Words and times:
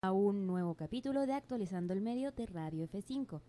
a 0.00 0.12
un 0.12 0.46
nuevo 0.46 0.76
capítulo 0.76 1.26
de 1.26 1.32
Actualizando 1.32 1.92
el 1.92 2.00
Medio 2.00 2.30
de 2.30 2.46
Radio 2.46 2.86
F5. 2.86 3.40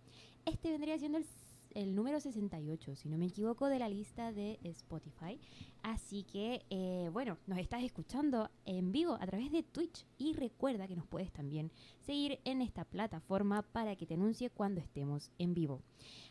Este 0.45 0.71
vendría 0.71 0.97
siendo 0.97 1.19
el, 1.19 1.25
el 1.73 1.95
número 1.95 2.19
68, 2.19 2.95
si 2.95 3.09
no 3.09 3.17
me 3.17 3.27
equivoco, 3.27 3.67
de 3.67 3.79
la 3.79 3.89
lista 3.89 4.31
de 4.31 4.59
Spotify. 4.63 5.39
Así 5.81 6.23
que, 6.23 6.65
eh, 6.69 7.09
bueno, 7.13 7.37
nos 7.47 7.59
estás 7.59 7.83
escuchando 7.83 8.49
en 8.65 8.91
vivo 8.91 9.17
a 9.19 9.25
través 9.25 9.51
de 9.51 9.63
Twitch 9.63 10.05
y 10.17 10.33
recuerda 10.33 10.87
que 10.87 10.95
nos 10.95 11.07
puedes 11.07 11.31
también 11.31 11.71
seguir 12.01 12.39
en 12.43 12.61
esta 12.61 12.85
plataforma 12.85 13.61
para 13.61 13.95
que 13.95 14.05
te 14.05 14.15
anuncie 14.15 14.49
cuando 14.49 14.81
estemos 14.81 15.31
en 15.37 15.53
vivo. 15.53 15.81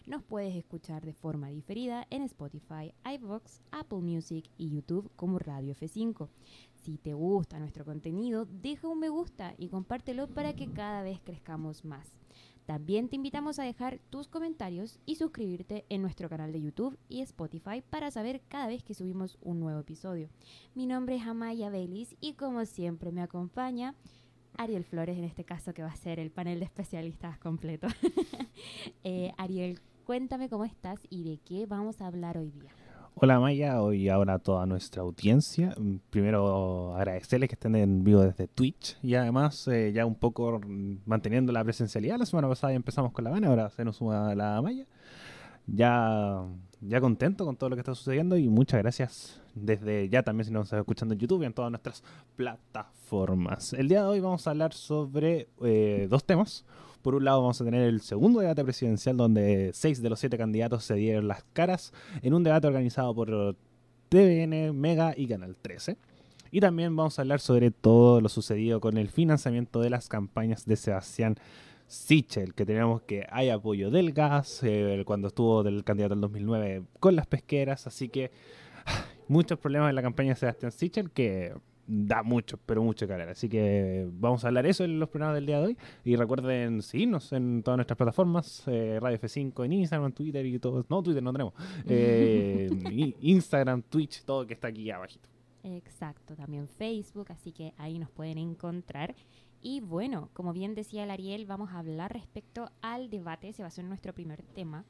Nos 0.06 0.22
puedes 0.22 0.54
escuchar 0.54 1.04
de 1.04 1.12
forma 1.12 1.48
diferida 1.48 2.06
en 2.10 2.22
Spotify, 2.22 2.92
iVoox, 3.04 3.60
Apple 3.70 4.00
Music 4.00 4.50
y 4.56 4.70
YouTube 4.70 5.10
como 5.16 5.38
Radio 5.38 5.74
F5. 5.74 6.28
Si 6.82 6.98
te 6.98 7.14
gusta 7.14 7.58
nuestro 7.58 7.84
contenido, 7.84 8.46
deja 8.46 8.88
un 8.88 9.00
me 9.00 9.08
gusta 9.08 9.54
y 9.58 9.68
compártelo 9.68 10.28
para 10.28 10.54
que 10.54 10.70
cada 10.70 11.02
vez 11.02 11.20
crezcamos 11.20 11.84
más. 11.84 12.08
También 12.68 13.08
te 13.08 13.16
invitamos 13.16 13.58
a 13.58 13.62
dejar 13.62 13.98
tus 14.10 14.28
comentarios 14.28 15.00
y 15.06 15.14
suscribirte 15.14 15.86
en 15.88 16.02
nuestro 16.02 16.28
canal 16.28 16.52
de 16.52 16.60
YouTube 16.60 16.98
y 17.08 17.22
Spotify 17.22 17.82
para 17.88 18.10
saber 18.10 18.42
cada 18.46 18.66
vez 18.66 18.84
que 18.84 18.92
subimos 18.92 19.38
un 19.40 19.58
nuevo 19.58 19.80
episodio. 19.80 20.28
Mi 20.74 20.84
nombre 20.84 21.16
es 21.16 21.26
Amaya 21.26 21.70
Belis 21.70 22.14
y 22.20 22.34
como 22.34 22.66
siempre 22.66 23.10
me 23.10 23.22
acompaña 23.22 23.94
Ariel 24.58 24.84
Flores, 24.84 25.16
en 25.16 25.24
este 25.24 25.44
caso 25.44 25.72
que 25.72 25.82
va 25.82 25.88
a 25.88 25.96
ser 25.96 26.20
el 26.20 26.30
panel 26.30 26.58
de 26.58 26.66
especialistas 26.66 27.38
completo. 27.38 27.86
eh, 29.02 29.32
Ariel, 29.38 29.80
cuéntame 30.04 30.50
cómo 30.50 30.66
estás 30.66 31.00
y 31.08 31.24
de 31.24 31.38
qué 31.38 31.64
vamos 31.64 32.02
a 32.02 32.06
hablar 32.06 32.36
hoy 32.36 32.50
día. 32.50 32.70
Hola 33.20 33.40
Maya, 33.40 33.82
hoy 33.82 34.08
ahora 34.08 34.34
a 34.34 34.38
toda 34.38 34.64
nuestra 34.64 35.02
audiencia. 35.02 35.74
Mm, 35.76 35.96
Primero 36.08 36.94
agradecerles 36.94 37.48
que 37.48 37.56
estén 37.56 37.74
en 37.74 38.04
vivo 38.04 38.20
desde 38.20 38.46
Twitch 38.46 38.96
y 39.02 39.16
además 39.16 39.66
eh, 39.66 39.90
ya 39.92 40.06
un 40.06 40.14
poco 40.14 40.60
manteniendo 41.04 41.50
la 41.50 41.64
presencialidad. 41.64 42.16
La 42.16 42.26
semana 42.26 42.46
pasada 42.48 42.74
ya 42.74 42.76
empezamos 42.76 43.10
con 43.10 43.24
la 43.24 43.30
Vane, 43.30 43.48
ahora 43.48 43.70
se 43.70 43.84
nos 43.84 43.96
suma 43.96 44.36
la 44.36 44.62
Maya. 44.62 44.86
Ya, 45.66 46.44
ya 46.80 47.00
contento 47.00 47.44
con 47.44 47.56
todo 47.56 47.70
lo 47.70 47.74
que 47.74 47.80
está 47.80 47.92
sucediendo 47.92 48.36
y 48.36 48.48
muchas 48.48 48.80
gracias 48.82 49.40
desde 49.52 50.08
ya 50.08 50.22
también 50.22 50.44
si 50.44 50.52
nos 50.52 50.66
están 50.66 50.78
escuchando 50.78 51.14
en 51.14 51.18
YouTube 51.18 51.42
y 51.42 51.46
en 51.46 51.54
todas 51.54 51.72
nuestras 51.72 52.04
plataformas. 52.36 53.72
El 53.72 53.88
día 53.88 54.02
de 54.02 54.08
hoy 54.10 54.20
vamos 54.20 54.46
a 54.46 54.50
hablar 54.50 54.72
sobre 54.72 55.48
eh, 55.64 56.06
dos 56.08 56.22
temas. 56.22 56.64
Por 57.02 57.14
un 57.14 57.24
lado 57.24 57.40
vamos 57.40 57.60
a 57.60 57.64
tener 57.64 57.82
el 57.82 58.00
segundo 58.00 58.40
debate 58.40 58.64
presidencial 58.64 59.16
donde 59.16 59.70
seis 59.72 60.02
de 60.02 60.10
los 60.10 60.18
siete 60.18 60.36
candidatos 60.36 60.84
se 60.84 60.94
dieron 60.94 61.28
las 61.28 61.44
caras 61.52 61.92
en 62.22 62.34
un 62.34 62.42
debate 62.42 62.66
organizado 62.66 63.14
por 63.14 63.56
TVN, 64.08 64.72
Mega 64.74 65.14
y 65.16 65.26
Canal 65.26 65.56
13. 65.60 65.96
Y 66.50 66.60
también 66.60 66.96
vamos 66.96 67.18
a 67.18 67.22
hablar 67.22 67.40
sobre 67.40 67.70
todo 67.70 68.20
lo 68.20 68.28
sucedido 68.28 68.80
con 68.80 68.96
el 68.96 69.08
financiamiento 69.10 69.80
de 69.80 69.90
las 69.90 70.08
campañas 70.08 70.64
de 70.64 70.76
Sebastián 70.76 71.36
Sichel, 71.86 72.54
que 72.54 72.66
tenemos 72.66 73.02
que 73.02 73.26
hay 73.30 73.50
apoyo 73.50 73.90
del 73.90 74.12
gas, 74.12 74.60
eh, 74.62 75.02
cuando 75.06 75.28
estuvo 75.28 75.62
del 75.62 75.84
candidato 75.84 76.14
del 76.14 76.20
2009 76.22 76.82
con 77.00 77.16
las 77.16 77.26
pesqueras, 77.26 77.86
así 77.86 78.08
que 78.08 78.30
muchos 79.28 79.58
problemas 79.58 79.90
en 79.90 79.96
la 79.96 80.02
campaña 80.02 80.30
de 80.30 80.36
Sebastián 80.36 80.72
Sichel 80.72 81.10
que 81.10 81.54
da 81.88 82.22
mucho, 82.22 82.58
pero 82.64 82.82
mucho 82.82 83.06
que 83.06 83.14
hablar. 83.14 83.30
Así 83.30 83.48
que 83.48 84.06
vamos 84.12 84.44
a 84.44 84.48
hablar 84.48 84.66
eso 84.66 84.84
en 84.84 85.00
los 85.00 85.08
programas 85.08 85.36
del 85.36 85.46
día 85.46 85.58
de 85.58 85.66
hoy. 85.68 85.76
Y 86.04 86.16
recuerden 86.16 86.82
seguirnos 86.82 87.32
en 87.32 87.62
todas 87.62 87.78
nuestras 87.78 87.96
plataformas, 87.96 88.62
eh, 88.66 88.98
Radio 89.00 89.18
F5 89.18 89.64
en 89.64 89.72
Instagram, 89.72 90.06
en 90.06 90.12
Twitter 90.12 90.46
y 90.46 90.58
todo. 90.58 90.84
No, 90.88 91.02
Twitter 91.02 91.22
no 91.22 91.32
tenemos. 91.32 91.54
Eh, 91.90 92.68
Instagram, 93.20 93.82
Twitch, 93.82 94.22
todo 94.24 94.46
que 94.46 94.52
está 94.54 94.68
aquí 94.68 94.90
abajito. 94.90 95.26
Exacto, 95.62 96.36
también 96.36 96.68
Facebook, 96.68 97.26
así 97.30 97.52
que 97.52 97.72
ahí 97.78 97.98
nos 97.98 98.10
pueden 98.10 98.36
encontrar. 98.36 99.14
Y 99.62 99.80
bueno, 99.80 100.28
como 100.34 100.52
bien 100.52 100.74
decía 100.74 101.04
el 101.04 101.10
Ariel, 101.10 101.46
vamos 101.46 101.70
a 101.70 101.78
hablar 101.78 102.12
respecto 102.12 102.70
al 102.82 103.10
debate, 103.10 103.52
se 103.52 103.62
basó 103.62 103.80
en 103.80 103.88
nuestro 103.88 104.12
primer 104.12 104.42
tema 104.42 104.84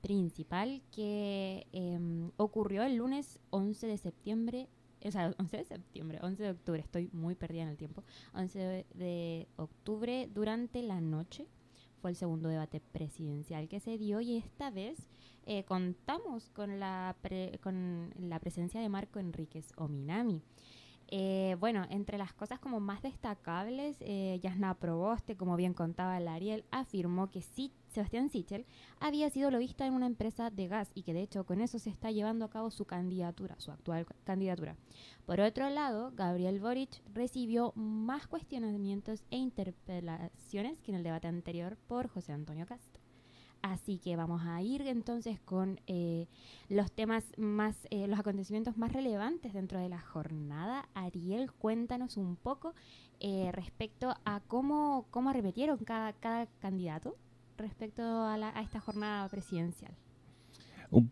principal 0.00 0.82
que 0.92 1.66
em, 1.72 2.30
ocurrió 2.36 2.82
el 2.82 2.96
lunes 2.96 3.38
11 3.50 3.86
de 3.86 3.98
septiembre, 3.98 4.68
o 5.04 5.10
sea, 5.10 5.34
11 5.38 5.56
de 5.56 5.64
septiembre, 5.64 6.18
11 6.22 6.42
de 6.42 6.50
octubre, 6.50 6.80
estoy 6.80 7.08
muy 7.12 7.34
perdida 7.34 7.62
en 7.62 7.68
el 7.68 7.76
tiempo, 7.76 8.02
11 8.34 8.58
de, 8.58 8.86
de 8.94 9.48
octubre 9.56 10.28
durante 10.32 10.82
la 10.82 11.00
noche. 11.00 11.46
Fue 12.00 12.10
el 12.10 12.16
segundo 12.16 12.48
debate 12.48 12.80
presidencial 12.80 13.68
que 13.68 13.80
se 13.80 13.98
dio 13.98 14.20
y 14.20 14.36
esta 14.36 14.70
vez 14.70 15.08
eh, 15.46 15.64
contamos 15.64 16.48
con 16.50 16.78
la, 16.78 17.16
pre- 17.22 17.58
con 17.62 18.12
la 18.20 18.38
presencia 18.38 18.80
de 18.80 18.88
Marco 18.88 19.18
Enríquez 19.18 19.72
Ominami. 19.76 20.40
Eh, 21.10 21.56
bueno, 21.58 21.86
entre 21.88 22.18
las 22.18 22.34
cosas 22.34 22.58
como 22.60 22.80
más 22.80 23.00
destacables, 23.00 23.96
eh, 24.00 24.38
Yasna 24.42 24.74
Proboste, 24.74 25.36
como 25.36 25.56
bien 25.56 25.72
contaba 25.72 26.18
el 26.18 26.28
Ariel, 26.28 26.64
afirmó 26.70 27.30
que 27.30 27.40
sí, 27.40 27.72
Sebastián 27.88 28.28
Sichel 28.28 28.66
había 29.00 29.30
sido 29.30 29.50
lobista 29.50 29.86
en 29.86 29.94
una 29.94 30.04
empresa 30.04 30.50
de 30.50 30.68
gas 30.68 30.90
y 30.94 31.04
que 31.04 31.14
de 31.14 31.22
hecho 31.22 31.44
con 31.44 31.62
eso 31.62 31.78
se 31.78 31.88
está 31.88 32.10
llevando 32.10 32.44
a 32.44 32.50
cabo 32.50 32.70
su 32.70 32.84
candidatura, 32.84 33.54
su 33.58 33.70
actual 33.70 34.06
candidatura. 34.24 34.76
Por 35.24 35.40
otro 35.40 35.70
lado, 35.70 36.12
Gabriel 36.14 36.60
Boric 36.60 37.02
recibió 37.14 37.72
más 37.74 38.26
cuestionamientos 38.26 39.24
e 39.30 39.38
interpelaciones 39.38 40.82
que 40.82 40.90
en 40.90 40.98
el 40.98 41.04
debate 41.04 41.28
anterior 41.28 41.78
por 41.86 42.08
José 42.08 42.32
Antonio 42.32 42.66
Castro. 42.66 42.97
Así 43.60 43.98
que 43.98 44.14
vamos 44.16 44.42
a 44.44 44.62
ir 44.62 44.82
entonces 44.82 45.40
con 45.40 45.80
eh, 45.88 46.26
los 46.68 46.92
temas 46.92 47.24
más, 47.36 47.76
eh, 47.90 48.06
los 48.06 48.18
acontecimientos 48.18 48.76
más 48.78 48.92
relevantes 48.92 49.52
dentro 49.52 49.80
de 49.80 49.88
la 49.88 50.00
jornada. 50.00 50.88
Ariel, 50.94 51.50
cuéntanos 51.52 52.16
un 52.16 52.36
poco 52.36 52.74
eh, 53.20 53.50
respecto 53.52 54.14
a 54.24 54.40
cómo, 54.46 55.06
cómo 55.10 55.30
arremetieron 55.30 55.78
cada, 55.78 56.12
cada 56.12 56.46
candidato 56.60 57.16
respecto 57.56 58.02
a, 58.02 58.36
la- 58.38 58.56
a 58.56 58.62
esta 58.62 58.78
jornada 58.80 59.28
presidencial. 59.28 59.92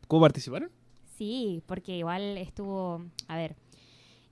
¿Cómo 0.07 0.23
participaron? 0.23 0.71
Sí, 1.17 1.63
porque 1.67 1.97
igual 1.99 2.39
estuvo, 2.39 3.03
a 3.27 3.37
ver, 3.37 3.57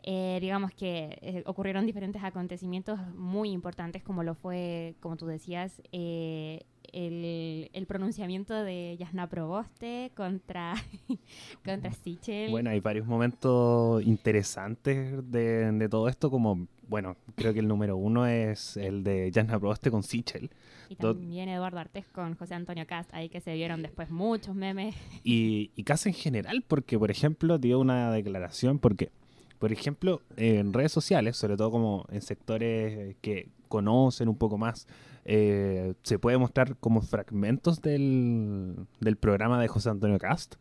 eh, 0.02 0.38
digamos 0.40 0.72
que 0.72 1.18
eh, 1.22 1.42
ocurrieron 1.46 1.86
diferentes 1.86 2.22
acontecimientos 2.22 2.98
muy 3.16 3.50
importantes, 3.50 4.02
como 4.02 4.22
lo 4.22 4.34
fue, 4.34 4.94
como 5.00 5.16
tú 5.16 5.26
decías, 5.26 5.82
eh, 5.92 6.64
el, 6.94 7.70
el 7.72 7.86
pronunciamiento 7.86 8.54
de 8.54 8.96
Yasna 8.98 9.28
Proboste 9.28 10.12
contra, 10.14 10.74
contra 11.64 11.92
Sichel. 11.92 12.50
Bueno, 12.50 12.70
hay 12.70 12.80
varios 12.80 13.06
momentos 13.06 14.02
interesantes 14.04 15.30
de, 15.30 15.72
de 15.72 15.88
todo 15.88 16.08
esto, 16.08 16.30
como, 16.30 16.68
bueno, 16.88 17.16
creo 17.34 17.52
que 17.52 17.58
el 17.58 17.68
número 17.68 17.96
uno 17.96 18.26
es 18.26 18.76
el 18.76 19.02
de 19.02 19.30
Jasna 19.34 19.58
Proboste 19.58 19.90
con 19.90 20.04
Sichel. 20.04 20.50
y 20.88 20.94
también 20.94 21.48
Eduardo 21.48 21.80
Artés 21.80 22.06
con 22.06 22.36
José 22.36 22.54
Antonio 22.54 22.86
Cast, 22.86 23.12
ahí 23.12 23.28
que 23.28 23.40
se 23.40 23.54
vieron 23.54 23.82
después 23.82 24.10
muchos 24.10 24.54
memes. 24.54 24.94
Y, 25.24 25.70
y 25.74 25.82
casi 25.84 26.10
en 26.10 26.14
general, 26.14 26.62
porque, 26.66 26.98
por 26.98 27.10
ejemplo, 27.10 27.58
dio 27.58 27.80
una 27.80 28.12
declaración, 28.12 28.78
porque, 28.78 29.10
por 29.58 29.72
ejemplo, 29.72 30.20
en 30.36 30.72
redes 30.72 30.92
sociales, 30.92 31.36
sobre 31.36 31.56
todo 31.56 31.70
como 31.70 32.06
en 32.10 32.20
sectores 32.20 33.16
que 33.20 33.48
conocen 33.68 34.28
un 34.28 34.36
poco 34.36 34.58
más, 34.58 34.86
eh, 35.24 35.94
se 36.02 36.18
puede 36.18 36.38
mostrar 36.38 36.76
como 36.76 37.00
fragmentos 37.00 37.80
del, 37.80 38.86
del 39.00 39.16
programa 39.16 39.60
de 39.60 39.68
José 39.68 39.90
Antonio 39.90 40.18
Cast, 40.18 40.56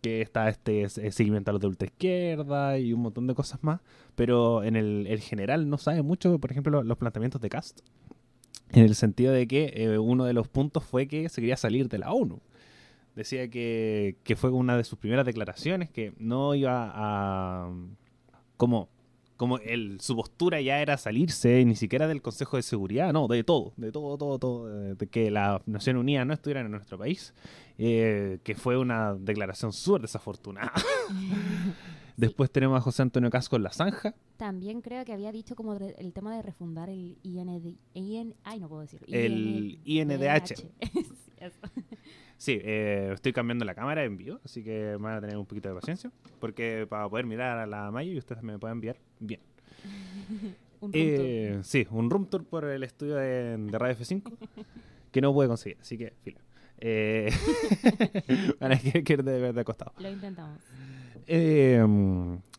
que 0.00 0.20
está 0.20 0.48
este 0.48 0.82
eh, 0.82 0.88
seguimiento 1.12 1.50
a 1.50 1.52
los 1.52 1.60
de 1.60 1.68
ultraizquierda 1.68 2.78
y 2.78 2.92
un 2.92 3.02
montón 3.02 3.26
de 3.26 3.34
cosas 3.34 3.62
más, 3.62 3.80
pero 4.14 4.62
en 4.62 4.76
el, 4.76 5.06
el 5.06 5.20
general 5.20 5.68
no 5.68 5.78
sabe 5.78 6.02
mucho, 6.02 6.38
por 6.38 6.50
ejemplo, 6.50 6.82
los 6.82 6.98
planteamientos 6.98 7.40
de 7.40 7.48
Cast, 7.48 7.80
en 8.70 8.84
el 8.84 8.94
sentido 8.94 9.32
de 9.32 9.46
que 9.46 9.72
eh, 9.74 9.98
uno 9.98 10.24
de 10.24 10.32
los 10.32 10.48
puntos 10.48 10.84
fue 10.84 11.08
que 11.08 11.28
se 11.28 11.40
quería 11.40 11.56
salir 11.56 11.88
de 11.88 11.98
la 11.98 12.12
ONU. 12.12 12.40
Decía 13.14 13.48
que, 13.48 14.16
que 14.22 14.36
fue 14.36 14.50
una 14.50 14.76
de 14.76 14.84
sus 14.84 14.98
primeras 14.98 15.26
declaraciones, 15.26 15.90
que 15.90 16.12
no 16.18 16.54
iba 16.54 16.92
a... 16.94 17.72
como, 18.56 18.88
como 19.38 19.58
el, 19.58 20.00
su 20.00 20.16
postura 20.16 20.60
ya 20.60 20.80
era 20.80 20.98
salirse 20.98 21.64
ni 21.64 21.76
siquiera 21.76 22.08
del 22.08 22.20
Consejo 22.20 22.56
de 22.56 22.62
Seguridad, 22.64 23.12
no, 23.12 23.28
de 23.28 23.44
todo, 23.44 23.72
de 23.76 23.92
todo, 23.92 24.18
todo, 24.18 24.38
todo, 24.40 24.68
eh, 24.68 24.96
de 24.96 25.06
que 25.06 25.30
las 25.30 25.66
Naciones 25.66 26.00
Unidas 26.00 26.26
no 26.26 26.34
estuvieran 26.34 26.66
en 26.66 26.72
nuestro 26.72 26.98
país, 26.98 27.32
eh, 27.78 28.40
que 28.42 28.56
fue 28.56 28.76
una 28.76 29.14
declaración 29.14 29.72
súper 29.72 30.02
desafortunada. 30.02 30.72
Después 32.16 32.50
tenemos 32.50 32.78
a 32.78 32.80
José 32.80 33.02
Antonio 33.02 33.30
Casco 33.30 33.54
en 33.54 33.62
la 33.62 33.70
zanja. 33.70 34.12
También 34.38 34.80
creo 34.80 35.04
que 35.04 35.12
había 35.12 35.30
dicho 35.30 35.54
como 35.54 35.74
el 35.74 36.12
tema 36.12 36.34
de 36.34 36.42
refundar 36.42 36.90
el 36.90 37.16
IND, 37.22 37.76
IN, 37.94 38.34
ay, 38.42 38.58
no 38.58 38.68
puedo 38.68 38.82
decir. 38.82 39.04
El 39.06 39.78
INDH. 39.84 40.66
eso. 41.40 41.60
Sí, 42.40 42.56
eh, 42.62 43.10
estoy 43.14 43.32
cambiando 43.32 43.64
la 43.64 43.74
cámara 43.74 44.04
en 44.04 44.16
vivo, 44.16 44.38
así 44.44 44.62
que 44.62 44.94
van 45.00 45.16
a 45.16 45.20
tener 45.20 45.36
un 45.36 45.44
poquito 45.44 45.68
de 45.70 45.74
paciencia, 45.74 46.12
porque 46.38 46.86
para 46.88 47.08
poder 47.08 47.26
mirar 47.26 47.58
a 47.58 47.66
la 47.66 47.90
Maya 47.90 48.12
y 48.12 48.16
ustedes 48.18 48.44
me 48.44 48.56
pueden 48.60 48.76
enviar 48.76 48.96
bien. 49.18 49.40
Un 50.80 50.92
Eh, 50.94 51.48
punto. 51.54 51.64
sí, 51.64 51.84
un 51.90 52.08
room 52.08 52.26
tour 52.26 52.44
por 52.44 52.64
el 52.64 52.84
estudio 52.84 53.16
de, 53.16 53.56
de 53.56 53.76
Radio 53.78 53.96
F5 53.96 54.22
que 55.10 55.20
no 55.20 55.32
pude 55.32 55.48
conseguir, 55.48 55.78
así 55.80 55.98
que 55.98 56.12
filo. 56.22 56.38
Eh, 56.78 57.28
van 58.60 58.70
a 58.72 58.78
que 58.78 59.16
de, 59.16 59.64
costado. 59.64 59.92
Lo 59.98 60.08
intentamos. 60.08 60.60
Eh, 61.26 61.84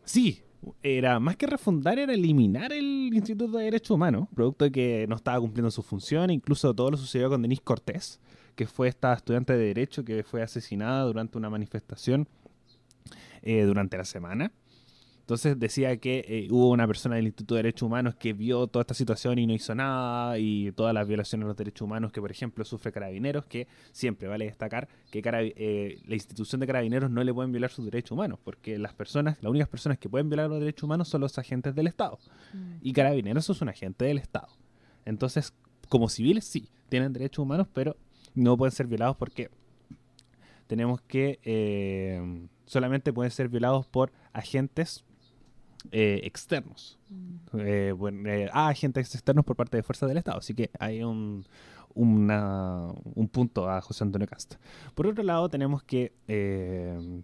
sí, 0.04 0.42
era 0.82 1.18
más 1.18 1.36
que 1.36 1.46
refundar, 1.46 1.98
era 1.98 2.12
eliminar 2.12 2.72
el 2.74 3.10
Instituto 3.14 3.56
de 3.56 3.64
Derechos 3.64 3.92
Humanos, 3.92 4.28
producto 4.34 4.66
de 4.66 4.72
que 4.72 5.06
no 5.08 5.16
estaba 5.16 5.40
cumpliendo 5.40 5.70
su 5.70 5.82
función. 5.82 6.30
Incluso 6.30 6.74
todo 6.74 6.90
lo 6.90 6.98
sucedió 6.98 7.30
con 7.30 7.40
Denise 7.40 7.62
Cortés, 7.62 8.20
que 8.60 8.66
fue 8.66 8.88
esta 8.88 9.14
estudiante 9.14 9.54
de 9.54 9.68
Derecho 9.68 10.04
que 10.04 10.22
fue 10.22 10.42
asesinada 10.42 11.04
durante 11.04 11.38
una 11.38 11.48
manifestación 11.48 12.28
eh, 13.40 13.62
durante 13.62 13.96
la 13.96 14.04
semana. 14.04 14.52
Entonces 15.20 15.58
decía 15.58 15.96
que 15.96 16.26
eh, 16.28 16.48
hubo 16.50 16.68
una 16.68 16.86
persona 16.86 17.16
del 17.16 17.24
Instituto 17.24 17.54
de 17.54 17.60
Derechos 17.60 17.86
Humanos 17.86 18.16
que 18.16 18.34
vio 18.34 18.66
toda 18.66 18.82
esta 18.82 18.92
situación 18.92 19.38
y 19.38 19.46
no 19.46 19.54
hizo 19.54 19.74
nada, 19.74 20.38
y 20.38 20.72
todas 20.72 20.92
las 20.92 21.08
violaciones 21.08 21.46
a 21.46 21.48
los 21.48 21.56
derechos 21.56 21.86
humanos 21.86 22.12
que, 22.12 22.20
por 22.20 22.30
ejemplo, 22.30 22.62
sufre 22.66 22.92
Carabineros, 22.92 23.46
que 23.46 23.66
siempre 23.92 24.28
vale 24.28 24.44
destacar 24.44 24.88
que 25.10 25.22
eh, 25.24 25.98
la 26.06 26.14
institución 26.14 26.60
de 26.60 26.66
Carabineros 26.66 27.10
no 27.10 27.24
le 27.24 27.32
pueden 27.32 27.52
violar 27.52 27.70
sus 27.70 27.86
derechos 27.86 28.10
humanos, 28.10 28.38
porque 28.44 28.76
las 28.76 28.92
personas, 28.92 29.38
las 29.40 29.48
únicas 29.48 29.70
personas 29.70 29.96
que 29.96 30.10
pueden 30.10 30.28
violar 30.28 30.50
los 30.50 30.60
derechos 30.60 30.82
humanos 30.82 31.08
son 31.08 31.22
los 31.22 31.38
agentes 31.38 31.74
del 31.74 31.86
Estado. 31.86 32.18
Mm. 32.52 32.74
Y 32.82 32.92
Carabineros 32.92 33.48
es 33.48 33.62
un 33.62 33.70
agente 33.70 34.04
del 34.04 34.18
Estado. 34.18 34.48
Entonces, 35.06 35.54
como 35.88 36.10
civiles 36.10 36.44
sí, 36.44 36.68
tienen 36.90 37.14
derechos 37.14 37.42
humanos, 37.42 37.66
pero 37.72 37.96
no 38.34 38.56
pueden 38.56 38.72
ser 38.72 38.86
violados 38.86 39.16
porque 39.16 39.50
tenemos 40.66 41.00
que 41.02 41.40
eh, 41.42 42.48
solamente 42.66 43.12
pueden 43.12 43.30
ser 43.30 43.48
violados 43.48 43.86
por 43.86 44.12
agentes 44.32 45.04
eh, 45.92 46.20
externos. 46.24 46.98
Mm. 47.08 47.58
Eh, 47.58 47.92
bueno, 47.92 48.28
eh, 48.30 48.48
ah, 48.52 48.68
agentes 48.68 49.14
externos 49.14 49.44
por 49.44 49.56
parte 49.56 49.76
de 49.76 49.82
fuerzas 49.82 50.08
del 50.08 50.18
Estado. 50.18 50.38
Así 50.38 50.54
que 50.54 50.70
hay 50.78 51.02
un, 51.02 51.46
un 51.94 53.28
punto 53.32 53.68
a 53.68 53.80
José 53.80 54.04
Antonio 54.04 54.28
Casta. 54.28 54.60
Por 54.94 55.06
otro 55.06 55.24
lado, 55.24 55.48
tenemos 55.48 55.82
que 55.82 56.12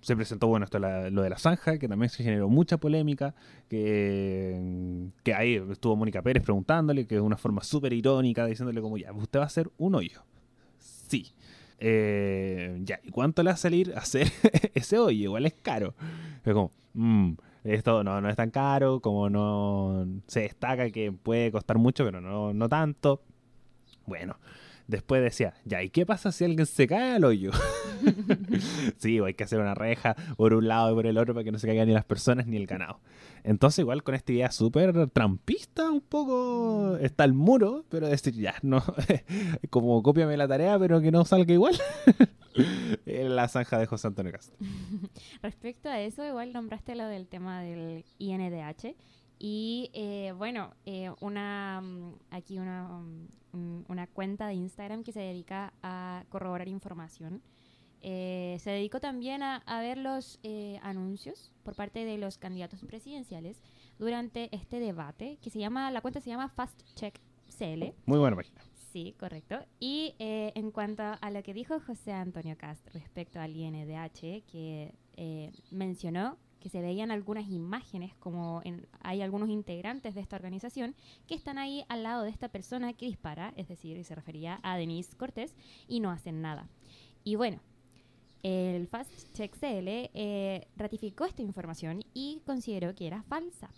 se 0.00 0.16
presentó, 0.16 0.48
bueno, 0.48 0.64
esto 0.64 0.78
lo 0.78 1.22
de 1.22 1.30
la 1.30 1.38
zanja, 1.38 1.78
que 1.78 1.86
también 1.86 2.08
se 2.08 2.24
generó 2.24 2.48
mucha 2.48 2.78
polémica, 2.78 3.34
que, 3.68 5.10
que 5.22 5.34
ahí 5.34 5.62
estuvo 5.70 5.94
Mónica 5.94 6.22
Pérez 6.22 6.42
preguntándole, 6.42 7.06
que 7.06 7.16
de 7.16 7.20
una 7.20 7.36
forma 7.36 7.62
súper 7.62 7.92
irónica, 7.92 8.46
diciéndole 8.46 8.80
como, 8.80 8.96
ya, 8.96 9.12
usted 9.12 9.38
va 9.38 9.44
a 9.44 9.46
hacer 9.46 9.70
un 9.78 9.94
hoyo. 9.94 10.22
Sí. 11.08 11.32
ya, 11.78 13.00
¿y 13.02 13.10
cuánto 13.10 13.42
le 13.42 13.50
va 13.50 13.54
a 13.54 13.58
salir 13.58 13.92
hacer 13.96 14.30
ese 14.74 14.98
hoyo? 14.98 15.24
Igual 15.24 15.46
es 15.46 15.54
caro. 15.54 15.94
Es 16.44 16.52
como, 16.52 16.72
mmm, 16.94 17.32
esto 17.64 18.04
no, 18.04 18.20
no 18.20 18.28
es 18.28 18.36
tan 18.36 18.50
caro, 18.50 19.00
como 19.00 19.28
no 19.28 20.06
se 20.26 20.40
destaca 20.40 20.90
que 20.90 21.12
puede 21.12 21.50
costar 21.50 21.78
mucho, 21.78 22.04
pero 22.04 22.20
no, 22.20 22.54
no 22.54 22.68
tanto. 22.68 23.22
Bueno, 24.06 24.38
después 24.86 25.22
decía, 25.22 25.54
ya, 25.64 25.82
¿y 25.82 25.90
qué 25.90 26.06
pasa 26.06 26.32
si 26.32 26.44
alguien 26.44 26.66
se 26.66 26.86
cae 26.86 27.14
al 27.14 27.24
hoyo? 27.24 27.50
sí, 28.98 29.18
hay 29.18 29.34
que 29.34 29.44
hacer 29.44 29.60
una 29.60 29.74
reja 29.74 30.14
por 30.36 30.54
un 30.54 30.68
lado 30.68 30.92
y 30.92 30.94
por 30.94 31.06
el 31.06 31.18
otro 31.18 31.34
para 31.34 31.44
que 31.44 31.52
no 31.52 31.58
se 31.58 31.66
caigan 31.66 31.88
ni 31.88 31.94
las 31.94 32.04
personas 32.04 32.46
ni 32.46 32.56
el 32.56 32.66
ganado. 32.66 33.00
Entonces, 33.44 33.80
igual 33.80 34.02
con 34.02 34.14
esta 34.14 34.32
idea 34.32 34.50
súper 34.50 35.08
trampista, 35.10 35.90
un 35.90 36.00
poco 36.00 36.96
está 36.96 37.24
el 37.24 37.32
muro, 37.32 37.84
pero 37.88 38.08
decir, 38.08 38.34
ya, 38.34 38.54
no, 38.62 38.82
como 39.70 40.02
cópiame 40.02 40.36
la 40.36 40.48
tarea, 40.48 40.78
pero 40.78 41.00
que 41.00 41.12
no 41.12 41.24
salga 41.24 41.52
igual. 41.52 41.76
en 43.06 43.36
la 43.36 43.48
zanja 43.48 43.78
de 43.78 43.86
José 43.86 44.08
Antonio 44.08 44.32
Castro. 44.32 44.56
Respecto 45.42 45.88
a 45.88 46.00
eso, 46.00 46.26
igual 46.26 46.52
nombraste 46.52 46.94
lo 46.94 47.06
del 47.06 47.28
tema 47.28 47.60
del 47.60 48.04
INDH. 48.18 48.96
Y 49.38 49.90
eh, 49.92 50.32
bueno, 50.36 50.74
eh, 50.86 51.10
una 51.20 51.80
mm, 51.82 52.14
aquí 52.30 52.58
una, 52.58 52.88
mm, 53.52 53.84
una 53.88 54.06
cuenta 54.06 54.46
de 54.46 54.54
Instagram 54.54 55.02
que 55.02 55.12
se 55.12 55.20
dedica 55.20 55.72
a 55.82 56.24
corroborar 56.28 56.68
información. 56.68 57.42
Eh, 58.02 58.58
se 58.60 58.70
dedicó 58.70 59.00
también 59.00 59.42
a, 59.42 59.56
a 59.66 59.80
ver 59.80 59.98
los 59.98 60.38
anuncios 60.82 61.52
por 61.64 61.74
parte 61.74 62.04
de 62.04 62.18
los 62.18 62.38
candidatos 62.38 62.84
presidenciales 62.84 63.60
durante 63.98 64.54
este 64.54 64.78
debate 64.78 65.38
que 65.42 65.50
se 65.50 65.58
llama, 65.58 65.90
la 65.90 66.02
cuenta 66.02 66.20
se 66.20 66.30
llama 66.30 66.48
Fast 66.48 66.82
Check 66.94 67.18
CL. 67.48 67.94
Muy 68.04 68.18
buena 68.18 68.36
página. 68.36 68.60
Sí, 68.96 69.14
correcto. 69.18 69.58
Y 69.78 70.14
eh, 70.18 70.52
en 70.54 70.70
cuanto 70.70 71.02
a 71.02 71.30
lo 71.30 71.42
que 71.42 71.52
dijo 71.52 71.80
José 71.80 72.12
Antonio 72.12 72.56
Cast 72.56 72.88
respecto 72.94 73.38
al 73.40 73.54
INDH, 73.54 74.42
que 74.46 74.94
eh, 75.16 75.52
mencionó 75.70 76.38
que 76.66 76.70
se 76.70 76.80
veían 76.80 77.12
algunas 77.12 77.48
imágenes, 77.48 78.12
como 78.16 78.60
hay 79.02 79.22
algunos 79.22 79.50
integrantes 79.50 80.16
de 80.16 80.20
esta 80.20 80.34
organización 80.34 80.96
que 81.28 81.36
están 81.36 81.58
ahí 81.58 81.84
al 81.88 82.02
lado 82.02 82.24
de 82.24 82.30
esta 82.30 82.48
persona 82.48 82.92
que 82.92 83.06
dispara, 83.06 83.54
es 83.56 83.68
decir, 83.68 84.04
se 84.04 84.16
refería 84.16 84.58
a 84.64 84.76
Denise 84.76 85.16
Cortés, 85.16 85.54
y 85.86 86.00
no 86.00 86.10
hacen 86.10 86.42
nada. 86.42 86.68
Y 87.22 87.36
bueno, 87.36 87.60
el 88.42 88.88
Fast 88.88 89.32
Check 89.32 89.56
CL 89.56 90.10
eh, 90.12 90.66
ratificó 90.76 91.24
esta 91.24 91.42
información 91.42 92.02
y 92.12 92.42
consideró 92.44 92.96
que 92.96 93.06
era 93.06 93.22
falsa 93.22 93.70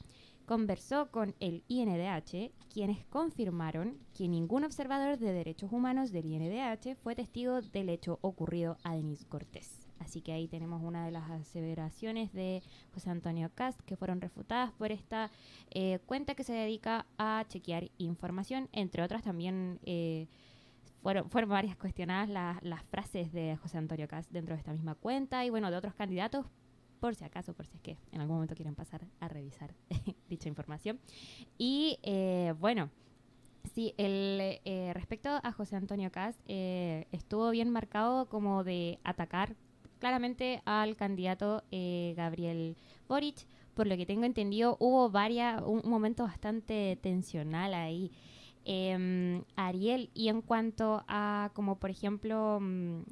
conversó 0.47 1.11
con 1.11 1.35
el 1.41 1.63
INDH, 1.69 2.53
quienes 2.73 3.05
confirmaron 3.11 3.99
que 4.15 4.29
ningún 4.29 4.65
observador 4.65 5.19
de 5.19 5.35
derechos 5.35 5.71
humanos 5.73 6.11
del 6.11 6.25
INDH 6.25 6.97
fue 7.03 7.15
testigo 7.15 7.61
del 7.61 7.91
hecho 7.91 8.19
ocurrido 8.23 8.79
a 8.83 8.95
Denise 8.95 9.27
Cortés. 9.27 9.88
Así 9.99 10.21
que 10.21 10.33
ahí 10.33 10.49
tenemos 10.49 10.83
una 10.83 11.05
de 11.05 11.11
las 11.11 11.31
aseveraciones 11.31 12.33
de 12.33 12.63
José 12.95 13.11
Antonio 13.11 13.51
Cast 13.55 13.81
que 13.83 13.97
fueron 13.97 14.21
refutadas 14.21 14.73
por 14.73 14.93
esta 14.93 15.31
eh, 15.71 15.99
cuenta 16.07 16.35
que 16.35 16.45
se 16.45 16.53
dedica 16.53 17.07
a 17.19 17.45
chequear 17.49 17.91
información, 17.99 18.69
entre 18.73 19.03
otras 19.03 19.23
también 19.23 19.81
eh, 19.85 20.29
fueron, 21.03 21.31
fueron 21.31 21.51
varias 21.51 21.77
cuestionadas 21.77 22.29
las, 22.29 22.63
las 22.63 22.83
frases 22.85 23.33
de 23.33 23.57
José 23.57 23.79
Antonio 23.79 24.09
Cast 24.09 24.31
dentro 24.31 24.55
de 24.55 24.59
esta 24.59 24.73
misma 24.73 24.95
cuenta 24.95 25.45
y 25.45 25.51
bueno, 25.51 25.71
de 25.71 25.77
otros 25.77 25.95
candidatos, 25.95 26.47
por 26.99 27.15
si 27.15 27.25
acaso, 27.25 27.55
por 27.55 27.67
si 27.67 27.77
es 27.77 27.83
que 27.83 27.97
en 28.13 28.21
algún 28.21 28.37
momento 28.37 28.55
quieren 28.55 28.75
pasar 28.75 29.07
a 29.21 29.29
revisar 29.29 29.75
dicha 30.29 30.49
información. 30.49 30.99
Y 31.57 31.99
eh, 32.03 32.55
bueno, 32.59 32.91
sí, 33.75 33.95
el, 33.97 34.61
eh, 34.65 34.93
respecto 34.95 35.29
a 35.43 35.53
José 35.53 35.77
Antonio 35.77 36.11
Cast, 36.11 36.41
eh, 36.47 37.07
estuvo 37.13 37.51
bien 37.51 37.71
marcado 37.71 38.29
como 38.29 38.65
de 38.65 38.99
atacar 39.05 39.57
claramente 39.99 40.63
al 40.65 40.97
candidato 40.97 41.63
Gabriel 41.71 42.77
Boric. 43.09 43.47
Por 43.75 43.87
lo 43.87 43.97
que 43.97 44.07
tengo 44.07 44.25
entendido, 44.25 44.77
hubo 44.81 45.09
varias, 45.09 45.63
un, 45.65 45.83
momento 45.85 46.25
bastante 46.25 46.99
tensional 47.01 47.75
ahí. 47.75 48.11
Em, 48.65 49.45
Ariel, 49.57 50.11
y 50.15 50.29
en 50.29 50.43
cuanto 50.43 51.05
a 51.07 51.51
como 51.55 51.79
por 51.79 51.91
ejemplo 51.91 52.59
mm, 52.61 53.03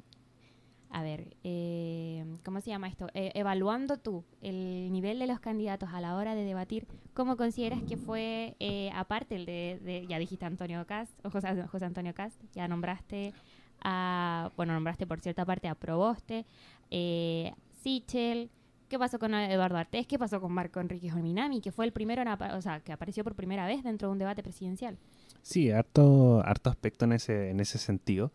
a 0.89 1.03
ver, 1.03 1.35
eh, 1.43 2.25
¿cómo 2.43 2.61
se 2.61 2.69
llama 2.69 2.87
esto? 2.87 3.07
Eh, 3.13 3.31
evaluando 3.35 3.97
tú 3.97 4.23
el 4.41 4.91
nivel 4.91 5.19
de 5.19 5.27
los 5.27 5.39
candidatos 5.39 5.89
a 5.93 6.01
la 6.01 6.15
hora 6.15 6.33
de 6.35 6.43
debatir, 6.43 6.87
¿cómo 7.13 7.35
consideras 7.35 7.83
que 7.83 7.97
fue, 7.97 8.55
eh, 8.59 8.89
aparte 8.93 9.35
el 9.35 9.45
de, 9.45 10.05
ya 10.07 10.17
dijiste 10.17 10.45
Antonio 10.45 10.85
Cast, 10.85 11.13
o 11.25 11.29
José, 11.29 11.85
Antonio 11.85 12.13
Cast, 12.13 12.41
ya 12.53 12.67
nombraste 12.67 13.33
a, 13.81 14.51
bueno, 14.55 14.73
nombraste 14.73 15.05
por 15.05 15.19
cierta 15.19 15.45
parte 15.45 15.67
a 15.67 15.75
Proboste, 15.75 16.45
eh, 16.91 17.53
Sichel, 17.81 18.49
¿qué 18.87 18.97
pasó 18.97 19.19
con 19.19 19.33
Eduardo 19.33 19.77
Artés? 19.77 20.07
¿Qué 20.07 20.17
pasó 20.17 20.41
con 20.41 20.51
Marco 20.51 20.79
Enrique 20.79 21.09
Jominami, 21.09 21.61
que 21.61 21.71
fue 21.71 21.85
el 21.85 21.91
primero, 21.91 22.23
o 22.55 22.61
sea, 22.61 22.79
que 22.79 22.91
apareció 22.91 23.23
por 23.23 23.35
primera 23.35 23.65
vez 23.65 23.83
dentro 23.83 24.07
de 24.07 24.13
un 24.13 24.19
debate 24.19 24.43
presidencial? 24.43 24.97
Sí, 25.41 25.71
harto, 25.71 26.41
harto 26.45 26.69
aspecto 26.69 27.05
en 27.05 27.13
ese, 27.13 27.49
en 27.49 27.59
ese 27.59 27.77
sentido. 27.77 28.31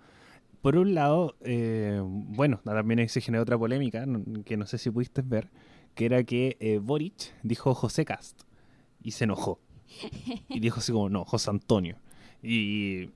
Por 0.61 0.77
un 0.77 0.95
lado, 0.95 1.35
eh, 1.41 2.01
bueno, 2.05 2.61
también 2.65 3.09
se 3.09 3.21
generó 3.21 3.43
otra 3.43 3.59
polémica 3.59 4.07
que 4.45 4.57
no 4.57 4.67
sé 4.67 4.79
si 4.79 4.91
pudiste 4.91 5.21
ver, 5.23 5.51
que 5.95 6.07
era 6.07 6.23
que 6.23 6.57
eh, 6.61 6.79
Boric 6.79 7.35
dijo 7.43 7.75
José 7.75 8.05
Cast 8.05 8.43
y 9.03 9.11
se 9.11 9.25
enojó. 9.25 9.59
Y 10.49 10.61
dijo 10.61 10.79
así 10.79 10.93
como, 10.93 11.11
no, 11.11 11.25
José 11.25 11.51
Antonio. 11.51 11.99
Y 12.43 13.11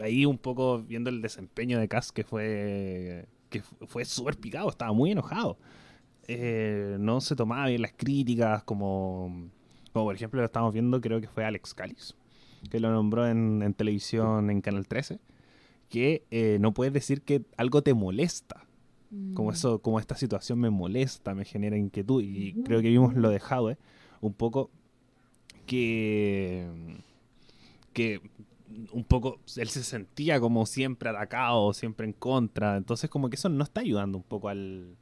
ahí 0.00 0.24
un 0.24 0.38
poco 0.38 0.78
viendo 0.80 1.10
el 1.10 1.20
desempeño 1.20 1.78
de 1.78 1.88
Cast 1.88 2.10
que 2.10 2.24
fue 2.24 3.26
que 3.48 3.62
fue 3.86 4.04
súper 4.04 4.36
picado, 4.36 4.68
estaba 4.68 4.92
muy 4.92 5.12
enojado. 5.12 5.58
Eh, 6.28 6.96
no 6.98 7.20
se 7.20 7.36
tomaba 7.36 7.66
bien 7.66 7.82
las 7.82 7.92
críticas, 7.92 8.64
como, 8.64 9.48
como 9.92 10.06
por 10.06 10.14
ejemplo 10.14 10.40
lo 10.40 10.46
estamos 10.46 10.72
viendo, 10.72 11.00
creo 11.00 11.20
que 11.20 11.28
fue 11.28 11.44
Alex 11.44 11.74
Calis, 11.74 12.14
que 12.70 12.80
lo 12.80 12.90
nombró 12.90 13.26
en, 13.26 13.62
en 13.62 13.74
televisión 13.74 14.50
en 14.50 14.60
Canal 14.60 14.86
13 14.86 15.20
que 15.88 16.24
eh, 16.30 16.58
no 16.60 16.72
puedes 16.72 16.92
decir 16.92 17.22
que 17.22 17.44
algo 17.56 17.82
te 17.82 17.94
molesta. 17.94 18.62
Como 19.34 19.50
mm. 19.50 19.54
eso, 19.54 19.78
como 19.80 20.00
esta 20.00 20.16
situación 20.16 20.58
me 20.58 20.68
molesta, 20.68 21.34
me 21.34 21.44
genera 21.44 21.76
inquietud. 21.76 22.22
Y 22.22 22.54
creo 22.64 22.82
que 22.82 22.88
vimos 22.88 23.14
lo 23.14 23.30
de 23.30 23.40
Howe 23.40 23.76
un 24.20 24.34
poco 24.34 24.70
que 25.66 26.68
que 27.92 28.20
un 28.92 29.04
poco 29.04 29.40
él 29.56 29.68
se 29.68 29.82
sentía 29.82 30.40
como 30.40 30.66
siempre 30.66 31.08
atacado, 31.08 31.72
siempre 31.72 32.06
en 32.06 32.12
contra. 32.12 32.76
Entonces 32.76 33.10
como 33.10 33.28
que 33.30 33.36
eso 33.36 33.48
no 33.48 33.64
está 33.64 33.80
ayudando 33.80 34.18
un 34.18 34.24
poco 34.24 34.48
al, 34.48 34.96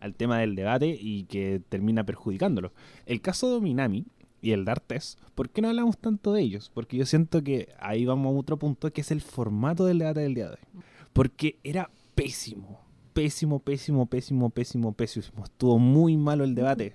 al 0.00 0.14
tema 0.14 0.38
del 0.38 0.54
debate 0.54 0.96
y 1.00 1.24
que 1.24 1.62
termina 1.68 2.04
perjudicándolo. 2.04 2.72
El 3.06 3.20
caso 3.20 3.54
de 3.54 3.60
Minami 3.60 4.06
y 4.42 4.52
el 4.52 4.64
Dartes, 4.64 5.18
¿por 5.34 5.50
qué 5.50 5.62
no 5.62 5.68
hablamos 5.68 5.98
tanto 5.98 6.32
de 6.32 6.42
ellos? 6.42 6.70
Porque 6.72 6.96
yo 6.96 7.06
siento 7.06 7.42
que 7.42 7.68
ahí 7.78 8.04
vamos 8.04 8.34
a 8.34 8.38
otro 8.38 8.56
punto, 8.56 8.92
que 8.92 9.02
es 9.02 9.10
el 9.10 9.20
formato 9.20 9.84
del 9.84 9.98
debate 9.98 10.20
del 10.20 10.34
día 10.34 10.46
de 10.46 10.52
hoy. 10.52 10.82
Porque 11.12 11.58
era 11.62 11.90
pésimo, 12.14 12.80
pésimo, 13.12 13.58
pésimo, 13.58 14.06
pésimo, 14.06 14.50
pésimo, 14.50 14.92
pésimo. 14.92 15.44
Estuvo 15.44 15.78
muy 15.78 16.16
malo 16.16 16.44
el 16.44 16.54
debate. 16.54 16.94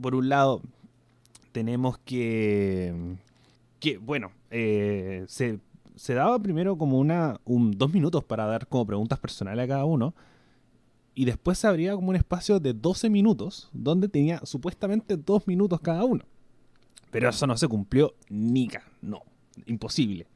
Por 0.00 0.14
un 0.14 0.28
lado, 0.28 0.60
tenemos 1.52 1.98
que, 1.98 3.16
que 3.84 3.98
bueno, 3.98 4.32
eh, 4.50 5.26
se, 5.28 5.60
se 5.94 6.14
daba 6.14 6.38
primero 6.38 6.78
como 6.78 6.98
una, 6.98 7.38
un, 7.44 7.70
dos 7.72 7.92
minutos 7.92 8.24
para 8.24 8.46
dar 8.46 8.66
como 8.66 8.86
preguntas 8.86 9.18
personales 9.18 9.62
a 9.62 9.68
cada 9.68 9.84
uno. 9.84 10.14
Y 11.14 11.26
después 11.26 11.58
se 11.58 11.66
abría 11.66 11.94
como 11.94 12.08
un 12.08 12.16
espacio 12.16 12.58
de 12.60 12.72
12 12.72 13.10
minutos, 13.10 13.68
donde 13.74 14.08
tenía 14.08 14.40
supuestamente 14.44 15.18
dos 15.18 15.46
minutos 15.46 15.80
cada 15.80 16.02
uno. 16.02 16.24
Pero 17.10 17.28
eso 17.28 17.46
no 17.46 17.58
se 17.58 17.68
cumplió 17.68 18.14
nica, 18.30 18.84
no, 19.02 19.22
imposible. 19.66 20.26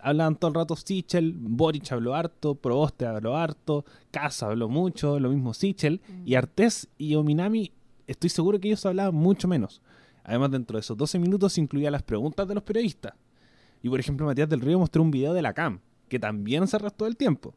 Hablaban 0.00 0.36
todo 0.36 0.50
el 0.50 0.54
rato 0.54 0.76
Sichel, 0.76 1.34
Boric 1.36 1.90
habló 1.90 2.14
harto, 2.14 2.54
Proboste 2.54 3.04
habló 3.04 3.36
harto, 3.36 3.84
Casa 4.12 4.46
habló 4.46 4.68
mucho, 4.68 5.18
lo 5.18 5.30
mismo 5.30 5.54
Sichel, 5.54 6.00
y 6.24 6.36
Artés 6.36 6.86
y 6.96 7.16
Ominami, 7.16 7.72
estoy 8.06 8.30
seguro 8.30 8.60
que 8.60 8.68
ellos 8.68 8.86
hablaban 8.86 9.16
mucho 9.16 9.48
menos. 9.48 9.82
Además, 10.24 10.50
dentro 10.50 10.76
de 10.76 10.80
esos 10.80 10.96
12 10.96 11.18
minutos 11.18 11.52
se 11.52 11.60
incluía 11.60 11.90
las 11.90 12.02
preguntas 12.02 12.46
de 12.46 12.54
los 12.54 12.62
periodistas. 12.62 13.14
Y 13.82 13.88
por 13.88 13.98
ejemplo, 14.00 14.26
Matías 14.26 14.48
del 14.48 14.60
Río 14.60 14.78
mostró 14.78 15.02
un 15.02 15.10
video 15.10 15.32
de 15.32 15.42
la 15.42 15.52
CAM, 15.54 15.80
que 16.08 16.18
también 16.18 16.66
se 16.66 16.76
arrastró 16.76 17.06
el 17.06 17.16
tiempo. 17.16 17.54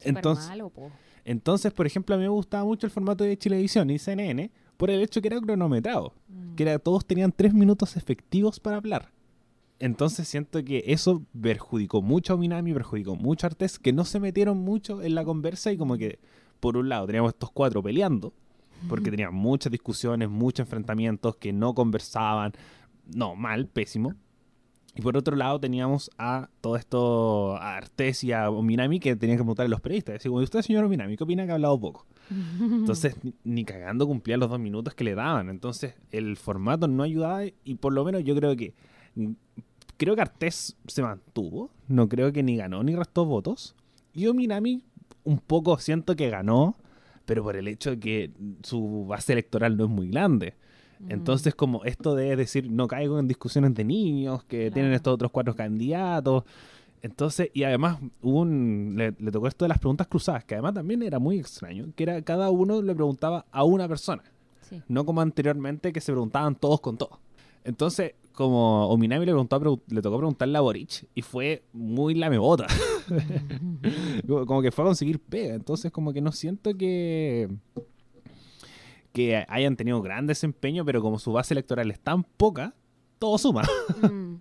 Entonces, 0.00 0.48
malo, 0.48 0.70
po. 0.70 0.90
entonces, 1.24 1.72
por 1.72 1.86
ejemplo, 1.86 2.14
a 2.14 2.18
mí 2.18 2.24
me 2.24 2.28
gustaba 2.28 2.64
mucho 2.64 2.86
el 2.86 2.90
formato 2.92 3.24
de 3.24 3.36
Chilevisión 3.36 3.90
y 3.90 3.98
CNN 3.98 4.50
por 4.76 4.90
el 4.90 5.00
hecho 5.02 5.20
que 5.20 5.28
era 5.28 5.40
cronometrado, 5.40 6.14
Mm. 6.28 6.54
que 6.54 6.62
era, 6.62 6.78
todos 6.78 7.04
tenían 7.04 7.32
tres 7.32 7.52
minutos 7.52 7.96
efectivos 7.96 8.60
para 8.60 8.76
hablar. 8.76 9.10
Entonces 9.78 10.28
siento 10.28 10.62
que 10.64 10.84
eso 10.86 11.22
perjudicó 11.40 12.02
mucho 12.02 12.34
a 12.34 12.36
Minami, 12.36 12.72
perjudicó 12.72 13.16
mucho 13.16 13.46
a 13.46 13.48
Artés, 13.48 13.78
que 13.78 13.92
no 13.92 14.04
se 14.04 14.20
metieron 14.20 14.58
mucho 14.58 15.02
en 15.02 15.14
la 15.14 15.24
conversa 15.24 15.72
y 15.72 15.76
como 15.78 15.96
que, 15.96 16.18
por 16.60 16.76
un 16.76 16.88
lado, 16.88 17.06
teníamos 17.06 17.32
estos 17.32 17.50
cuatro 17.50 17.82
peleando, 17.82 18.32
porque 18.88 19.10
tenían 19.10 19.34
muchas 19.34 19.70
discusiones, 19.70 20.28
muchos 20.28 20.66
enfrentamientos 20.66 21.36
que 21.36 21.52
no 21.52 21.74
conversaban, 21.74 22.52
no, 23.14 23.34
mal, 23.36 23.66
pésimo. 23.66 24.14
Y 24.96 25.02
por 25.02 25.16
otro 25.16 25.36
lado 25.36 25.60
teníamos 25.60 26.10
a 26.18 26.48
todo 26.60 26.76
esto, 26.76 27.56
a 27.56 27.76
Artés 27.76 28.24
y 28.24 28.32
a 28.32 28.50
Minami 28.50 28.98
que 28.98 29.14
tenían 29.14 29.38
que 29.38 29.44
preguntarle 29.44 29.68
a 29.68 29.70
los 29.70 29.80
periodistas. 29.80 30.24
¿y 30.24 30.28
usted, 30.28 30.62
señor 30.62 30.88
Minami, 30.88 31.16
qué 31.16 31.24
opina 31.24 31.44
que 31.44 31.52
ha 31.52 31.54
hablado 31.54 31.78
poco? 31.78 32.06
Entonces, 32.60 33.16
ni, 33.44 33.64
cagando 33.64 34.06
cumplía 34.06 34.36
los 34.36 34.50
dos 34.50 34.58
minutos 34.58 34.94
que 34.94 35.04
le 35.04 35.14
daban. 35.14 35.48
Entonces, 35.48 35.94
el 36.10 36.36
formato 36.36 36.88
no 36.88 37.02
ayudaba 37.02 37.44
y 37.64 37.74
por 37.76 37.92
lo 37.92 38.04
menos 38.04 38.24
yo 38.24 38.34
creo 38.34 38.56
que... 38.56 38.74
Creo 39.96 40.14
que 40.14 40.22
Artés 40.22 40.76
se 40.86 41.02
mantuvo. 41.02 41.70
No 41.86 42.08
creo 42.08 42.32
que 42.32 42.42
ni 42.42 42.56
ganó 42.56 42.82
ni 42.82 42.96
restó 42.96 43.24
votos. 43.26 43.76
Y 44.12 44.26
Ominami 44.26 44.82
un 45.24 45.38
poco 45.38 45.78
siento 45.78 46.16
que 46.16 46.30
ganó, 46.30 46.76
pero 47.30 47.44
por 47.44 47.54
el 47.54 47.68
hecho 47.68 47.90
de 47.90 48.00
que 48.00 48.32
su 48.64 49.06
base 49.06 49.34
electoral 49.34 49.76
no 49.76 49.84
es 49.84 49.90
muy 49.90 50.08
grande. 50.10 50.54
Mm. 50.98 51.12
Entonces, 51.12 51.54
como 51.54 51.84
esto 51.84 52.16
de 52.16 52.34
decir, 52.34 52.68
no 52.68 52.88
caigo 52.88 53.20
en 53.20 53.28
discusiones 53.28 53.72
de 53.72 53.84
niños, 53.84 54.42
que 54.42 54.62
Claro. 54.62 54.74
tienen 54.74 54.92
estos 54.94 55.14
otros 55.14 55.30
cuatro 55.30 55.54
candidatos. 55.54 56.42
Entonces, 57.02 57.48
y 57.54 57.62
además 57.62 57.98
hubo 58.20 58.40
un, 58.40 58.94
le, 58.96 59.14
le 59.16 59.30
tocó 59.30 59.46
esto 59.46 59.64
de 59.64 59.68
las 59.68 59.78
preguntas 59.78 60.08
cruzadas, 60.08 60.42
que 60.44 60.54
además 60.56 60.74
también 60.74 61.04
era 61.04 61.20
muy 61.20 61.38
extraño, 61.38 61.86
que 61.94 62.02
era 62.02 62.20
cada 62.22 62.50
uno 62.50 62.82
le 62.82 62.96
preguntaba 62.96 63.46
a 63.52 63.62
una 63.62 63.86
persona, 63.86 64.24
Sí. 64.62 64.82
no 64.88 65.06
como 65.06 65.20
anteriormente 65.20 65.92
que 65.92 66.00
se 66.00 66.10
preguntaban 66.10 66.56
todos 66.56 66.80
con 66.80 66.96
todos. 66.96 67.16
Entonces, 67.62 68.14
como 68.32 68.88
Ominami 68.88 69.26
le, 69.26 69.32
preguntó 69.32 69.80
le 69.88 70.02
tocó 70.02 70.16
preguntarle 70.18 70.56
a 70.56 70.60
Boric 70.60 71.06
y 71.14 71.22
fue 71.22 71.64
muy 71.72 72.14
lamebota. 72.14 72.66
como 74.26 74.46
como 74.46 74.62
que 74.62 74.70
fue 74.70 74.84
a 74.84 74.88
conseguir 74.88 75.20
pega. 75.20 75.54
Entonces, 75.54 75.90
como 75.90 76.12
que 76.12 76.20
no 76.20 76.32
siento 76.32 76.74
que 76.74 77.48
que 79.12 79.44
hayan 79.48 79.76
tenido 79.76 80.00
gran 80.02 80.26
desempeño, 80.26 80.84
pero 80.84 81.02
como 81.02 81.18
su 81.18 81.32
base 81.32 81.54
electoral 81.54 81.90
es 81.90 81.98
tan 82.00 82.22
poca, 82.22 82.74
todo 83.18 83.38
suma. 83.38 83.62
Mm, 84.00 84.36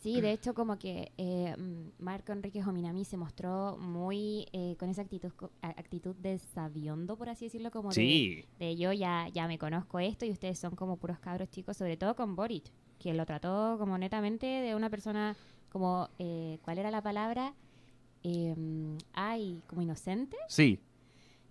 Sí, 0.00 0.22
de 0.22 0.32
hecho 0.32 0.54
como 0.54 0.78
que 0.78 1.12
eh, 1.18 1.54
mm, 1.58 2.02
Marco 2.02 2.32
Enrique 2.32 2.62
Jominami 2.62 3.04
se 3.04 3.18
mostró 3.18 3.76
muy 3.76 4.46
eh, 4.52 4.74
con 4.78 4.88
esa 4.88 5.02
actitud 5.02 5.30
actitud 5.60 6.16
de 6.16 6.38
sabiondo, 6.38 7.16
por 7.16 7.28
así 7.28 7.46
decirlo, 7.46 7.70
como 7.70 7.90
de, 7.90 8.46
de 8.58 8.76
yo 8.76 8.94
ya, 8.94 9.28
ya 9.28 9.46
me 9.46 9.58
conozco 9.58 9.98
esto 9.98 10.24
y 10.24 10.30
ustedes 10.30 10.58
son 10.58 10.74
como 10.74 10.96
puros 10.96 11.18
cabros 11.18 11.50
chicos, 11.50 11.76
sobre 11.76 11.98
todo 11.98 12.16
con 12.16 12.34
Boric, 12.34 12.64
que 13.00 13.12
lo 13.14 13.26
trató 13.26 13.76
como 13.78 13.98
netamente 13.98 14.46
de 14.46 14.74
una 14.76 14.88
persona 14.90 15.34
como, 15.70 16.08
eh, 16.20 16.58
¿cuál 16.62 16.78
era 16.78 16.90
la 16.92 17.02
palabra? 17.02 17.54
Em, 18.22 18.96
ay, 19.12 19.62
como 19.66 19.82
inocente. 19.82 20.36
sí. 20.48 20.78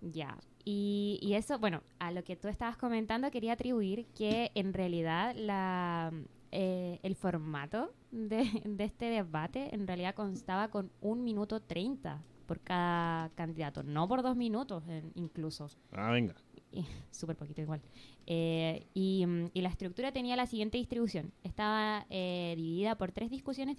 Ya. 0.02 0.38
Y, 0.64 1.18
y 1.20 1.34
eso, 1.34 1.58
bueno, 1.58 1.82
a 1.98 2.10
lo 2.10 2.22
que 2.24 2.34
tú 2.36 2.48
estabas 2.48 2.76
comentando, 2.78 3.30
quería 3.30 3.52
atribuir 3.54 4.06
que 4.14 4.50
en 4.54 4.72
realidad 4.72 5.34
la, 5.36 6.10
eh, 6.52 6.98
el 7.02 7.16
formato 7.16 7.92
de, 8.10 8.46
de 8.64 8.84
este 8.84 9.06
debate 9.06 9.74
en 9.74 9.86
realidad 9.86 10.14
constaba 10.14 10.68
con 10.68 10.90
un 11.02 11.22
minuto 11.24 11.60
treinta 11.60 12.22
por 12.46 12.60
cada 12.60 13.28
candidato, 13.30 13.82
no 13.82 14.08
por 14.08 14.22
dos 14.22 14.36
minutos 14.36 14.82
en- 14.88 15.12
incluso. 15.16 15.68
Ah, 15.92 16.12
venga. 16.12 16.34
Súper 17.10 17.36
poquito 17.36 17.60
igual. 17.60 17.80
Eh, 18.26 18.86
y, 18.94 19.24
mm, 19.26 19.50
y 19.54 19.60
la 19.60 19.68
estructura 19.68 20.12
tenía 20.12 20.36
la 20.36 20.46
siguiente 20.46 20.78
distribución. 20.78 21.32
Estaba 21.42 22.06
eh, 22.10 22.54
dividida 22.56 22.96
por 22.96 23.12
tres 23.12 23.30
discusiones, 23.30 23.76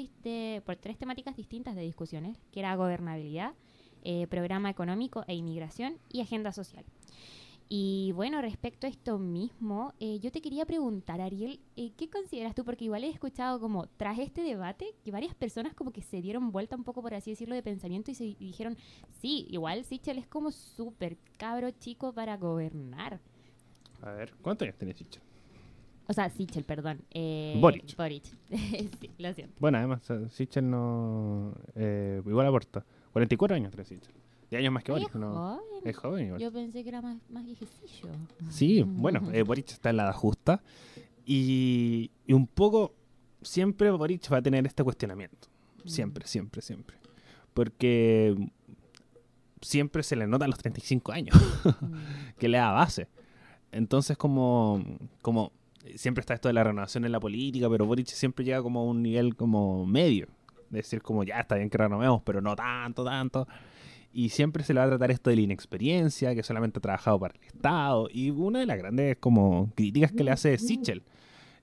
por 0.65 0.75
tres 0.75 0.98
temáticas 0.98 1.36
distintas 1.36 1.75
de 1.75 1.81
discusiones, 1.81 2.38
que 2.51 2.60
era 2.60 2.75
gobernabilidad, 2.75 3.53
eh, 4.03 4.27
programa 4.27 4.69
económico 4.69 5.24
e 5.27 5.36
inmigración 5.36 6.00
y 6.10 6.21
agenda 6.21 6.51
social. 6.51 6.83
Y 7.73 8.11
bueno, 8.11 8.41
respecto 8.41 8.85
a 8.85 8.89
esto 8.89 9.17
mismo, 9.17 9.93
eh, 10.01 10.19
yo 10.19 10.29
te 10.29 10.41
quería 10.41 10.65
preguntar, 10.65 11.21
Ariel, 11.21 11.61
eh, 11.77 11.93
¿qué 11.95 12.09
consideras 12.09 12.53
tú? 12.53 12.65
Porque 12.65 12.83
igual 12.83 13.05
he 13.05 13.07
escuchado 13.07 13.61
como 13.61 13.87
tras 13.95 14.19
este 14.19 14.41
debate 14.41 14.93
que 15.05 15.11
varias 15.11 15.33
personas 15.35 15.73
como 15.73 15.93
que 15.93 16.01
se 16.01 16.21
dieron 16.21 16.51
vuelta 16.51 16.75
un 16.75 16.83
poco, 16.83 17.01
por 17.01 17.13
así 17.13 17.29
decirlo, 17.29 17.55
de 17.55 17.63
pensamiento 17.63 18.11
y 18.11 18.15
se 18.15 18.25
y 18.25 18.35
dijeron, 18.37 18.75
sí, 19.21 19.47
igual 19.49 19.85
Sichel 19.85 20.17
es 20.17 20.27
como 20.27 20.51
súper 20.51 21.15
cabro 21.37 21.71
chico 21.71 22.11
para 22.11 22.35
gobernar. 22.35 23.21
A 24.01 24.11
ver, 24.11 24.33
¿cuántos 24.41 24.65
años 24.65 24.77
tiene 24.77 24.93
Chicho? 24.93 25.21
O 26.09 26.13
sea, 26.13 26.29
Sichel, 26.29 26.65
perdón. 26.65 26.99
Eh, 27.09 27.57
Boric. 27.61 27.95
Boric. 27.95 28.25
sí, 28.49 29.09
lo 29.17 29.33
siento. 29.33 29.55
Bueno, 29.61 29.77
además, 29.77 30.01
Sichel 30.31 30.69
no. 30.69 31.53
Eh, 31.75 32.21
igual 32.25 32.47
aporta. 32.47 32.83
44 33.13 33.55
años 33.55 33.71
tiene 33.71 33.85
Sichel. 33.85 34.20
De 34.51 34.58
años 34.58 34.74
más 34.74 34.84
que 34.84 34.91
Boric. 34.91 35.08
es 35.10 35.15
¿no? 35.15 35.34
joven. 35.34 35.81
Es 35.86 35.98
joven 35.98 36.25
igual. 36.25 36.41
Yo 36.41 36.51
pensé 36.51 36.84
que 36.84 36.89
era 36.89 37.01
más, 37.01 37.17
más 37.29 37.46
viejecillo. 37.46 38.10
Sí, 38.50 38.84
bueno, 38.86 39.22
eh, 39.34 39.43
Boric 39.43 39.70
está 39.72 39.89
en 39.89 39.98
la 39.98 40.03
edad 40.03 40.13
justa. 40.13 40.62
Y, 41.25 42.12
y 42.27 42.34
un 42.34 42.46
poco. 42.48 42.93
Siempre 43.41 43.89
Boric 43.89 44.31
va 44.31 44.38
a 44.38 44.41
tener 44.41 44.67
este 44.67 44.84
cuestionamiento. 44.84 45.48
Siempre, 45.86 46.27
siempre, 46.27 46.62
siempre. 46.62 46.98
Porque 47.55 48.36
siempre 49.62 50.03
se 50.03 50.15
le 50.15 50.27
nota 50.27 50.46
a 50.46 50.48
los 50.48 50.58
35 50.58 51.12
años 51.12 51.36
Mm. 51.81 51.93
que 52.38 52.48
le 52.50 52.58
da 52.58 52.72
base. 52.72 53.08
Entonces, 53.72 54.17
como, 54.17 54.84
como 55.22 55.51
siempre 55.96 56.20
está 56.22 56.34
esto 56.34 56.50
de 56.50 56.53
la 56.53 56.63
renovación 56.63 57.05
en 57.05 57.12
la 57.13 57.20
política, 57.20 57.70
pero 57.70 57.86
Boric 57.86 58.08
siempre 58.08 58.43
llega 58.43 58.62
como 58.62 58.81
a 58.81 58.84
un 58.84 59.01
nivel 59.01 59.36
como 59.36 59.86
medio. 59.86 60.27
De 60.70 60.77
decir 60.79 61.01
como, 61.01 61.24
ya 61.24 61.39
está 61.39 61.55
bien 61.55 61.70
que 61.70 61.77
renovemos, 61.77 62.22
pero 62.24 62.41
no 62.41 62.55
tanto, 62.55 63.03
tanto. 63.03 63.48
Y 64.13 64.30
siempre 64.30 64.63
se 64.63 64.74
le 64.74 64.80
va 64.80 64.86
a 64.86 64.89
tratar 64.89 65.12
esto 65.12 65.30
de 65.30 65.38
la 65.38 65.44
inexperiencia, 65.44 66.36
que 66.36 66.44
solamente 66.44 66.80
ha 66.80 66.82
trabajado 66.82 67.20
para 67.20 67.34
el 67.36 67.44
Estado. 67.46 68.08
Y 68.12 68.30
una 68.32 68.60
de 68.60 68.65
las 68.65 68.77
grandes 68.77 69.18
como 69.18 69.72
críticas 69.75 70.12
que 70.12 70.24
le 70.24 70.32
hace 70.32 70.58
Sichel. 70.58 71.03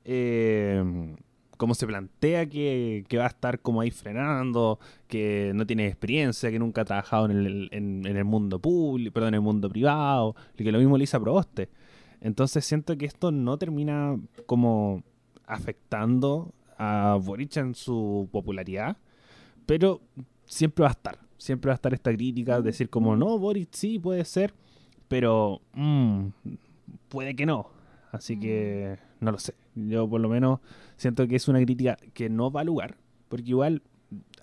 Eh, 0.04 1.14
cómo 1.58 1.74
se 1.74 1.86
plantea 1.86 2.48
que, 2.48 3.04
que 3.08 3.18
va 3.18 3.24
a 3.24 3.28
estar 3.28 3.60
como 3.60 3.82
ahí 3.82 3.90
frenando, 3.90 4.78
que 5.08 5.52
no 5.54 5.66
tiene 5.66 5.88
experiencia, 5.88 6.50
que 6.50 6.58
nunca 6.58 6.82
ha 6.82 6.84
trabajado 6.84 7.26
en 7.26 7.32
el, 7.32 7.68
en 7.72 8.06
el 8.06 8.24
mundo 8.24 8.60
público, 8.60 9.12
perdón, 9.12 9.30
en 9.30 9.34
el 9.34 9.40
mundo 9.42 9.68
privado, 9.68 10.34
y 10.56 10.64
que 10.64 10.72
lo 10.72 10.78
mismo 10.78 10.96
le 10.96 11.04
hizo 11.04 11.16
a 11.16 11.20
Proboste. 11.20 11.68
Entonces 12.20 12.64
siento 12.64 12.96
que 12.96 13.06
esto 13.06 13.30
no 13.30 13.58
termina 13.58 14.18
como 14.46 15.02
afectando 15.46 16.54
a 16.78 17.18
Boric 17.20 17.56
en 17.56 17.74
su 17.74 18.28
popularidad, 18.30 18.96
pero 19.66 20.00
siempre 20.46 20.84
va 20.84 20.88
a 20.88 20.92
estar, 20.92 21.18
siempre 21.38 21.68
va 21.68 21.74
a 21.74 21.76
estar 21.76 21.94
esta 21.94 22.12
crítica, 22.12 22.60
decir 22.60 22.90
como, 22.90 23.16
no, 23.16 23.38
Boric 23.38 23.68
sí 23.72 23.98
puede 23.98 24.24
ser, 24.24 24.52
pero 25.08 25.62
mm, 25.72 26.26
puede 27.08 27.34
que 27.34 27.46
no. 27.46 27.70
Así 28.12 28.38
que 28.38 28.98
no 29.20 29.32
lo 29.32 29.38
sé. 29.38 29.54
Yo 29.74 30.08
por 30.08 30.20
lo 30.20 30.28
menos 30.28 30.60
siento 30.96 31.26
que 31.26 31.36
es 31.36 31.48
una 31.48 31.60
crítica 31.60 31.96
que 32.14 32.28
no 32.28 32.50
va 32.50 32.62
a 32.62 32.64
lugar, 32.64 32.96
porque 33.28 33.50
igual 33.50 33.82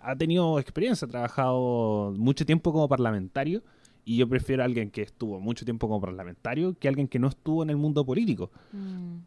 ha 0.02 0.16
tenido 0.16 0.60
experiencia, 0.60 1.06
ha 1.06 1.10
trabajado 1.10 2.14
mucho 2.18 2.46
tiempo 2.46 2.72
como 2.72 2.88
parlamentario, 2.88 3.64
y 4.06 4.18
yo 4.18 4.30
prefiero 4.30 4.62
a 4.62 4.66
alguien 4.66 4.92
que 4.92 5.02
estuvo 5.02 5.40
mucho 5.40 5.66
tiempo 5.66 5.88
como 5.88 6.00
parlamentario 6.00 6.78
que 6.78 6.88
alguien 6.88 7.08
que 7.08 7.18
no 7.18 7.28
estuvo 7.28 7.64
en 7.64 7.72
el 7.72 7.78
mundo 7.78 8.06
político. 8.06 8.52
Mm. 8.72 9.18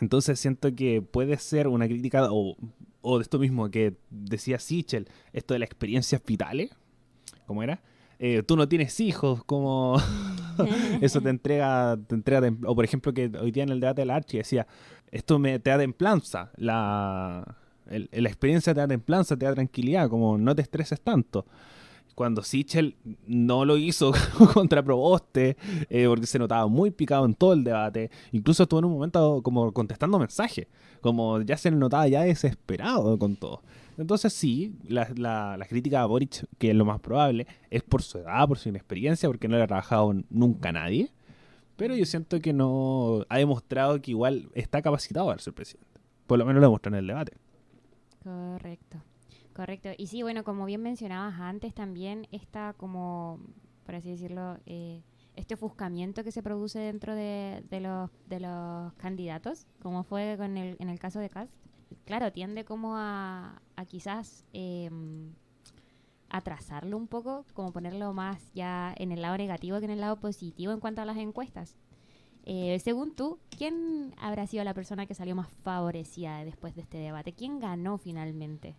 Entonces 0.00 0.38
siento 0.38 0.74
que 0.74 1.02
puede 1.02 1.36
ser 1.38 1.68
una 1.68 1.86
crítica, 1.86 2.28
o, 2.30 2.56
o 3.00 3.18
de 3.18 3.22
esto 3.22 3.38
mismo 3.38 3.70
que 3.70 3.96
decía 4.10 4.58
Sichel, 4.58 5.08
esto 5.32 5.54
de 5.54 5.60
las 5.60 5.68
experiencias 5.68 6.22
vitales, 6.24 6.70
¿cómo 7.50 7.64
era? 7.64 7.80
Eh, 8.20 8.44
tú 8.44 8.54
no 8.56 8.68
tienes 8.68 9.00
hijos, 9.00 9.42
como... 9.42 9.96
eso 11.00 11.20
te 11.20 11.30
entrega, 11.30 11.98
te 12.06 12.14
entrega, 12.14 12.46
tem- 12.46 12.60
o 12.64 12.76
por 12.76 12.84
ejemplo 12.84 13.12
que 13.12 13.28
hoy 13.40 13.50
día 13.50 13.64
en 13.64 13.70
el 13.70 13.80
debate 13.80 14.02
de 14.02 14.06
la 14.06 14.14
Archi 14.14 14.36
decía, 14.38 14.68
esto 15.10 15.40
me 15.40 15.58
te 15.58 15.70
da 15.70 15.78
templanza, 15.78 16.52
la, 16.56 17.56
la 17.86 18.28
experiencia 18.28 18.72
te 18.72 18.78
da 18.78 18.86
templanza, 18.86 19.36
te 19.36 19.46
da 19.46 19.54
tranquilidad, 19.54 20.08
como 20.08 20.38
no 20.38 20.54
te 20.54 20.62
estreses 20.62 21.00
tanto. 21.00 21.44
Cuando 22.14 22.44
Sichel 22.44 22.94
no 23.26 23.64
lo 23.64 23.76
hizo 23.76 24.12
contra 24.54 24.80
Proboste, 24.84 25.56
eh, 25.88 26.06
porque 26.06 26.26
se 26.26 26.38
notaba 26.38 26.68
muy 26.68 26.92
picado 26.92 27.24
en 27.26 27.34
todo 27.34 27.52
el 27.54 27.64
debate, 27.64 28.12
incluso 28.30 28.62
estuvo 28.62 28.78
en 28.78 28.84
un 28.84 28.92
momento 28.92 29.40
como 29.42 29.72
contestando 29.72 30.20
mensajes, 30.20 30.68
como 31.00 31.40
ya 31.40 31.56
se 31.56 31.72
notaba 31.72 32.06
ya 32.06 32.20
desesperado 32.22 33.18
con 33.18 33.34
todo. 33.34 33.60
Entonces 34.00 34.32
sí, 34.32 34.74
la, 34.88 35.08
la- 35.16 35.56
la 35.56 35.64
crítica 35.66 36.02
a 36.02 36.06
Boric, 36.06 36.46
que 36.58 36.70
es 36.70 36.76
lo 36.76 36.84
más 36.84 37.00
probable, 37.00 37.46
es 37.70 37.82
por 37.82 38.02
su 38.02 38.18
edad, 38.18 38.48
por 38.48 38.58
su 38.58 38.68
inexperiencia, 38.68 39.28
porque 39.28 39.46
no 39.48 39.56
le 39.56 39.62
ha 39.62 39.66
trabajado 39.66 40.12
nunca 40.30 40.72
nadie. 40.72 41.10
Pero 41.76 41.94
yo 41.96 42.04
siento 42.04 42.40
que 42.40 42.52
no 42.52 43.24
ha 43.28 43.38
demostrado 43.38 44.00
que 44.02 44.10
igual 44.10 44.50
está 44.54 44.82
capacitado 44.82 45.26
para 45.26 45.38
ser 45.38 45.54
presidente. 45.54 46.00
Por 46.26 46.38
lo 46.38 46.44
menos 46.46 46.60
lo 46.60 46.66
demostró 46.68 46.90
en 46.92 46.98
el 46.98 47.06
debate. 47.06 47.32
Correcto, 48.22 48.98
correcto. 49.54 49.88
Y 49.96 50.06
sí, 50.08 50.22
bueno, 50.22 50.44
como 50.44 50.66
bien 50.66 50.82
mencionabas 50.82 51.40
antes, 51.40 51.74
también 51.74 52.26
está 52.32 52.74
como, 52.76 53.40
por 53.86 53.94
así 53.94 54.10
decirlo, 54.10 54.58
eh, 54.66 55.02
este 55.36 55.54
ofuscamiento 55.54 56.22
que 56.22 56.32
se 56.32 56.42
produce 56.42 56.78
dentro 56.78 57.14
de, 57.14 57.62
de 57.70 57.80
los, 57.80 58.10
de 58.28 58.40
los 58.40 58.92
candidatos, 58.94 59.66
como 59.82 60.02
fue 60.04 60.34
con 60.38 60.56
el, 60.58 60.76
en 60.80 60.88
el 60.90 60.98
caso 60.98 61.18
de 61.18 61.30
Cast. 61.30 61.52
Claro, 62.04 62.30
tiende 62.30 62.64
como 62.64 62.96
a, 62.96 63.60
a 63.80 63.84
quizás 63.86 64.44
em, 64.52 65.32
atrasarlo 66.28 66.96
un 66.96 67.06
poco, 67.08 67.44
como 67.54 67.72
ponerlo 67.72 68.12
más 68.12 68.52
ya 68.54 68.94
en 68.96 69.10
el 69.12 69.22
lado 69.22 69.36
negativo 69.36 69.78
que 69.78 69.84
en 69.86 69.90
el 69.90 70.00
lado 70.00 70.20
positivo 70.20 70.72
en 70.72 70.80
cuanto 70.80 71.02
a 71.02 71.04
las 71.04 71.16
encuestas. 71.16 71.76
Eh, 72.44 72.78
según 72.82 73.14
tú, 73.14 73.38
¿quién 73.56 74.14
habrá 74.18 74.46
sido 74.46 74.64
la 74.64 74.72
persona 74.74 75.06
que 75.06 75.14
salió 75.14 75.34
más 75.34 75.48
favorecida 75.62 76.44
después 76.44 76.74
de 76.74 76.82
este 76.82 76.98
debate? 76.98 77.32
¿Quién 77.32 77.58
ganó 77.58 77.98
finalmente? 77.98 78.76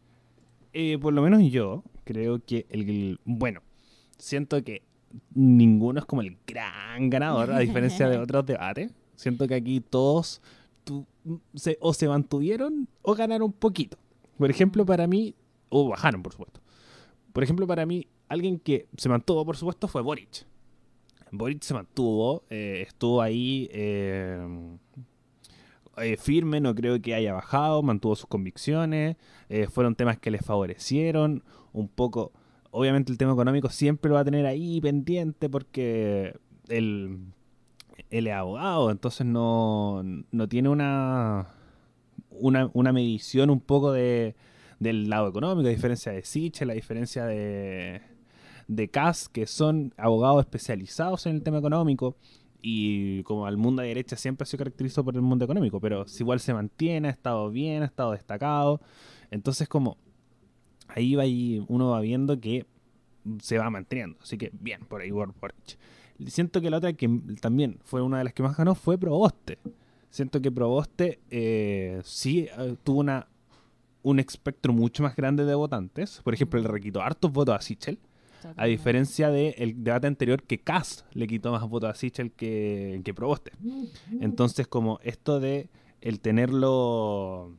Eh, 0.73 0.97
por 0.97 1.13
lo 1.13 1.21
menos 1.21 1.41
yo 1.51 1.83
creo 2.05 2.39
que 2.43 2.65
el, 2.69 2.89
el- 2.89 3.19
Bueno, 3.25 3.61
siento 4.17 4.63
que 4.63 4.81
ninguno 5.35 5.99
es 5.99 6.05
como 6.05 6.21
el 6.21 6.37
gran 6.47 7.09
ganador, 7.09 7.51
a 7.51 7.59
diferencia 7.59 8.07
de 8.09 8.17
otros 8.19 8.45
debates. 8.45 8.93
Siento 9.15 9.47
que 9.47 9.55
aquí 9.55 9.81
todos 9.81 10.41
tu- 10.85 11.05
se, 11.53 11.77
o 11.81 11.93
se 11.93 12.07
mantuvieron 12.07 12.87
o 13.01 13.13
ganaron 13.13 13.47
un 13.47 13.53
poquito. 13.53 13.97
Por 14.41 14.49
ejemplo, 14.49 14.87
para 14.87 15.05
mí, 15.05 15.35
o 15.69 15.89
bajaron, 15.89 16.23
por 16.23 16.31
supuesto. 16.31 16.61
Por 17.31 17.43
ejemplo, 17.43 17.67
para 17.67 17.85
mí, 17.85 18.07
alguien 18.27 18.57
que 18.57 18.87
se 18.97 19.07
mantuvo, 19.07 19.45
por 19.45 19.55
supuesto, 19.55 19.87
fue 19.87 20.01
Boric. 20.01 20.47
Boric 21.31 21.61
se 21.61 21.75
mantuvo, 21.75 22.43
eh, 22.49 22.83
estuvo 22.87 23.21
ahí 23.21 23.69
eh, 23.71 24.43
eh, 25.97 26.17
firme, 26.17 26.59
no 26.59 26.73
creo 26.73 26.99
que 26.99 27.13
haya 27.13 27.33
bajado, 27.33 27.83
mantuvo 27.83 28.15
sus 28.15 28.25
convicciones, 28.25 29.15
fueron 29.69 29.93
temas 29.93 30.17
que 30.17 30.31
le 30.31 30.39
favorecieron, 30.39 31.43
un 31.71 31.87
poco, 31.87 32.31
obviamente 32.71 33.11
el 33.11 33.19
tema 33.19 33.33
económico 33.33 33.69
siempre 33.69 34.09
lo 34.09 34.15
va 34.15 34.21
a 34.21 34.25
tener 34.25 34.47
ahí 34.47 34.81
pendiente 34.81 35.49
porque 35.49 36.35
él, 36.67 37.19
él 38.09 38.25
es 38.25 38.33
abogado, 38.33 38.89
entonces 38.89 39.27
no, 39.27 40.01
no 40.31 40.49
tiene 40.49 40.69
una, 40.69 41.60
una, 42.31 42.69
una 42.73 42.91
medición 42.91 43.49
un 43.49 43.59
poco 43.59 43.91
de, 43.91 44.35
del 44.79 45.09
lado 45.09 45.29
económico, 45.29 45.67
a 45.67 45.71
diferencia 45.71 46.11
de 46.11 46.23
Sichel, 46.23 46.69
a 46.69 46.73
diferencia 46.73 47.25
de, 47.25 48.01
de 48.67 48.89
CAS, 48.89 49.29
que 49.29 49.45
son 49.45 49.93
abogados 49.97 50.41
especializados 50.41 51.25
en 51.25 51.35
el 51.35 51.43
tema 51.43 51.59
económico. 51.59 52.15
Y 52.63 53.23
como 53.23 53.47
al 53.47 53.57
mundo 53.57 53.81
de 53.81 53.87
derecha 53.87 54.15
siempre 54.15 54.43
ha 54.43 54.45
sido 54.45 54.59
caracterizado 54.59 55.05
por 55.05 55.15
el 55.15 55.21
mundo 55.21 55.45
económico, 55.45 55.79
pero 55.79 56.07
si 56.07 56.23
igual 56.23 56.39
se 56.39 56.53
mantiene, 56.53 57.07
ha 57.07 57.11
estado 57.11 57.49
bien, 57.49 57.81
ha 57.81 57.85
estado 57.85 58.11
destacado. 58.11 58.81
Entonces 59.31 59.67
como 59.67 59.97
ahí 60.87 61.15
va 61.15 61.25
y 61.25 61.63
uno 61.67 61.89
va 61.89 62.01
viendo 62.01 62.39
que 62.39 62.65
se 63.39 63.57
va 63.57 63.69
manteniendo. 63.69 64.17
Así 64.21 64.37
que 64.37 64.51
bien, 64.53 64.81
por 64.87 65.01
ahí 65.01 65.11
Boric. 65.11 65.35
Siento 66.27 66.61
que 66.61 66.69
la 66.69 66.77
otra 66.77 66.93
que 66.93 67.09
también 67.39 67.79
fue 67.83 68.01
una 68.01 68.19
de 68.19 68.25
las 68.25 68.33
que 68.33 68.43
más 68.43 68.55
ganó 68.55 68.75
fue 68.75 68.97
Proboste. 68.97 69.57
Siento 70.11 70.39
que 70.41 70.51
Proboste 70.51 71.19
eh, 71.31 71.99
sí 72.03 72.47
eh, 72.59 72.75
tuvo 72.83 72.99
una, 72.99 73.27
un 74.03 74.19
espectro 74.19 74.73
mucho 74.73 75.01
más 75.01 75.15
grande 75.15 75.45
de 75.45 75.55
votantes. 75.55 76.21
Por 76.23 76.33
ejemplo, 76.35 76.61
le 76.61 76.79
quitó 76.81 77.01
hartos 77.01 77.31
votos 77.31 77.55
a 77.55 77.61
Sichel. 77.61 77.97
A 78.57 78.65
diferencia 78.65 79.29
del 79.29 79.83
debate 79.83 80.07
anterior 80.07 80.41
que 80.41 80.57
Kass 80.59 81.05
le 81.13 81.27
quitó 81.27 81.51
más 81.51 81.67
votos 81.69 81.91
a 81.91 81.93
Sichel 81.93 82.31
que, 82.31 82.99
que 83.03 83.13
Proboste. 83.13 83.51
Entonces, 84.19 84.67
como 84.67 84.99
esto 85.03 85.39
de 85.39 85.69
el 86.01 86.19
tenerlo, 86.19 87.55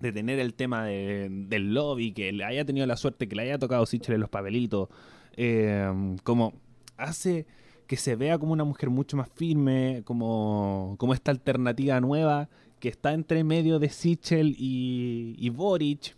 de 0.00 0.12
tener 0.12 0.38
el 0.38 0.52
tema 0.54 0.84
de- 0.84 1.28
del 1.30 1.72
lobby, 1.74 2.12
que 2.12 2.30
le 2.32 2.44
haya 2.44 2.64
tenido 2.66 2.86
la 2.86 2.96
suerte, 2.98 3.26
que 3.26 3.34
le 3.34 3.42
haya 3.42 3.58
tocado 3.58 3.86
Sichel 3.86 4.14
en 4.16 4.20
los 4.20 4.28
papelitos, 4.30 4.88
eh, 5.36 5.90
como 6.22 6.52
hace 6.98 7.46
que 7.92 7.98
se 7.98 8.16
vea 8.16 8.38
como 8.38 8.54
una 8.54 8.64
mujer 8.64 8.88
mucho 8.88 9.18
más 9.18 9.28
firme, 9.34 10.00
como, 10.06 10.94
como 10.96 11.12
esta 11.12 11.30
alternativa 11.30 12.00
nueva 12.00 12.48
que 12.80 12.88
está 12.88 13.12
entre 13.12 13.44
medio 13.44 13.78
de 13.78 13.90
Sichel 13.90 14.56
y, 14.58 15.36
y 15.36 15.50
Boric, 15.50 16.16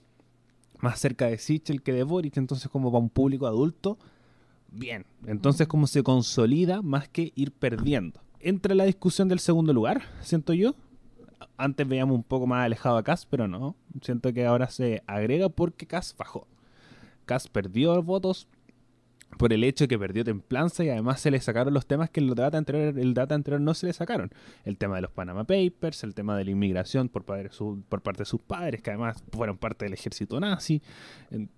más 0.78 1.00
cerca 1.00 1.26
de 1.26 1.36
Sichel 1.36 1.82
que 1.82 1.92
de 1.92 2.04
Boric, 2.04 2.36
entonces 2.36 2.70
como 2.70 2.92
para 2.92 3.02
un 3.02 3.10
público 3.10 3.48
adulto, 3.48 3.98
bien. 4.70 5.04
Entonces 5.26 5.66
como 5.66 5.88
se 5.88 6.04
consolida 6.04 6.80
más 6.80 7.08
que 7.08 7.32
ir 7.34 7.50
perdiendo. 7.50 8.20
Entra 8.38 8.76
la 8.76 8.84
discusión 8.84 9.26
del 9.26 9.40
segundo 9.40 9.72
lugar, 9.72 10.02
siento 10.20 10.52
yo. 10.52 10.76
Antes 11.56 11.88
veíamos 11.88 12.14
un 12.14 12.22
poco 12.22 12.46
más 12.46 12.64
alejado 12.64 12.98
a 12.98 13.02
Cas, 13.02 13.26
pero 13.26 13.48
no. 13.48 13.74
Siento 14.00 14.32
que 14.32 14.46
ahora 14.46 14.70
se 14.70 15.02
agrega 15.08 15.48
porque 15.48 15.88
Cas 15.88 16.14
bajó. 16.16 16.46
Cas 17.26 17.48
perdió 17.48 18.00
votos 18.00 18.46
por 19.38 19.52
el 19.52 19.64
hecho 19.64 19.84
de 19.84 19.88
que 19.88 19.98
perdió 19.98 20.24
templanza 20.24 20.84
y 20.84 20.88
además 20.90 21.20
se 21.20 21.30
le 21.30 21.40
sacaron 21.40 21.74
los 21.74 21.86
temas 21.86 22.10
que 22.10 22.20
en 22.20 22.28
el 22.28 22.34
debate 22.34 22.56
anterior, 22.56 22.98
el 22.98 23.14
debate 23.14 23.34
anterior 23.34 23.60
no 23.60 23.74
se 23.74 23.86
le 23.86 23.92
sacaron. 23.92 24.30
El 24.64 24.76
tema 24.76 24.96
de 24.96 25.02
los 25.02 25.10
Panama 25.10 25.44
Papers, 25.44 26.04
el 26.04 26.14
tema 26.14 26.36
de 26.36 26.44
la 26.44 26.50
inmigración 26.50 27.08
por, 27.08 27.24
padre- 27.24 27.50
su- 27.52 27.82
por 27.88 28.00
parte 28.02 28.20
de 28.22 28.26
sus 28.26 28.40
padres, 28.40 28.82
que 28.82 28.90
además 28.90 29.22
fueron 29.32 29.56
parte 29.58 29.84
del 29.84 29.94
ejército 29.94 30.38
nazi. 30.40 30.82
En- 31.30 31.48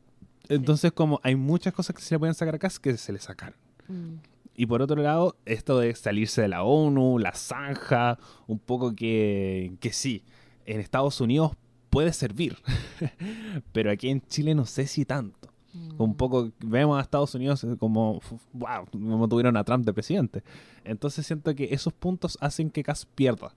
Entonces, 0.49 0.93
como 0.93 1.21
hay 1.23 1.35
muchas 1.37 1.73
cosas 1.75 1.95
que 1.97 2.03
se 2.03 2.15
le 2.15 2.19
pueden 2.21 2.35
sacar 2.35 2.55
a 2.55 2.59
Cas 2.59 2.79
que 2.79 2.97
se 2.97 3.13
le 3.13 3.19
sacaron. 3.19 3.59
Mm, 3.89 4.15
Y 4.59 4.65
por 4.67 4.81
otro 4.81 5.03
lado, 5.03 5.37
esto 5.45 5.79
de 5.81 5.95
salirse 5.95 6.41
de 6.43 6.49
la 6.49 6.63
ONU, 6.63 7.19
la 7.19 7.33
zanja, 7.35 8.19
un 8.47 8.59
poco 8.59 8.95
que, 8.95 9.73
que 9.81 9.93
sí, 9.93 10.23
en 10.65 10.81
Estados 10.81 11.21
Unidos 11.21 11.53
puede 11.91 12.13
servir, 12.13 12.57
pero 13.73 13.91
aquí 13.91 14.09
en 14.09 14.21
Chile 14.23 14.55
no 14.55 14.67
sé 14.67 14.87
si 14.87 15.05
tanto. 15.05 15.49
Mm. 15.97 16.03
Un 16.03 16.15
poco 16.15 16.51
vemos 16.65 16.99
a 16.99 17.03
Estados 17.03 17.35
Unidos 17.35 17.67
como, 17.79 18.21
wow, 18.53 18.87
como 18.91 19.29
tuvieron 19.29 19.57
a 19.57 19.65
Trump 19.65 19.85
de 19.85 19.93
presidente. 19.93 20.43
Entonces 20.85 21.27
siento 21.27 21.55
que 21.55 21.69
esos 21.73 21.93
puntos 21.93 22.39
hacen 22.41 22.71
que 22.71 22.83
Cass 22.83 23.07
pierda. 23.07 23.55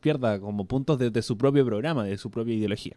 Pierda 0.00 0.38
como 0.38 0.64
puntos 0.66 0.98
desde 0.98 1.22
su 1.22 1.36
propio 1.36 1.64
programa, 1.64 2.04
de 2.04 2.16
su 2.18 2.30
propia 2.30 2.54
ideología. 2.54 2.96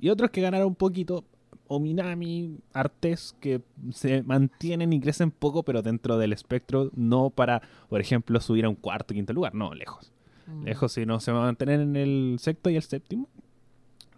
Y 0.00 0.10
otros 0.10 0.30
que 0.30 0.40
ganaron 0.40 0.68
un 0.68 0.74
poquito, 0.74 1.24
Ominami, 1.66 2.58
Artes, 2.72 3.34
que 3.40 3.62
se 3.92 4.22
mantienen 4.22 4.92
y 4.92 5.00
crecen 5.00 5.30
poco, 5.30 5.62
pero 5.62 5.82
dentro 5.82 6.18
del 6.18 6.32
espectro, 6.32 6.90
no 6.94 7.30
para, 7.30 7.62
por 7.88 8.00
ejemplo, 8.00 8.40
subir 8.40 8.66
a 8.66 8.68
un 8.68 8.74
cuarto 8.74 9.14
o 9.14 9.16
quinto 9.16 9.32
lugar, 9.32 9.54
no, 9.54 9.74
lejos. 9.74 10.12
Mm. 10.46 10.64
Lejos, 10.64 10.92
si 10.92 11.06
no 11.06 11.20
se 11.20 11.32
va 11.32 11.38
a 11.38 11.46
mantener 11.46 11.80
en 11.80 11.96
el 11.96 12.36
sexto 12.38 12.68
y 12.68 12.76
el 12.76 12.82
séptimo 12.82 13.28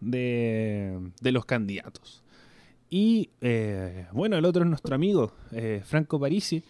de, 0.00 1.12
de 1.20 1.32
los 1.32 1.44
candidatos. 1.44 2.24
Y 2.88 3.30
eh, 3.40 4.06
bueno, 4.12 4.36
el 4.36 4.44
otro 4.44 4.62
es 4.62 4.68
nuestro 4.68 4.94
amigo, 4.94 5.32
eh, 5.52 5.82
Franco 5.84 6.20
Parisi, 6.20 6.62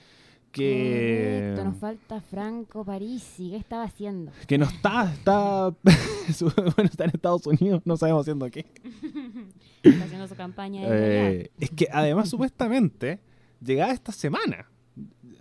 que, 0.51 1.53
Correcto, 1.55 1.65
nos 1.65 1.77
falta 1.79 2.21
Franco 2.23 2.85
Parisi. 2.85 3.51
¿Qué 3.51 3.57
estaba 3.57 3.85
haciendo? 3.85 4.33
que 4.47 4.57
no 4.57 4.65
está, 4.65 5.13
está, 5.13 5.69
bueno, 6.41 6.91
está 6.91 7.05
en 7.05 7.11
Estados 7.11 7.47
Unidos, 7.47 7.83
no 7.85 7.97
sabemos 7.97 8.23
haciendo 8.23 8.51
qué. 8.51 8.67
Está 9.83 10.05
haciendo 10.05 10.27
su 10.27 10.35
campaña. 10.35 10.83
Eh, 10.85 11.51
es 11.61 11.71
que 11.71 11.87
además 11.93 12.29
supuestamente 12.29 13.21
llegaba 13.63 13.93
esta 13.93 14.11
semana, 14.11 14.69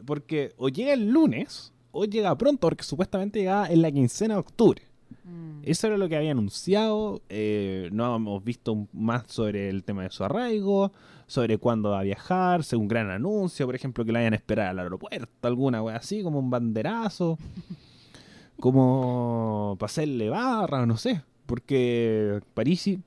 porque 0.05 0.53
o 0.57 0.69
llega 0.69 0.93
el 0.93 1.09
lunes 1.09 1.73
o 1.91 2.05
llega 2.05 2.37
pronto, 2.37 2.67
porque 2.67 2.83
supuestamente 2.83 3.39
llegaba 3.39 3.67
en 3.69 3.81
la 3.81 3.91
quincena 3.91 4.35
de 4.35 4.41
octubre. 4.41 4.83
Mm. 5.23 5.61
Eso 5.63 5.87
era 5.87 5.97
lo 5.97 6.07
que 6.09 6.15
había 6.15 6.31
anunciado. 6.31 7.21
eh, 7.29 7.89
no 7.91 8.15
hemos 8.15 8.43
visto 8.43 8.87
más 8.93 9.23
sobre 9.27 9.69
el 9.69 9.83
tema 9.83 10.03
de 10.03 10.11
su 10.11 10.23
arraigo, 10.23 10.91
sobre 11.27 11.57
cuándo 11.57 11.91
va 11.91 11.99
a 11.99 12.03
viajar, 12.03 12.63
según 12.63 12.83
un 12.83 12.87
gran 12.89 13.09
anuncio, 13.09 13.65
por 13.65 13.75
ejemplo, 13.75 14.05
que 14.05 14.11
la 14.11 14.19
vayan 14.19 14.33
a 14.33 14.37
esperar 14.37 14.67
al 14.67 14.79
aeropuerto, 14.79 15.47
alguna 15.47 15.81
wea 15.81 15.97
así, 15.97 16.21
como 16.21 16.39
un 16.39 16.49
banderazo, 16.49 17.37
como 18.59 19.75
para 19.79 19.87
hacerle 19.87 20.29
barra, 20.29 20.85
no 20.85 20.97
sé, 20.97 21.23
porque 21.45 22.41
Parisi 22.53 22.99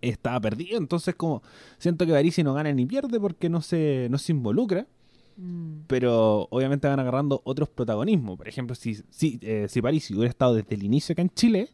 estaba 0.00 0.40
perdido, 0.40 0.78
entonces 0.78 1.14
como 1.14 1.42
siento 1.78 2.06
que 2.06 2.12
Parisi 2.12 2.42
no 2.42 2.54
gana 2.54 2.72
ni 2.72 2.86
pierde 2.86 3.20
porque 3.20 3.48
no 3.48 3.60
se, 3.60 4.08
no 4.10 4.18
se 4.18 4.32
involucra. 4.32 4.86
Mm. 5.38 5.84
pero 5.86 6.48
obviamente 6.50 6.88
van 6.88 6.98
agarrando 6.98 7.40
otros 7.44 7.68
protagonismos. 7.68 8.36
Por 8.36 8.48
ejemplo, 8.48 8.74
si, 8.74 8.96
si, 9.10 9.38
eh, 9.42 9.66
si 9.68 9.80
París 9.80 10.10
hubiera 10.10 10.28
estado 10.28 10.54
desde 10.54 10.74
el 10.74 10.82
inicio 10.82 11.12
acá 11.12 11.22
en 11.22 11.30
Chile, 11.30 11.68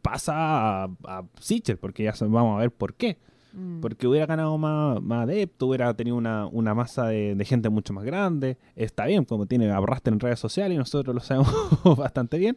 pasa 0.00 0.84
a, 0.84 0.90
a 1.04 1.24
Sichel, 1.38 1.76
porque 1.76 2.04
ya 2.04 2.14
vamos 2.20 2.56
a 2.56 2.60
ver 2.60 2.70
por 2.70 2.94
qué. 2.94 3.18
Mm. 3.58 3.80
Porque 3.80 4.06
hubiera 4.06 4.26
ganado 4.26 4.56
más, 4.56 5.02
más 5.02 5.24
adeptos, 5.24 5.68
hubiera 5.68 5.92
tenido 5.94 6.16
una, 6.16 6.46
una 6.46 6.74
masa 6.74 7.06
de, 7.08 7.34
de 7.34 7.44
gente 7.44 7.68
mucho 7.68 7.92
más 7.92 8.04
grande. 8.04 8.56
Está 8.76 9.06
bien, 9.06 9.24
como 9.24 9.46
tiene 9.46 9.70
arrastre 9.70 10.12
en 10.12 10.20
redes 10.20 10.38
sociales 10.38 10.76
y 10.76 10.78
nosotros 10.78 11.14
lo 11.14 11.20
sabemos 11.20 11.52
bastante 11.96 12.38
bien, 12.38 12.56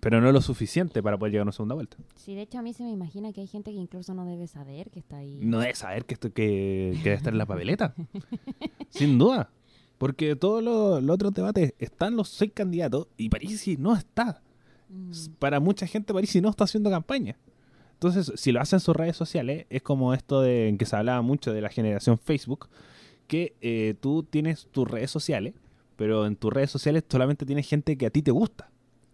pero 0.00 0.20
no 0.20 0.30
lo 0.30 0.40
suficiente 0.40 1.02
para 1.02 1.18
poder 1.18 1.32
llegar 1.32 1.42
a 1.42 1.46
una 1.46 1.52
segunda 1.52 1.74
vuelta. 1.74 1.96
Sí, 2.14 2.34
de 2.34 2.42
hecho 2.42 2.58
a 2.58 2.62
mí 2.62 2.72
se 2.72 2.84
me 2.84 2.90
imagina 2.90 3.32
que 3.32 3.40
hay 3.40 3.48
gente 3.48 3.72
que 3.72 3.78
incluso 3.78 4.14
no 4.14 4.24
debe 4.24 4.46
saber 4.46 4.90
que 4.90 5.00
está 5.00 5.16
ahí. 5.16 5.40
No 5.42 5.58
debe 5.58 5.74
saber 5.74 6.04
que, 6.04 6.14
esto, 6.14 6.32
que, 6.32 6.92
que 6.98 7.04
debe 7.04 7.16
estar 7.16 7.32
en 7.32 7.38
la 7.38 7.46
papeleta. 7.46 7.94
Sin 8.90 9.18
duda. 9.18 9.50
Porque 9.98 10.34
todos 10.36 10.62
los, 10.62 11.02
los 11.02 11.14
otros 11.14 11.32
debates 11.32 11.74
están 11.78 12.16
los 12.16 12.28
seis 12.28 12.52
candidatos 12.54 13.08
y 13.16 13.28
Parisi 13.28 13.76
no 13.76 13.94
está. 13.94 14.42
Mm. 14.88 15.12
Para 15.38 15.60
mucha 15.60 15.86
gente 15.86 16.12
Parisi 16.12 16.40
no 16.40 16.50
está 16.50 16.64
haciendo 16.64 16.90
campaña. 16.90 17.36
Entonces, 18.02 18.32
si 18.40 18.50
lo 18.50 18.60
hacen 18.60 18.78
en 18.78 18.80
sus 18.80 18.96
redes 18.96 19.16
sociales, 19.16 19.66
es 19.70 19.80
como 19.80 20.12
esto 20.12 20.40
de 20.40 20.68
en 20.68 20.76
que 20.76 20.86
se 20.86 20.96
hablaba 20.96 21.22
mucho 21.22 21.52
de 21.52 21.60
la 21.60 21.68
generación 21.68 22.18
Facebook, 22.18 22.68
que 23.28 23.54
eh, 23.60 23.94
tú 24.00 24.24
tienes 24.24 24.66
tus 24.72 24.90
redes 24.90 25.08
sociales, 25.12 25.54
pero 25.94 26.26
en 26.26 26.34
tus 26.34 26.52
redes 26.52 26.72
sociales 26.72 27.04
solamente 27.08 27.46
tienes 27.46 27.68
gente 27.68 27.96
que 27.96 28.06
a 28.06 28.10
ti 28.10 28.20
te 28.20 28.32
gusta. 28.32 28.68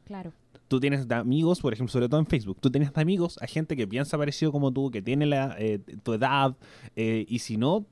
Claro. 0.07 0.33
Tú 0.69 0.81
tienes 0.81 1.07
de 1.07 1.15
amigos, 1.17 1.61
por 1.61 1.75
ejemplo, 1.75 1.93
sobre 1.93 2.09
todo 2.09 2.19
en 2.19 2.27
Facebook, 2.27 2.57
tú 2.63 2.71
tienes 2.71 2.91
de 2.95 2.99
amigos 3.03 3.39
a 3.43 3.47
gente 3.47 3.77
que 3.77 3.87
piensa 3.87 4.17
parecido 4.17 4.53
como 4.53 4.73
tú, 4.73 4.91
que 4.91 5.03
tiene 5.03 5.27
la, 5.27 5.55
eh, 5.59 5.81
tu 6.03 6.15
edad, 6.15 6.57
eh, 6.97 7.27
y 7.29 7.41
si 7.41 7.59
no, 7.59 7.85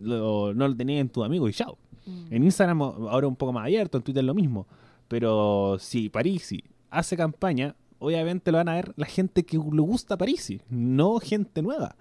lo- 0.00 0.52
no 0.54 0.66
lo 0.66 0.74
tenías 0.76 1.00
en 1.02 1.08
tu 1.08 1.22
amigo 1.22 1.48
y 1.48 1.52
chao. 1.52 1.78
Mm. 2.04 2.34
En 2.34 2.42
Instagram 2.44 2.82
ahora 2.82 3.28
un 3.28 3.36
poco 3.36 3.52
más 3.52 3.62
abierto, 3.66 3.96
en 3.96 4.02
Twitter 4.02 4.24
lo 4.24 4.34
mismo. 4.34 4.66
Pero 5.06 5.76
si 5.78 6.08
Parisi 6.08 6.64
hace 6.90 7.16
campaña, 7.16 7.76
obviamente 8.02 8.52
lo 8.52 8.58
van 8.58 8.68
a 8.68 8.74
ver 8.74 8.92
la 8.96 9.06
gente 9.06 9.44
que 9.44 9.56
le 9.56 9.80
gusta 9.82 10.16
Parisi, 10.16 10.60
no 10.68 11.18
gente 11.18 11.62
nueva. 11.62 11.96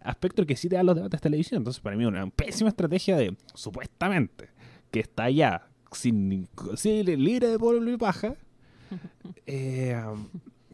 Aspecto 0.00 0.44
que 0.46 0.56
sí 0.56 0.68
te 0.68 0.76
dan 0.76 0.86
los 0.86 0.96
debates 0.96 1.20
de 1.20 1.22
televisión. 1.22 1.58
Entonces, 1.58 1.80
para 1.80 1.96
mí, 1.96 2.04
una 2.04 2.28
pésima 2.30 2.70
estrategia 2.70 3.16
de, 3.16 3.36
supuestamente, 3.54 4.48
que 4.90 5.00
está 5.00 5.24
allá, 5.24 5.68
sin, 5.92 6.48
sin 6.76 7.04
libre 7.04 7.48
de 7.48 7.58
polvo 7.58 7.88
y 7.88 7.96
paja. 7.96 8.34
eh, 9.46 10.00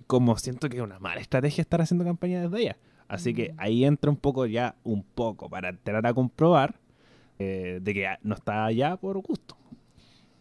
como 0.07 0.37
siento 0.39 0.69
que 0.69 0.79
es 0.79 0.83
una 0.83 0.99
mala 0.99 1.21
estrategia 1.21 1.61
estar 1.63 1.81
haciendo 1.81 2.05
campaña 2.05 2.41
desde 2.43 2.57
allá. 2.57 2.77
Así 3.09 3.35
que 3.35 3.53
Mm. 3.53 3.57
ahí 3.59 3.85
entra 3.85 4.11
un 4.11 4.17
poco 4.17 4.47
ya, 4.47 4.77
un 4.85 5.03
poco, 5.03 5.49
para 5.49 5.71
entrar 5.71 6.07
a 6.07 6.15
comprobar 6.15 6.77
eh, 7.39 7.79
de 7.83 7.95
que 7.95 8.07
no 8.23 8.35
está 8.35 8.65
allá 8.65 8.97
por 8.97 9.19
gusto. 9.21 9.57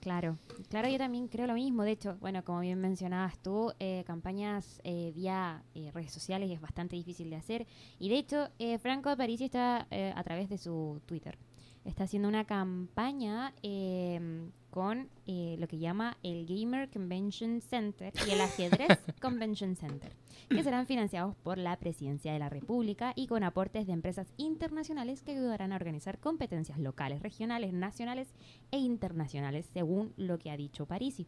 Claro, 0.08 0.38
claro, 0.70 0.88
yo 0.88 0.98
también 0.98 1.28
creo 1.28 1.48
lo 1.48 1.54
mismo. 1.54 1.84
De 1.84 1.92
hecho, 1.92 2.16
bueno, 2.22 2.42
como 2.46 2.62
bien 2.62 2.80
mencionabas 2.80 3.38
tú, 3.40 3.74
eh, 3.78 4.06
campañas 4.08 4.80
eh, 4.86 5.12
vía 5.14 5.64
eh, 5.76 5.92
redes 5.94 6.14
sociales 6.14 6.50
es 6.50 6.62
bastante 6.62 6.96
difícil 6.96 7.30
de 7.30 7.36
hacer. 7.36 7.68
Y 8.00 8.08
de 8.08 8.18
hecho, 8.18 8.48
eh, 8.58 8.78
Franco 8.78 9.18
Parisi 9.18 9.44
está 9.44 9.86
eh, 9.92 10.14
a 10.16 10.24
través 10.24 10.48
de 10.48 10.58
su 10.58 11.02
Twitter. 11.06 11.38
Está 11.84 12.06
haciendo 12.06 12.30
una 12.30 12.46
campaña 12.46 13.54
eh, 13.64 14.50
con 14.78 15.10
eh, 15.26 15.56
lo 15.58 15.68
que 15.68 15.80
llama 15.80 16.18
el 16.22 16.46
Gamer 16.46 16.88
Convention 16.92 17.62
Center 17.62 18.14
y 18.28 18.30
el 18.30 18.40
Ajedrez 18.40 19.00
Convention 19.20 19.76
Center, 19.76 20.12
que 20.50 20.62
serán 20.62 20.86
financiados 20.86 21.36
por 21.38 21.58
la 21.58 21.76
Presidencia 21.80 22.32
de 22.32 22.38
la 22.38 22.48
República 22.48 23.12
y 23.16 23.26
con 23.26 23.42
aportes 23.42 23.88
de 23.88 23.94
empresas 23.94 24.28
internacionales 24.38 25.24
que 25.24 25.32
ayudarán 25.32 25.74
a 25.74 25.78
organizar 25.78 26.20
competencias 26.20 26.78
locales, 26.78 27.24
regionales, 27.24 27.74
nacionales 27.74 28.28
e 28.70 28.78
internacionales, 28.78 29.68
según 29.74 30.14
lo 30.16 30.38
que 30.38 30.52
ha 30.52 30.58
dicho 30.58 30.86
Parisi. 30.86 31.26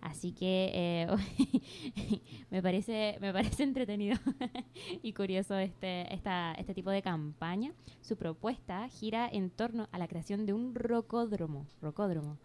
Así 0.00 0.32
que 0.32 0.72
eh, 0.74 2.20
me 2.50 2.60
parece 2.64 3.16
me 3.20 3.32
parece 3.32 3.62
entretenido 3.62 4.18
y 5.04 5.12
curioso 5.12 5.56
este 5.56 6.12
esta, 6.12 6.52
este 6.54 6.74
tipo 6.74 6.90
de 6.90 7.02
campaña. 7.02 7.72
Su 8.00 8.16
propuesta 8.16 8.88
gira 8.88 9.28
en 9.30 9.50
torno 9.50 9.88
a 9.92 9.98
la 9.98 10.08
creación 10.08 10.46
de 10.46 10.52
un 10.52 10.74
rocódromo, 10.74 11.64
rocódromo 11.80 12.38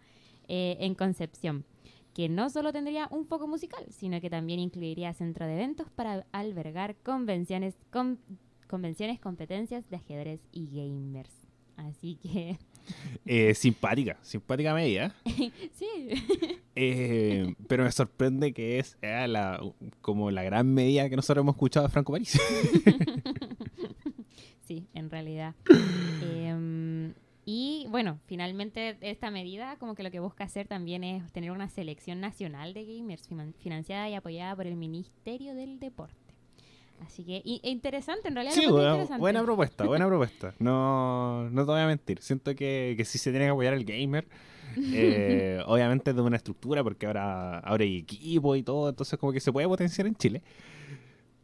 eh, 0.48 0.76
en 0.80 0.94
Concepción 0.94 1.64
que 2.14 2.28
no 2.28 2.48
solo 2.48 2.72
tendría 2.72 3.08
un 3.10 3.26
foco 3.26 3.48
musical, 3.48 3.84
sino 3.90 4.20
que 4.20 4.30
también 4.30 4.60
incluiría 4.60 5.12
centro 5.14 5.46
de 5.46 5.54
eventos 5.54 5.90
para 5.90 6.24
albergar 6.30 6.94
convenciones, 7.02 7.74
con- 7.90 8.20
convenciones, 8.68 9.18
competencias 9.18 9.90
de 9.90 9.96
ajedrez 9.96 10.40
y 10.52 10.68
gamers. 10.68 11.32
Así 11.76 12.14
que 12.22 12.56
Eh, 13.26 13.52
simpática, 13.54 14.16
simpática 14.22 14.72
media. 14.74 15.12
sí, 15.72 16.08
Eh, 16.76 17.52
pero 17.66 17.82
me 17.82 17.90
sorprende 17.90 18.52
que 18.52 18.78
es 18.78 18.96
eh, 19.02 19.26
la, 19.26 19.60
como 20.00 20.30
la 20.30 20.44
gran 20.44 20.72
medida 20.72 21.08
que 21.10 21.16
nosotros 21.16 21.42
hemos 21.42 21.54
escuchado 21.56 21.86
de 21.88 21.92
Franco 21.92 22.12
Parisi. 22.12 22.38
Sí, 24.66 24.86
en 24.94 25.10
realidad. 25.10 25.54
Y 27.46 27.86
bueno, 27.90 28.20
finalmente 28.26 28.96
esta 29.02 29.30
medida 29.30 29.76
como 29.76 29.94
que 29.94 30.02
lo 30.02 30.10
que 30.10 30.20
busca 30.20 30.44
hacer 30.44 30.66
también 30.66 31.04
es 31.04 31.30
tener 31.32 31.50
una 31.50 31.68
selección 31.68 32.20
nacional 32.20 32.72
de 32.74 32.84
gamers 32.84 33.28
finan- 33.28 33.54
financiada 33.58 34.08
y 34.08 34.14
apoyada 34.14 34.56
por 34.56 34.66
el 34.66 34.76
Ministerio 34.76 35.54
del 35.54 35.78
Deporte. 35.78 36.14
Así 37.04 37.22
que 37.24 37.42
y- 37.44 37.60
e 37.62 37.70
interesante, 37.70 38.28
en 38.28 38.34
realidad. 38.34 38.54
Sí, 38.54 38.60
encuentro 38.60 38.76
buena, 38.82 38.92
interesante. 38.94 39.20
buena 39.20 39.42
propuesta, 39.42 39.84
buena 39.86 40.06
propuesta. 40.06 40.54
No, 40.58 41.50
no 41.50 41.64
te 41.66 41.70
voy 41.72 41.80
a 41.80 41.86
mentir. 41.86 42.22
Siento 42.22 42.54
que, 42.54 42.94
que 42.96 43.04
sí 43.04 43.18
se 43.18 43.30
tiene 43.30 43.46
que 43.46 43.50
apoyar 43.50 43.74
al 43.74 43.84
gamer. 43.84 44.26
eh, 44.76 45.60
obviamente 45.66 46.12
de 46.14 46.20
una 46.22 46.36
estructura, 46.36 46.82
porque 46.82 47.06
ahora, 47.06 47.58
ahora 47.60 47.84
hay 47.84 47.98
equipo 47.98 48.56
y 48.56 48.62
todo, 48.62 48.88
entonces 48.88 49.18
como 49.18 49.32
que 49.32 49.40
se 49.40 49.52
puede 49.52 49.68
potenciar 49.68 50.06
en 50.06 50.16
Chile. 50.16 50.42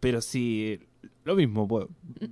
Pero 0.00 0.20
sí, 0.20 0.80
lo 1.24 1.36
mismo, 1.36 1.68
pues, 1.68 1.86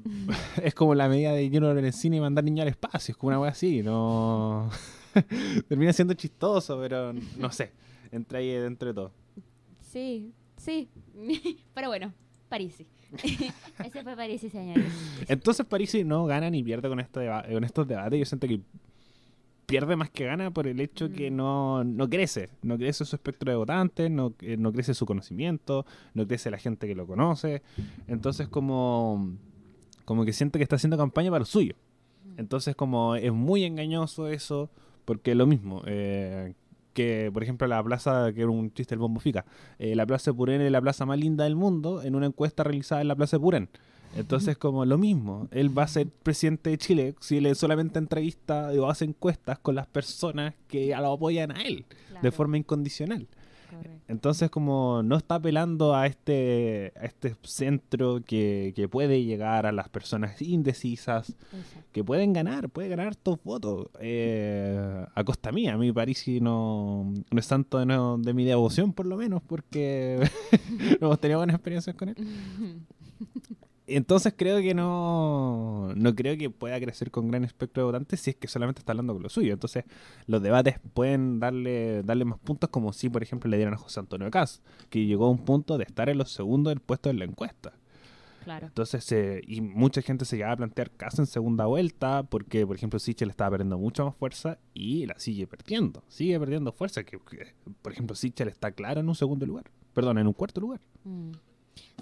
es 0.62 0.74
como 0.74 0.94
la 0.94 1.09
medida 1.09 1.33
de 1.33 1.48
Junior 1.48 1.78
en 1.78 1.85
el 1.85 1.92
cine 1.92 2.16
y 2.16 2.20
mandar 2.20 2.44
niños 2.44 2.62
al 2.62 2.68
espacio, 2.68 3.12
es 3.12 3.16
como 3.16 3.28
una 3.28 3.40
wea 3.40 3.50
así, 3.50 3.83
no... 3.83 4.70
Termina 5.68 5.92
siendo 5.92 6.14
chistoso, 6.14 6.78
pero 6.81 7.12
no 7.12 7.50
sé, 7.50 7.72
entra 8.12 8.38
ahí 8.38 8.50
dentro 8.50 8.88
de 8.88 8.94
todo. 8.94 9.12
Sí, 9.81 10.33
sí. 10.57 10.88
Pero 11.74 11.88
bueno, 11.88 12.12
Parisi. 12.48 12.87
Ese 13.85 14.02
fue 14.02 14.14
Parisi, 14.14 14.50
señores. 14.50 14.92
Entonces 15.26 15.64
Parisi 15.66 16.04
no 16.04 16.26
gana 16.26 16.50
ni 16.50 16.62
pierde 16.62 16.88
con, 16.88 17.00
este 17.00 17.28
con 17.50 17.64
estos 17.64 17.88
debates. 17.88 18.18
Yo 18.18 18.24
siento 18.26 18.46
que 18.46 18.61
pierde 19.68 19.96
más 19.96 20.09
que 20.09 20.24
gana 20.24 20.50
por 20.50 20.66
el 20.66 20.81
hecho 20.81 21.11
que 21.11 21.31
Mm. 21.31 21.37
no, 21.37 21.85
no 21.85 22.09
crece. 22.09 22.48
No 22.62 22.78
crece 22.78 23.04
su 23.04 23.14
espectro 23.14 23.50
de 23.50 23.57
votantes, 23.59 24.11
no, 24.11 24.33
eh, 24.40 24.57
no 24.57 24.72
crece 24.72 24.94
su 24.94 25.04
conocimiento, 25.04 25.85
no 26.14 26.26
crece 26.26 26.50
la 26.50 26.57
gente 26.57 26.87
que 26.88 26.94
lo 26.94 27.07
conoce. 27.07 27.61
Entonces 28.07 28.48
como, 28.48 29.35
como 30.07 30.24
que 30.24 30.33
siento 30.33 30.59
que 30.59 30.62
está 30.62 30.76
haciendo 30.76 30.96
campaña 30.96 31.31
para 31.31 31.40
lo 31.40 31.44
suyo. 31.44 31.74
Entonces 32.38 32.74
como 32.74 33.14
es 33.14 33.31
muy 33.31 33.64
engañoso 33.64 34.28
eso, 34.28 34.70
porque 35.04 35.35
lo 35.35 35.46
mismo, 35.46 35.83
eh, 35.85 36.54
que 36.94 37.31
por 37.31 37.42
ejemplo 37.42 37.66
la 37.66 37.85
plaza, 37.85 38.33
que 38.33 38.40
era 38.40 38.50
un 38.50 38.72
chiste 38.72 38.94
del 38.94 39.00
Bombo 39.00 39.20
Fica, 39.20 39.44
eh, 39.78 39.94
la 39.94 40.07
plaza 40.07 40.31
de 40.31 40.37
Purén 40.37 40.62
es 40.62 40.72
la 40.72 40.81
plaza 40.81 41.04
más 41.04 41.18
linda 41.18 41.44
del 41.44 41.57
mundo 41.57 42.02
en 42.02 42.14
una 42.14 42.24
encuesta 42.26 42.64
realizada 42.64 43.02
en 43.02 43.09
la 43.09 43.16
plaza 43.16 43.37
de 43.37 43.40
Purén. 43.42 43.68
Entonces, 44.16 44.56
como 44.56 44.84
lo 44.84 44.98
mismo, 44.98 45.48
él 45.52 45.76
va 45.76 45.84
a 45.84 45.88
ser 45.88 46.08
presidente 46.08 46.70
de 46.70 46.78
Chile 46.78 47.14
si 47.20 47.36
él 47.38 47.54
solamente 47.54 47.98
entrevista 47.98 48.70
o 48.78 48.88
hace 48.90 49.04
encuestas 49.04 49.58
con 49.58 49.74
las 49.74 49.86
personas 49.86 50.54
que 50.66 50.88
lo 50.96 51.12
apoyan 51.12 51.52
a 51.52 51.62
él 51.62 51.84
de 52.22 52.32
forma 52.32 52.56
incondicional. 52.58 53.28
correcto. 53.70 53.98
Entonces, 54.08 54.50
como 54.50 55.02
no 55.04 55.16
está 55.16 55.34
apelando 55.36 55.94
a 55.94 56.06
este, 56.06 56.92
a 56.96 57.04
este 57.04 57.36
centro 57.42 58.22
que, 58.26 58.72
que 58.74 58.88
puede 58.88 59.22
llegar 59.22 59.66
a 59.66 59.72
las 59.72 59.88
personas 59.90 60.40
indecisas, 60.40 61.28
Exacto. 61.52 61.86
que 61.92 62.02
pueden 62.02 62.32
ganar, 62.32 62.70
puede 62.70 62.88
ganar 62.88 63.08
estos 63.08 63.38
votos 63.44 63.88
eh, 64.00 65.04
a 65.14 65.24
costa 65.24 65.52
mía. 65.52 65.74
A 65.74 65.76
mí 65.76 65.92
Parisi 65.92 66.40
no, 66.40 67.12
no 67.30 67.38
es 67.38 67.46
tanto 67.46 67.78
de, 67.78 67.84
no- 67.86 68.16
de 68.18 68.32
mi 68.32 68.44
devoción, 68.44 68.94
por 68.94 69.04
lo 69.06 69.16
menos, 69.18 69.42
porque 69.46 70.18
no 71.00 71.08
hemos 71.08 71.20
tenido 71.20 71.38
buenas 71.38 71.54
experiencias 71.56 71.94
con 71.94 72.08
él. 72.08 72.16
Entonces 73.90 74.35
creo 74.37 74.61
que 74.61 74.74
no, 74.74 75.92
no 75.96 76.14
creo 76.14 76.37
que 76.37 76.51
pueda 76.51 76.79
crecer 76.79 77.11
con 77.11 77.29
gran 77.29 77.44
espectro 77.44 77.83
de 77.83 77.87
votantes 77.87 78.20
si 78.20 78.31
es 78.31 78.37
que 78.37 78.46
solamente 78.46 78.81
está 78.81 78.92
hablando 78.92 79.14
con 79.14 79.22
lo 79.22 79.31
suyo. 79.31 79.55
Entonces 79.55 79.85
los 80.27 80.42
debates 80.42 80.79
pueden 80.92 81.40
darle, 81.40 82.03
darle 82.03 82.27
más 82.27 82.38
puntos 82.38 82.68
como 82.68 82.92
si, 82.92 83.09
por 83.09 83.22
ejemplo, 83.22 83.51
le 83.51 83.57
dieran 83.57 83.74
a 83.74 83.79
José 83.79 84.01
Antonio 84.01 84.31
Cas, 84.31 84.62
que 84.90 85.07
llegó 85.07 85.27
a 85.27 85.31
un 85.31 85.38
punto 85.38 85.79
de 85.79 85.85
estar 85.85 86.11
en 86.11 86.18
los 86.18 86.31
segundos 86.31 86.70
del 86.70 86.81
puesto 86.81 87.09
en 87.09 87.18
la 87.18 87.24
encuesta. 87.24 87.72
Claro. 88.44 88.66
Entonces, 88.66 89.11
eh, 89.12 89.42
y 89.46 89.61
mucha 89.61 90.03
gente 90.03 90.24
se 90.24 90.37
llegaba 90.37 90.55
a 90.55 90.57
plantear 90.57 90.90
Cas 90.90 91.18
en 91.18 91.27
segunda 91.27 91.66
vuelta 91.66 92.24
porque, 92.24 92.66
por 92.66 92.77
ejemplo, 92.77 92.98
Sichel 92.98 93.31
estaba 93.31 93.51
perdiendo 93.51 93.79
mucha 93.79 94.05
más 94.05 94.16
fuerza 94.16 94.59
y 94.74 95.07
la 95.07 95.18
sigue 95.18 95.46
perdiendo. 95.46 96.03
Sigue 96.09 96.38
perdiendo 96.38 96.72
fuerza. 96.72 97.05
Que, 97.05 97.18
que, 97.18 97.55
por 97.83 97.92
ejemplo, 97.92 98.14
Sichel 98.14 98.48
está 98.48 98.72
claro 98.72 99.01
en 99.01 99.09
un 99.09 99.14
segundo 99.14 99.46
lugar. 99.46 99.70
Perdón, 99.94 100.18
en 100.18 100.27
un 100.27 100.33
cuarto 100.33 100.61
lugar. 100.61 100.81
Mm. 101.05 101.33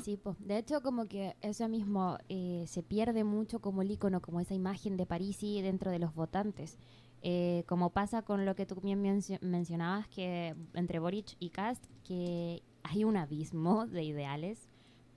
Sí, 0.02 0.16
pues 0.16 0.36
de 0.40 0.58
hecho 0.58 0.82
como 0.82 1.06
que 1.06 1.36
eso 1.40 1.68
mismo 1.68 2.18
eh, 2.28 2.64
se 2.66 2.82
pierde 2.82 3.24
mucho 3.24 3.60
como 3.60 3.82
el 3.82 3.90
icono, 3.90 4.20
como 4.20 4.40
esa 4.40 4.54
imagen 4.54 4.96
de 4.96 5.06
Parisi 5.06 5.60
dentro 5.62 5.90
de 5.90 5.98
los 5.98 6.14
votantes. 6.14 6.78
eh, 7.22 7.64
como 7.66 7.90
pasa 7.90 8.22
con 8.22 8.44
lo 8.44 8.54
que 8.54 8.66
tú 8.66 8.76
bien 8.76 9.02
mencio- 9.02 9.38
mencionabas, 9.40 10.06
que 10.08 10.54
entre 10.74 11.00
Boric 11.00 11.34
y 11.40 11.50
Cast, 11.50 11.84
que 12.04 12.62
hay 12.84 13.02
un 13.04 13.16
abismo 13.16 13.86
de 13.86 14.04
ideales, 14.04 14.68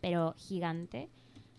pero 0.01 0.33
gigante. 0.37 1.09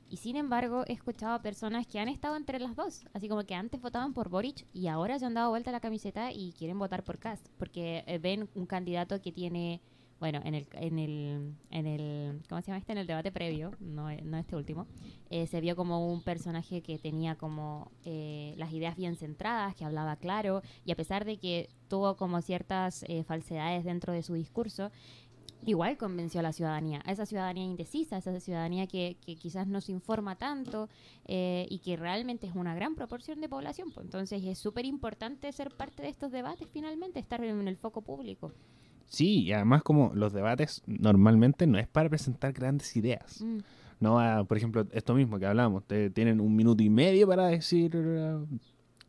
Y 0.09 0.17
sin 0.17 0.35
embargo, 0.35 0.83
he 0.89 0.93
escuchado 0.95 1.35
a 1.35 1.43
personas 1.43 1.87
que 1.87 2.01
han 2.01 2.09
estado 2.09 2.35
entre 2.37 2.59
las 2.59 2.75
dos. 2.75 3.05
Así 3.13 3.29
como 3.29 3.45
que 3.45 3.55
antes 3.55 3.81
votaban 3.81 4.13
por 4.13 4.29
Boric 4.29 4.67
y 4.73 4.89
ahora 4.89 5.19
se 5.21 5.27
han 5.27 5.35
dado 5.35 5.51
vuelta 5.51 5.71
la 5.71 5.79
camiseta 5.81 6.33
y 6.33 6.53
quieren 6.53 6.79
votar 6.81 7.05
por 7.05 7.19
Cast. 7.19 7.47
Porque 7.59 8.03
eh, 8.09 8.19
ven 8.19 8.49
un 8.57 8.67
candidato 8.67 9.21
que 9.21 9.31
tiene, 9.31 9.81
bueno, 10.21 10.41
en 10.45 10.55
el, 10.55 10.67
en 10.73 10.99
el, 10.99 11.55
en 11.71 11.87
el, 11.87 12.43
¿cómo 12.49 12.61
se 12.61 12.69
llama 12.69 12.79
este? 12.79 12.93
En 12.93 12.99
el 12.99 13.07
debate 13.07 13.33
previo, 13.33 13.73
no, 13.81 14.11
no 14.23 14.39
este 14.39 14.55
último, 14.55 14.87
eh, 15.31 15.47
se 15.47 15.61
vio 15.61 15.75
como 15.75 16.07
un 16.13 16.23
personaje 16.23 16.83
que 16.83 16.99
tenía 16.99 17.37
como 17.37 17.91
eh, 18.05 18.55
las 18.59 18.73
ideas 18.73 18.97
bien 18.97 19.17
centradas, 19.17 19.75
que 19.75 19.85
hablaba 19.85 20.17
claro, 20.17 20.63
y 20.85 20.93
a 20.93 20.97
pesar 20.97 21.25
de 21.25 21.39
que 21.39 21.71
tuvo 21.89 22.17
como 22.17 22.43
ciertas 22.43 23.05
eh, 23.09 23.25
falsedades 23.25 23.85
dentro 23.85 24.13
de 24.13 24.23
su 24.23 24.35
discurso, 24.35 24.91
igual 25.65 25.97
convenció 25.97 26.41
a 26.41 26.43
la 26.43 26.53
ciudadanía, 26.53 27.03
a 27.05 27.13
esa 27.13 27.27
ciudadanía 27.27 27.65
indecisa, 27.65 28.17
a 28.17 28.19
esa 28.19 28.41
ciudadanía 28.41 28.87
que, 28.87 29.17
que 29.25 29.37
quizás 29.37 29.67
no 29.67 29.81
se 29.81 29.93
informa 29.93 30.37
tanto 30.37 30.89
eh, 31.27 31.67
y 31.71 31.79
que 31.79 31.97
realmente 31.97 32.47
es 32.47 32.55
una 32.55 32.75
gran 32.75 32.95
proporción 32.95 33.41
de 33.41 33.49
población. 33.49 33.91
pues. 33.93 34.05
Entonces 34.05 34.43
es 34.45 34.59
súper 34.59 34.85
importante 34.85 35.53
ser 35.53 35.71
parte 35.71 36.03
de 36.03 36.09
estos 36.09 36.33
debates 36.33 36.69
finalmente, 36.73 37.21
estar 37.21 37.43
en 37.45 37.69
el 37.69 37.77
foco 37.77 38.03
público. 38.03 38.53
Sí, 39.11 39.43
y 39.43 39.53
además 39.53 39.83
como 39.83 40.13
los 40.15 40.33
debates 40.33 40.83
normalmente 40.87 41.67
no 41.67 41.79
es 41.79 41.87
para 41.89 42.09
presentar 42.09 42.53
grandes 42.53 42.97
ideas. 42.97 43.43
Mm, 43.43 43.59
No, 44.01 44.47
por 44.47 44.57
ejemplo, 44.57 44.87
esto 44.93 45.15
mismo 45.15 45.39
que 45.39 45.45
hablamos, 45.45 45.85
te- 45.85 46.09
tienen 46.09 46.41
un 46.41 46.57
minuto 46.57 46.83
y 46.83 46.89
medio 46.89 47.27
para 47.29 47.49
decir, 47.49 47.91
eh, 47.95 48.39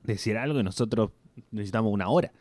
decir 0.04 0.38
algo 0.38 0.60
y 0.60 0.64
nosotros 0.64 1.12
necesitamos 1.52 1.94
una 1.94 2.10
hora. 2.10 2.34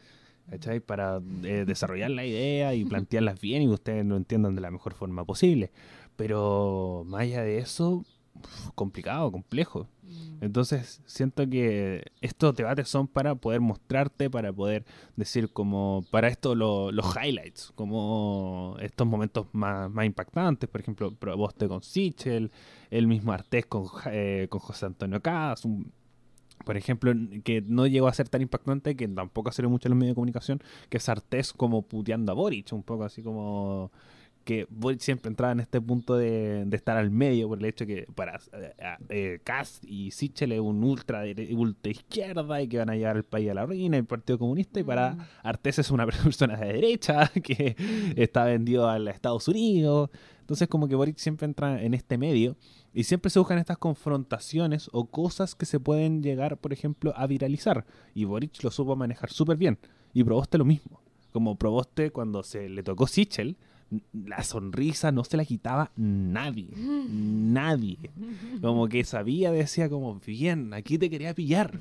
¿cachai? 0.51 0.81
Para 0.81 1.21
eh, 1.45 1.65
desarrollar 1.65 2.11
la 2.11 2.25
idea 2.27 2.75
y 2.75 2.85
plantearlas 2.87 3.41
bien 3.41 3.63
y 3.63 3.67
que 3.67 3.75
ustedes 3.75 4.05
lo 4.05 4.17
entiendan 4.17 4.57
de 4.57 4.63
la 4.63 4.71
mejor 4.73 4.95
forma 4.95 5.25
posible. 5.25 5.71
Pero 6.17 7.05
más 7.07 7.21
allá 7.23 7.43
de 7.43 7.59
eso, 7.59 8.05
complicado, 8.75 9.31
complejo. 9.31 9.87
mm. 10.03 10.43
Entonces 10.45 11.03
siento 11.05 11.49
que 11.49 12.03
estos 12.21 12.55
debates 12.57 12.89
son 12.89 13.07
para 13.07 13.35
poder 13.35 13.61
mostrarte, 13.61 14.31
para 14.31 14.53
poder 14.53 14.85
decir 15.17 15.53
como, 15.53 16.05
para 16.11 16.29
esto 16.29 16.55
lo- 16.55 16.91
los 16.93 17.15
highlights, 17.17 17.73
como 17.75 18.77
estos 18.81 19.07
momentos 19.07 19.47
más, 19.53 19.91
más 19.91 20.07
impactantes, 20.07 20.69
por 20.69 20.81
ejemplo, 20.81 21.15
Proboste 21.15 21.69
con 21.69 21.83
Sichel, 21.83 22.51
el 22.91 23.07
mismo 23.07 23.33
Artés 23.33 23.67
con, 23.67 23.87
eh, 24.07 24.47
con 24.49 24.61
José 24.61 24.87
Antonio 24.87 25.21
Cas, 25.21 25.65
un- 25.65 25.93
por 26.65 26.77
ejemplo, 26.77 27.13
que 27.43 27.63
no 27.63 27.87
llegó 27.87 28.07
a 28.07 28.13
ser 28.15 28.29
tan 28.29 28.43
impactante, 28.43 28.95
que 28.95 29.09
tampoco 29.09 29.51
salió 29.53 29.71
mucho 29.71 29.89
en 29.89 29.91
los 29.91 29.99
medios 29.99 30.13
de 30.13 30.15
comunicación, 30.17 30.63
que 30.91 30.99
es 30.99 31.09
Artés 31.09 31.53
como 31.55 31.83
puteando 31.83 32.33
a 32.33 32.35
Boric, 32.35 32.73
un 32.73 32.83
poco 32.83 33.05
así 33.05 33.23
como 33.23 33.91
que 34.51 34.67
Boric 34.69 35.01
siempre 35.01 35.29
entraba 35.29 35.53
en 35.53 35.61
este 35.61 35.81
punto 35.81 36.17
de, 36.17 36.65
de 36.65 36.77
estar 36.77 36.97
al 36.97 37.11
medio 37.13 37.47
por 37.47 37.59
el 37.59 37.65
hecho 37.67 37.87
que 37.87 38.07
para 38.17 38.41
eh, 38.53 38.73
eh, 39.09 39.41
Kass 39.45 39.81
y 39.87 40.11
Sichel 40.11 40.51
es 40.51 40.59
un 40.59 40.83
ultra, 40.83 41.23
ultra 41.53 41.93
izquierda 41.93 42.61
y 42.61 42.67
que 42.67 42.79
van 42.79 42.91
a 42.91 42.97
llevar 42.97 43.17
el 43.17 43.23
país 43.23 43.49
a 43.49 43.55
la 43.55 43.65
ruina, 43.65 43.97
el 43.97 44.07
Partido 44.07 44.41
Comunista, 44.41 44.81
y 44.81 44.83
para 44.83 45.11
Mm. 45.15 45.21
Artés 45.43 45.79
es 45.79 45.91
una 45.91 46.07
persona 46.07 46.57
de 46.57 46.73
derecha 46.73 47.31
que 47.45 47.77
está 48.17 48.45
vendido 48.45 48.89
a 48.89 48.99
Estados 49.11 49.47
Unidos. 49.49 50.11
Entonces 50.41 50.67
como 50.67 50.89
que 50.89 50.97
Boric 50.97 51.17
siempre 51.19 51.45
entra 51.45 51.81
en 51.81 51.95
este 51.95 52.19
medio 52.19 52.57
y 52.93 53.05
siempre 53.05 53.31
se 53.31 53.39
buscan 53.39 53.59
estas 53.59 53.79
confrontaciones 53.79 54.91
o 54.93 55.07
cosas 55.07 55.55
que 55.55 55.65
se 55.65 55.79
pueden 55.79 56.23
llegar, 56.23 56.59
por 56.59 56.73
ejemplo, 56.73 57.13
a 57.17 57.29
viralizar. 57.29 57.87
Y 58.15 58.25
Boric 58.25 58.63
lo 58.65 58.71
supo 58.73 58.97
manejar 58.97 59.31
súper 59.31 59.57
bien. 59.57 59.79
Y 60.13 60.25
Proboste 60.25 60.59
lo 60.59 60.65
mismo. 60.65 61.01
Como 61.33 61.57
Proboste 61.57 62.11
cuando 62.11 62.43
se 62.43 62.69
le 62.69 62.83
tocó 62.83 63.07
Sichel, 63.07 63.57
la 64.13 64.43
sonrisa 64.43 65.13
no 65.13 65.25
se 65.25 65.37
la 65.37 65.45
quitaba 65.45 65.91
nadie. 65.97 66.71
Nadie. 67.11 67.99
Como 68.61 68.89
que 68.89 69.05
sabía, 69.05 69.51
decía 69.51 69.89
como, 69.89 70.21
bien, 70.25 70.73
aquí 70.75 70.99
te 70.99 71.11
quería 71.11 71.35
pillar. 71.35 71.79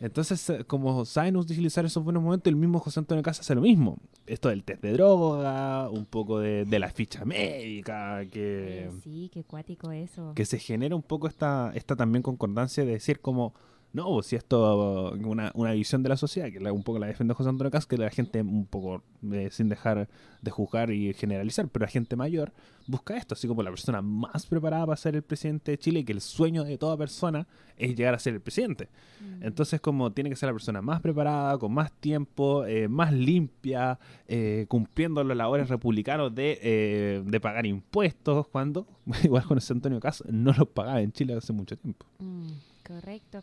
Entonces, 0.00 0.50
eh, 0.50 0.64
como 0.66 1.04
saben 1.04 1.36
utilizar 1.36 1.84
esos 1.84 2.04
buenos 2.04 2.22
momentos, 2.22 2.50
el 2.50 2.56
mismo 2.56 2.78
José 2.78 3.00
Antonio 3.00 3.22
Casa 3.22 3.40
hace 3.40 3.54
lo 3.54 3.62
mismo. 3.62 3.96
Esto 4.26 4.50
del 4.50 4.62
test 4.62 4.82
de 4.82 4.92
droga, 4.92 5.88
un 5.88 6.04
poco 6.04 6.38
de, 6.38 6.64
de 6.64 6.78
la 6.78 6.90
ficha 6.90 7.24
médica, 7.24 8.24
que, 8.26 8.90
sí, 9.02 9.30
qué 9.32 9.42
cuático 9.44 9.90
eso. 9.92 10.32
que 10.34 10.44
se 10.44 10.58
genera 10.58 10.94
un 10.94 11.02
poco 11.02 11.28
esta, 11.28 11.72
esta 11.74 11.96
también 11.96 12.22
concordancia 12.22 12.84
de 12.84 12.92
decir 12.92 13.20
como, 13.20 13.54
no, 13.96 14.04
pues, 14.10 14.26
si 14.26 14.36
esto 14.36 15.12
una, 15.24 15.50
una 15.54 15.72
visión 15.72 16.02
de 16.02 16.10
la 16.10 16.16
sociedad, 16.16 16.50
que 16.52 16.60
la- 16.60 16.72
un 16.72 16.82
poco 16.82 16.98
la 16.98 17.06
defiende 17.06 17.34
José 17.34 17.48
Antonio 17.48 17.70
Cas, 17.70 17.86
que 17.86 17.96
la 17.96 18.10
gente 18.10 18.40
un 18.42 18.66
poco, 18.66 19.02
eh, 19.32 19.48
sin 19.50 19.68
dejar 19.68 20.08
de 20.42 20.50
juzgar 20.50 20.90
y 20.90 21.12
generalizar, 21.14 21.66
pero 21.68 21.84
la 21.86 21.90
gente 21.90 22.14
mayor 22.14 22.52
busca 22.86 23.16
esto, 23.16 23.34
así 23.34 23.48
como 23.48 23.62
la 23.62 23.70
persona 23.70 24.00
más 24.02 24.46
preparada 24.46 24.86
para 24.86 24.96
ser 24.96 25.16
el 25.16 25.22
presidente 25.22 25.72
de 25.72 25.78
Chile, 25.78 26.00
y 26.00 26.04
que 26.04 26.12
el 26.12 26.20
sueño 26.20 26.62
de 26.62 26.78
toda 26.78 26.96
persona 26.96 27.46
es 27.76 27.96
llegar 27.96 28.14
a 28.14 28.18
ser 28.18 28.34
el 28.34 28.40
presidente. 28.40 28.88
Mm. 29.20 29.42
Entonces, 29.42 29.80
como 29.80 30.12
tiene 30.12 30.30
que 30.30 30.36
ser 30.36 30.48
la 30.48 30.52
persona 30.52 30.80
más 30.82 31.00
preparada, 31.00 31.58
con 31.58 31.72
más 31.72 31.90
tiempo, 31.92 32.64
eh, 32.66 32.86
más 32.88 33.12
limpia, 33.12 33.98
eh, 34.28 34.66
cumpliendo 34.68 35.24
los 35.24 35.36
labores 35.36 35.68
republicanos 35.68 36.34
de, 36.34 36.58
eh, 36.62 37.22
de 37.24 37.40
pagar 37.40 37.66
impuestos, 37.66 38.46
cuando, 38.48 38.86
igual 39.24 39.44
con 39.44 39.58
ese 39.58 39.72
Antonio 39.72 39.98
Cas, 40.00 40.22
no 40.28 40.52
los 40.52 40.68
pagaba 40.68 41.00
en 41.00 41.12
Chile 41.12 41.34
hace 41.34 41.52
mucho 41.52 41.76
tiempo. 41.76 42.06
Mm, 42.18 42.46
correcto. 42.86 43.42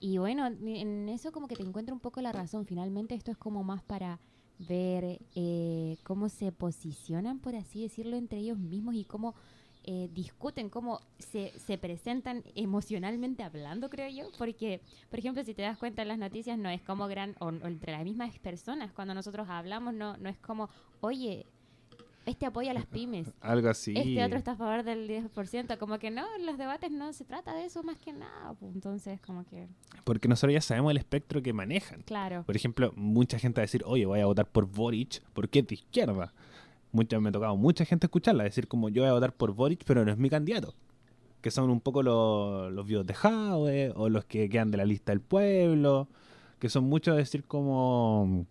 Y 0.00 0.16
bueno, 0.16 0.46
en 0.46 1.08
eso 1.10 1.30
como 1.30 1.46
que 1.46 1.56
te 1.56 1.62
encuentro 1.62 1.94
un 1.94 2.00
poco 2.00 2.22
la 2.22 2.32
razón. 2.32 2.64
Finalmente 2.64 3.14
esto 3.14 3.30
es 3.30 3.36
como 3.36 3.62
más 3.62 3.82
para 3.82 4.18
ver 4.58 5.20
eh, 5.34 5.96
cómo 6.02 6.28
se 6.28 6.52
posicionan, 6.52 7.38
por 7.38 7.54
así 7.54 7.82
decirlo, 7.82 8.16
entre 8.16 8.38
ellos 8.38 8.58
mismos 8.58 8.94
y 8.94 9.04
cómo 9.04 9.34
eh, 9.84 10.08
discuten, 10.12 10.68
cómo 10.68 11.00
se, 11.18 11.58
se 11.58 11.78
presentan 11.78 12.44
emocionalmente 12.54 13.42
hablando, 13.42 13.88
creo 13.90 14.08
yo. 14.10 14.30
Porque, 14.38 14.80
por 15.08 15.18
ejemplo, 15.18 15.44
si 15.44 15.54
te 15.54 15.62
das 15.62 15.78
cuenta 15.78 16.02
en 16.02 16.08
las 16.08 16.18
noticias, 16.18 16.58
no 16.58 16.70
es 16.70 16.82
como 16.82 17.06
gran, 17.06 17.36
o, 17.40 17.46
o 17.46 17.66
entre 17.66 17.92
las 17.92 18.04
mismas 18.04 18.38
personas, 18.38 18.92
cuando 18.92 19.14
nosotros 19.14 19.48
hablamos, 19.48 19.94
no, 19.94 20.16
no 20.16 20.28
es 20.28 20.38
como, 20.38 20.68
oye, 21.00 21.46
este 22.26 22.46
apoya 22.46 22.70
a 22.70 22.74
las 22.74 22.86
pymes. 22.86 23.32
Algo 23.40 23.68
así. 23.68 23.94
Este 23.96 24.22
otro 24.24 24.38
está 24.38 24.52
a 24.52 24.56
favor 24.56 24.82
del 24.82 25.08
10%, 25.08 25.78
como 25.78 25.98
que 25.98 26.10
no, 26.10 26.24
en 26.38 26.46
los 26.46 26.58
debates 26.58 26.90
no 26.90 27.12
se 27.12 27.24
trata 27.24 27.54
de 27.54 27.64
eso 27.64 27.82
más 27.82 27.98
que 27.98 28.12
nada, 28.12 28.54
entonces 28.62 29.20
como 29.20 29.44
que, 29.44 29.66
Porque 30.04 30.28
nosotros 30.28 30.52
ya 30.52 30.60
sabemos 30.60 30.90
el 30.90 30.96
espectro 30.98 31.42
que 31.42 31.52
manejan. 31.52 32.02
claro, 32.02 32.44
Por 32.44 32.56
ejemplo, 32.56 32.92
mucha 32.96 33.38
gente 33.38 33.60
va 33.60 33.62
a 33.62 33.66
decir, 33.66 33.82
oye, 33.86 34.06
voy 34.06 34.20
a 34.20 34.26
votar 34.26 34.46
por 34.46 34.66
Boric 34.66 35.22
porque 35.32 35.60
es 35.60 35.66
de 35.66 35.74
izquierda. 35.74 36.32
Mucha, 36.92 37.20
me 37.20 37.28
ha 37.28 37.32
tocado 37.32 37.56
mucha 37.56 37.84
gente 37.84 38.06
escucharla, 38.06 38.42
decir 38.44 38.66
como 38.66 38.88
yo 38.88 39.02
voy 39.02 39.10
a 39.10 39.14
votar 39.14 39.32
por 39.32 39.52
Boric, 39.54 39.84
pero 39.84 40.04
no 40.04 40.10
es 40.10 40.18
mi 40.18 40.28
candidato. 40.28 40.74
Que 41.40 41.50
son 41.50 41.70
un 41.70 41.80
poco 41.80 42.02
los, 42.02 42.72
los 42.72 42.84
vivos 42.86 43.06
de 43.06 43.14
Jadwe 43.14 43.92
o 43.94 44.08
los 44.08 44.24
que 44.26 44.48
quedan 44.48 44.70
de 44.70 44.76
la 44.76 44.84
lista 44.84 45.12
del 45.12 45.20
pueblo. 45.20 46.08
Que 46.58 46.68
son 46.68 46.84
muchos 46.84 47.16
decir 47.16 47.44
como, 47.44 48.44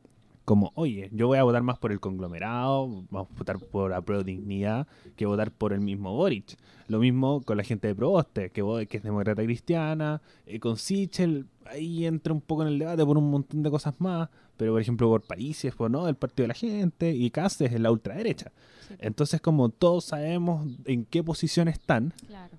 como, 0.49 0.71
oye, 0.73 1.11
yo 1.13 1.27
voy 1.27 1.37
a 1.37 1.43
votar 1.43 1.61
más 1.61 1.77
por 1.77 1.91
el 1.91 1.99
conglomerado, 1.99 2.87
vamos 3.11 3.29
a 3.31 3.37
votar 3.37 3.59
por 3.59 3.93
Apruebo 3.93 4.23
Dignidad, 4.23 4.87
que 5.15 5.27
votar 5.27 5.51
por 5.51 5.73
el 5.73 5.79
mismo 5.79 6.15
Boric. 6.15 6.57
Lo 6.87 6.97
mismo 6.97 7.43
con 7.43 7.55
la 7.55 7.63
gente 7.63 7.87
de 7.87 7.93
Proboste, 7.93 8.49
que, 8.49 8.87
que 8.89 8.97
es 8.97 9.03
demócrata 9.03 9.43
cristiana, 9.43 10.23
eh, 10.47 10.59
con 10.59 10.77
Sichel, 10.77 11.45
ahí 11.67 12.07
entra 12.07 12.33
un 12.33 12.41
poco 12.41 12.63
en 12.63 12.69
el 12.69 12.79
debate 12.79 13.05
por 13.05 13.19
un 13.19 13.29
montón 13.29 13.61
de 13.61 13.69
cosas 13.69 13.93
más, 13.99 14.27
pero 14.57 14.71
por 14.71 14.81
ejemplo 14.81 15.07
por 15.07 15.21
países, 15.21 15.75
por 15.75 15.91
no, 15.91 16.07
el 16.07 16.15
Partido 16.15 16.45
de 16.45 16.47
la 16.47 16.55
Gente, 16.55 17.13
y 17.13 17.29
Cáceres 17.29 17.71
es 17.71 17.79
la 17.79 17.91
ultraderecha. 17.91 18.51
sí, 18.87 18.95
Entonces, 18.97 19.41
como 19.41 19.69
todos 19.69 20.05
sabemos 20.05 20.65
en 20.85 21.05
qué 21.05 21.23
posición 21.23 21.67
están, 21.67 22.11
claro. 22.25 22.57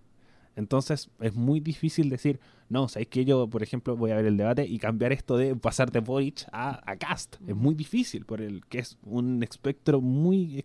Entonces 0.57 1.11
es 1.21 1.35
muy 1.35 1.61
difícil 1.61 2.11
decir, 2.11 2.41
no, 2.69 2.89
sabéis 2.89 3.09
que 3.09 3.25
yo, 3.25 3.49
por 3.49 3.63
ejemplo, 3.63 3.97
voy 3.97 4.11
a 4.11 4.17
ver 4.17 4.27
el 4.27 4.37
debate 4.37 4.67
y 4.67 4.79
cambiar 4.79 5.13
esto 5.13 5.37
de 5.37 5.57
pasar 5.57 5.91
de 5.91 6.01
Boric 6.01 6.47
a, 6.53 6.81
a 6.91 6.97
Cast. 6.97 7.37
Es 7.47 7.57
muy 7.57 7.75
difícil, 7.75 8.25
por 8.25 8.41
el 8.41 8.65
que 8.67 8.79
es 8.81 8.99
un 9.03 9.43
espectro 9.43 10.01
muy 10.01 10.65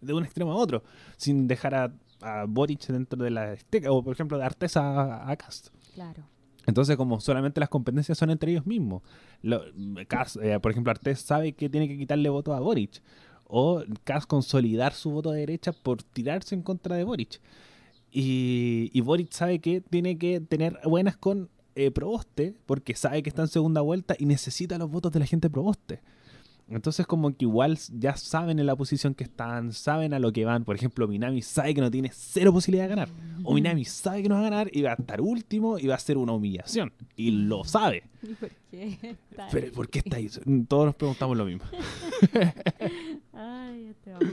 de 0.00 0.12
un 0.14 0.24
extremo 0.24 0.52
a 0.52 0.56
otro, 0.56 0.82
sin 1.16 1.48
dejar 1.48 1.74
a, 1.74 1.92
a 2.20 2.44
Boric 2.48 2.86
dentro 2.86 3.22
de 3.22 3.30
la 3.30 3.52
esteca, 3.52 3.90
o 3.92 4.02
por 4.02 4.12
ejemplo 4.12 4.38
de 4.38 4.44
Artesa 4.44 4.80
a, 4.80 5.30
a 5.30 5.36
Cast. 5.36 5.68
Claro. 5.94 6.22
Entonces, 6.66 6.96
como 6.96 7.18
solamente 7.20 7.60
las 7.60 7.68
competencias 7.70 8.18
son 8.18 8.30
entre 8.30 8.50
ellos 8.52 8.66
mismos. 8.66 9.02
Lo- 9.42 9.64
eh, 9.66 10.58
por 10.60 10.70
ejemplo, 10.70 10.90
Artés 10.90 11.20
sabe 11.20 11.52
que 11.54 11.68
tiene 11.70 11.88
que 11.88 11.96
quitarle 11.96 12.28
voto 12.28 12.52
a 12.54 12.60
Boric. 12.60 13.02
O 13.50 13.82
Kass 14.04 14.26
consolidar 14.26 14.92
su 14.92 15.10
voto 15.10 15.30
de 15.32 15.40
derecha 15.40 15.72
por 15.72 16.02
tirarse 16.02 16.54
en 16.54 16.60
contra 16.62 16.96
de 16.96 17.04
Boric. 17.04 17.40
Y, 18.10 18.90
y 18.92 19.00
Boric 19.00 19.32
sabe 19.32 19.58
que 19.58 19.80
tiene 19.80 20.18
que 20.18 20.40
tener 20.40 20.78
buenas 20.84 21.16
con 21.16 21.50
eh, 21.74 21.90
Proboste, 21.90 22.54
porque 22.66 22.94
sabe 22.94 23.22
que 23.22 23.28
está 23.28 23.42
en 23.42 23.48
segunda 23.48 23.80
vuelta 23.80 24.16
y 24.18 24.26
necesita 24.26 24.78
los 24.78 24.90
votos 24.90 25.12
de 25.12 25.20
la 25.20 25.26
gente 25.26 25.48
Proboste. 25.50 26.00
Entonces 26.70 27.06
como 27.06 27.34
que 27.34 27.46
igual 27.46 27.78
ya 27.98 28.16
saben 28.16 28.58
en 28.58 28.66
la 28.66 28.76
posición 28.76 29.14
que 29.14 29.24
están, 29.24 29.72
saben 29.72 30.12
a 30.12 30.18
lo 30.18 30.32
que 30.32 30.44
van. 30.44 30.64
Por 30.64 30.76
ejemplo, 30.76 31.08
Minami 31.08 31.40
sabe 31.40 31.74
que 31.74 31.80
no 31.80 31.90
tiene 31.90 32.10
cero 32.12 32.52
posibilidad 32.52 32.84
de 32.84 32.88
ganar. 32.90 33.08
O 33.42 33.54
Minami 33.54 33.86
sabe 33.86 34.22
que 34.22 34.28
no 34.28 34.34
va 34.34 34.40
a 34.40 34.50
ganar 34.50 34.70
y 34.72 34.82
va 34.82 34.90
a 34.90 34.94
estar 34.94 35.20
último 35.20 35.78
y 35.78 35.86
va 35.86 35.94
a 35.94 35.98
ser 35.98 36.18
una 36.18 36.32
humillación. 36.32 36.92
Y 37.16 37.30
lo 37.30 37.64
sabe. 37.64 38.04
¿Qué 38.70 39.16
tal? 39.34 39.48
Pero 39.50 39.72
¿por 39.72 39.88
qué 39.88 40.00
está 40.00 40.16
ahí? 40.16 40.28
Todos 40.68 40.86
nos 40.86 40.94
preguntamos 40.94 41.36
lo 41.38 41.46
mismo. 41.46 41.64
Ay, 43.32 43.86
este 43.86 44.12
hombre. 44.12 44.28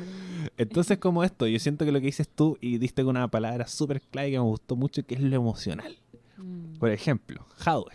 Entonces, 0.58 0.98
como 1.00 1.24
esto, 1.24 1.48
yo 1.48 1.60
siento 1.60 1.84
que 1.86 1.92
lo 1.92 2.00
que 2.00 2.06
dices 2.08 2.30
tú 2.30 2.58
y 2.62 2.78
diste 2.78 3.04
con 3.04 3.18
una 3.18 3.28
palabra 3.30 3.68
súper 3.68 4.02
clave 4.02 4.32
que 4.32 4.38
me 4.40 4.46
gustó 4.46 4.76
mucho, 4.76 5.06
que 5.06 5.16
es 5.16 5.22
lo 5.22 5.36
emocional. 5.36 5.98
Mm, 6.38 6.78
Por 6.80 6.92
ejemplo, 6.92 7.46
Jadwe, 7.58 7.92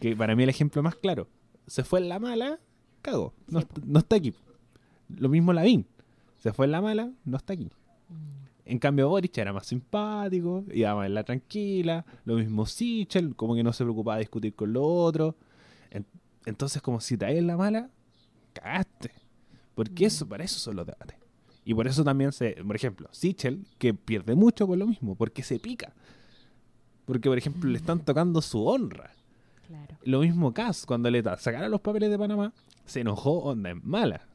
que 0.00 0.16
para 0.16 0.34
mí 0.34 0.42
el 0.42 0.48
ejemplo 0.48 0.82
más 0.82 0.96
claro. 0.96 1.28
Se 1.66 1.84
fue 1.84 2.00
en 2.00 2.08
la 2.08 2.18
mala, 2.18 2.58
cago. 3.02 3.34
No, 3.48 3.60
Sí, 3.60 3.66
no 3.86 3.98
está 3.98 4.16
aquí. 4.16 4.34
Lo 5.08 5.28
mismo 5.28 5.52
Lavín. 5.52 5.86
Se 6.38 6.52
fue 6.52 6.66
en 6.66 6.72
la 6.72 6.80
mala, 6.82 7.10
no 7.24 7.36
está 7.36 7.52
aquí. 7.54 7.70
mm, 8.08 8.44
En 8.66 8.78
cambio, 8.78 9.08
Boric 9.10 9.36
era 9.36 9.52
más 9.52 9.66
simpático, 9.66 10.64
iba 10.72 10.94
más 10.94 11.06
en 11.06 11.14
la 11.14 11.24
tranquila. 11.24 12.04
Lo 12.24 12.36
mismo 12.36 12.64
Sichel, 12.66 13.36
como 13.36 13.54
que 13.54 13.62
no 13.62 13.72
se 13.74 13.84
preocupaba 13.84 14.16
de 14.16 14.20
discutir 14.20 14.54
con 14.54 14.72
los 14.72 14.82
otros. 14.86 15.34
En- 15.90 16.06
entonces, 16.46 16.80
como 16.80 17.00
si 17.00 17.16
te 17.18 17.26
en 17.36 17.46
la 17.46 17.56
mala, 17.58 17.90
cagaste. 18.54 19.10
Porque 19.74 20.04
Mm. 20.04 20.06
eso, 20.06 20.26
para 20.28 20.44
eso 20.44 20.58
son 20.58 20.76
los 20.76 20.86
debates. 20.86 21.16
Y 21.64 21.74
por 21.74 21.86
eso 21.86 22.04
también 22.04 22.32
se, 22.32 22.52
por 22.64 22.76
ejemplo, 22.76 23.08
Sichel, 23.12 23.66
que 23.78 23.94
pierde 23.94 24.34
mucho 24.34 24.66
por 24.66 24.76
lo 24.76 24.86
mismo, 24.86 25.14
porque 25.14 25.42
se 25.42 25.58
pica. 25.58 25.94
Porque, 27.06 27.28
por 27.28 27.38
ejemplo, 27.38 27.70
le 27.70 27.78
están 27.78 28.04
tocando 28.04 28.42
su 28.42 28.66
honra. 28.66 29.10
Claro. 29.66 29.96
Lo 30.02 30.20
mismo 30.20 30.52
Kass, 30.52 30.84
cuando 30.84 31.10
le 31.10 31.22
sacaron 31.22 31.70
los 31.70 31.80
papeles 31.80 32.10
de 32.10 32.18
Panamá, 32.18 32.52
se 32.84 33.00
enojó 33.00 33.38
onda 33.44 33.70
en 33.70 33.80
mala. 33.82 34.28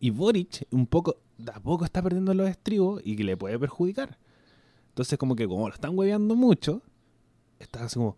Y 0.00 0.10
Boric, 0.10 0.66
un 0.70 0.86
poco, 0.86 1.16
de 1.36 1.52
a 1.52 1.60
poco 1.60 1.84
está 1.84 2.02
perdiendo 2.02 2.32
los 2.32 2.48
estribos 2.48 3.02
y 3.04 3.16
que 3.16 3.24
le 3.24 3.36
puede 3.36 3.58
perjudicar. 3.58 4.18
Entonces, 4.90 5.18
como 5.18 5.36
que 5.36 5.46
como 5.46 5.68
lo 5.68 5.74
están 5.74 5.96
hueveando 5.98 6.34
mucho, 6.34 6.82
está 7.58 7.84
así 7.84 7.96
como, 7.96 8.16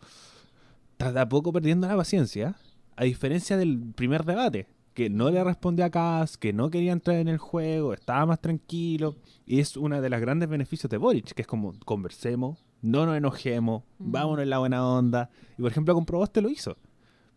está 0.93 1.13
de 1.13 1.21
a 1.21 1.29
poco 1.29 1.53
perdiendo 1.53 1.89
la 1.89 1.97
paciencia. 1.97 2.57
A 2.97 3.05
diferencia 3.05 3.57
del 3.57 3.93
primer 3.95 4.25
debate, 4.25 4.67
que 5.01 5.09
no 5.09 5.31
le 5.31 5.43
respondió 5.43 5.87
a 5.87 5.91
Kass, 5.91 6.37
que 6.37 6.53
no 6.53 6.69
quería 6.69 6.93
entrar 6.93 7.17
en 7.17 7.29
el 7.29 7.39
juego, 7.39 7.95
estaba 7.95 8.27
más 8.27 8.39
tranquilo. 8.39 9.17
Y 9.47 9.61
es 9.61 9.79
una 9.79 10.03
de 10.03 10.11
las 10.11 10.21
grandes 10.21 10.47
beneficios 10.47 10.91
de 10.91 10.99
Boric, 10.99 11.33
que 11.33 11.41
es 11.41 11.49
como, 11.49 11.73
conversemos, 11.87 12.67
no 12.83 13.07
nos 13.07 13.17
enojemos, 13.17 13.83
Mm. 13.99 14.13
vámonos 14.13 14.43
en 14.43 14.51
la 14.51 14.59
buena 14.59 14.87
onda. 14.87 15.31
Y 15.57 15.63
por 15.63 15.71
ejemplo, 15.71 15.95
con 15.95 16.05
Proboste 16.05 16.43
lo 16.43 16.51
hizo. 16.51 16.77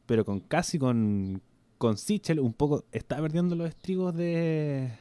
Pero 0.06 0.26
con 0.26 0.42
casi 0.42 0.78
con, 0.78 1.42
con 1.78 1.96
Sichel, 1.98 2.42
un 2.42 2.52
poco 2.52 2.84
está 2.92 3.16
perdiendo 3.22 3.56
los 3.56 3.70
estribos 3.70 4.14
de. 4.14 4.92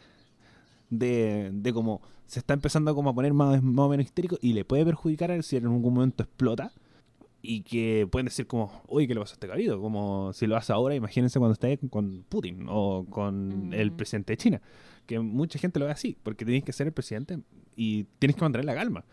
de, 0.88 1.51
de 1.53 1.72
como 1.72 2.01
se 2.27 2.38
está 2.38 2.55
empezando 2.55 2.94
como 2.94 3.11
a 3.11 3.14
poner 3.14 3.35
más, 3.35 3.61
más 3.61 3.87
o 3.87 3.88
menos 3.88 4.07
histérico 4.07 4.38
y 4.40 4.53
le 4.53 4.64
puede 4.64 4.85
perjudicar 4.85 5.33
a 5.33 5.35
él 5.35 5.42
si 5.42 5.57
en 5.57 5.64
algún 5.64 5.83
momento 5.94 6.22
explota. 6.22 6.70
Y 7.44 7.62
que 7.62 8.07
pueden 8.11 8.26
decir 8.26 8.46
como, 8.46 8.70
oye, 8.87 9.09
¿qué 9.09 9.14
le 9.14 9.20
pasa 9.20 9.33
a 9.33 9.35
este 9.35 9.48
cabido? 9.48 9.81
Como 9.81 10.33
si 10.33 10.46
lo 10.46 10.57
hace 10.57 10.72
ahora, 10.72 10.94
imagínense 10.94 11.40
cuando 11.40 11.55
esté 11.55 11.76
con 11.90 12.24
Putin 12.28 12.66
o 12.68 13.05
con 13.11 13.70
Mm. 13.70 13.74
el 13.74 13.90
presidente 13.92 14.35
de 14.35 14.37
China. 14.37 14.62
Que 15.07 15.18
mucha 15.18 15.59
gente 15.59 15.81
lo 15.81 15.87
ve 15.87 15.92
así, 15.92 16.16
porque 16.22 16.44
tienes 16.44 16.62
que 16.62 16.72
ser 16.72 16.87
el 16.87 16.92
presidente 16.92 17.40
y 17.74 18.05
tienes 18.20 18.37
que 18.37 18.42
mantener 18.42 18.64
la 18.64 18.74
calma. 18.74 19.05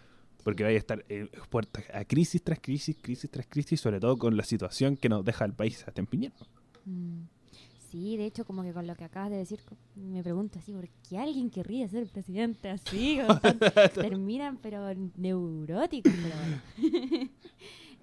Porque 0.43 0.63
vaya 0.63 0.75
a 0.75 0.79
estar 0.79 1.03
eh, 1.09 1.27
expuesto 1.33 1.81
a 1.93 2.05
crisis 2.05 2.43
tras 2.43 2.59
crisis, 2.59 2.95
crisis 3.01 3.29
tras 3.31 3.47
crisis, 3.47 3.81
sobre 3.81 3.99
todo 3.99 4.15
con 4.17 4.37
la 4.37 4.43
situación 4.43 4.95
que 4.95 5.09
nos 5.09 5.25
deja 5.25 5.43
el 5.45 5.53
país 5.53 5.83
hasta 5.87 6.03
Piñera. 6.03 6.35
Mm. 6.85 7.23
Sí, 7.89 8.17
de 8.17 8.25
hecho, 8.27 8.45
como 8.45 8.61
que 8.61 8.71
con 8.71 8.85
lo 8.85 8.95
que 8.95 9.03
acabas 9.03 9.31
de 9.31 9.37
decir, 9.37 9.59
me 9.95 10.21
pregunto 10.21 10.59
así, 10.59 10.71
¿por 10.71 10.87
qué 11.09 11.17
alguien 11.17 11.49
querría 11.49 11.87
ser 11.87 12.05
presidente 12.05 12.69
así? 12.69 13.17
Tan- 13.41 13.57
terminan, 13.95 14.57
pero 14.61 14.85
neuróticos, 15.17 16.13
pero 16.13 16.35
bueno. 16.35 17.29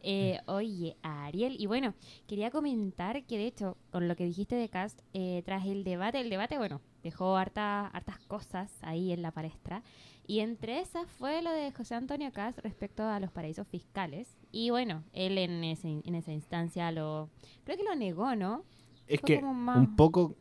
Eh, 0.08 0.38
oye, 0.46 0.96
Ariel, 1.02 1.56
y 1.58 1.66
bueno, 1.66 1.94
quería 2.28 2.52
comentar 2.52 3.24
que 3.24 3.38
de 3.38 3.46
hecho, 3.48 3.76
con 3.90 4.06
lo 4.06 4.14
que 4.14 4.24
dijiste 4.24 4.54
de 4.54 4.68
Cast, 4.68 5.00
eh, 5.14 5.42
tras 5.44 5.66
el 5.66 5.82
debate, 5.82 6.20
el 6.20 6.30
debate, 6.30 6.58
bueno, 6.58 6.80
dejó 7.02 7.36
harta, 7.36 7.88
hartas 7.88 8.20
cosas 8.20 8.70
ahí 8.82 9.10
en 9.10 9.20
la 9.22 9.32
palestra, 9.32 9.82
y 10.24 10.38
entre 10.40 10.78
esas 10.80 11.08
fue 11.18 11.42
lo 11.42 11.50
de 11.50 11.72
José 11.72 11.96
Antonio 11.96 12.30
Cast 12.32 12.60
respecto 12.60 13.02
a 13.02 13.18
los 13.18 13.32
paraísos 13.32 13.66
fiscales, 13.66 14.28
y 14.52 14.70
bueno, 14.70 15.02
él 15.12 15.38
en, 15.38 15.64
ese- 15.64 16.02
en 16.04 16.14
esa 16.14 16.32
instancia 16.32 16.92
lo, 16.92 17.28
creo 17.64 17.76
que 17.76 17.82
lo 17.84 17.96
negó, 17.96 18.36
¿no? 18.36 18.62
Es 19.08 19.20
Fue 19.20 19.36
que 19.38 19.42
más- 19.42 19.78
un 19.78 19.96
poco 19.96 20.36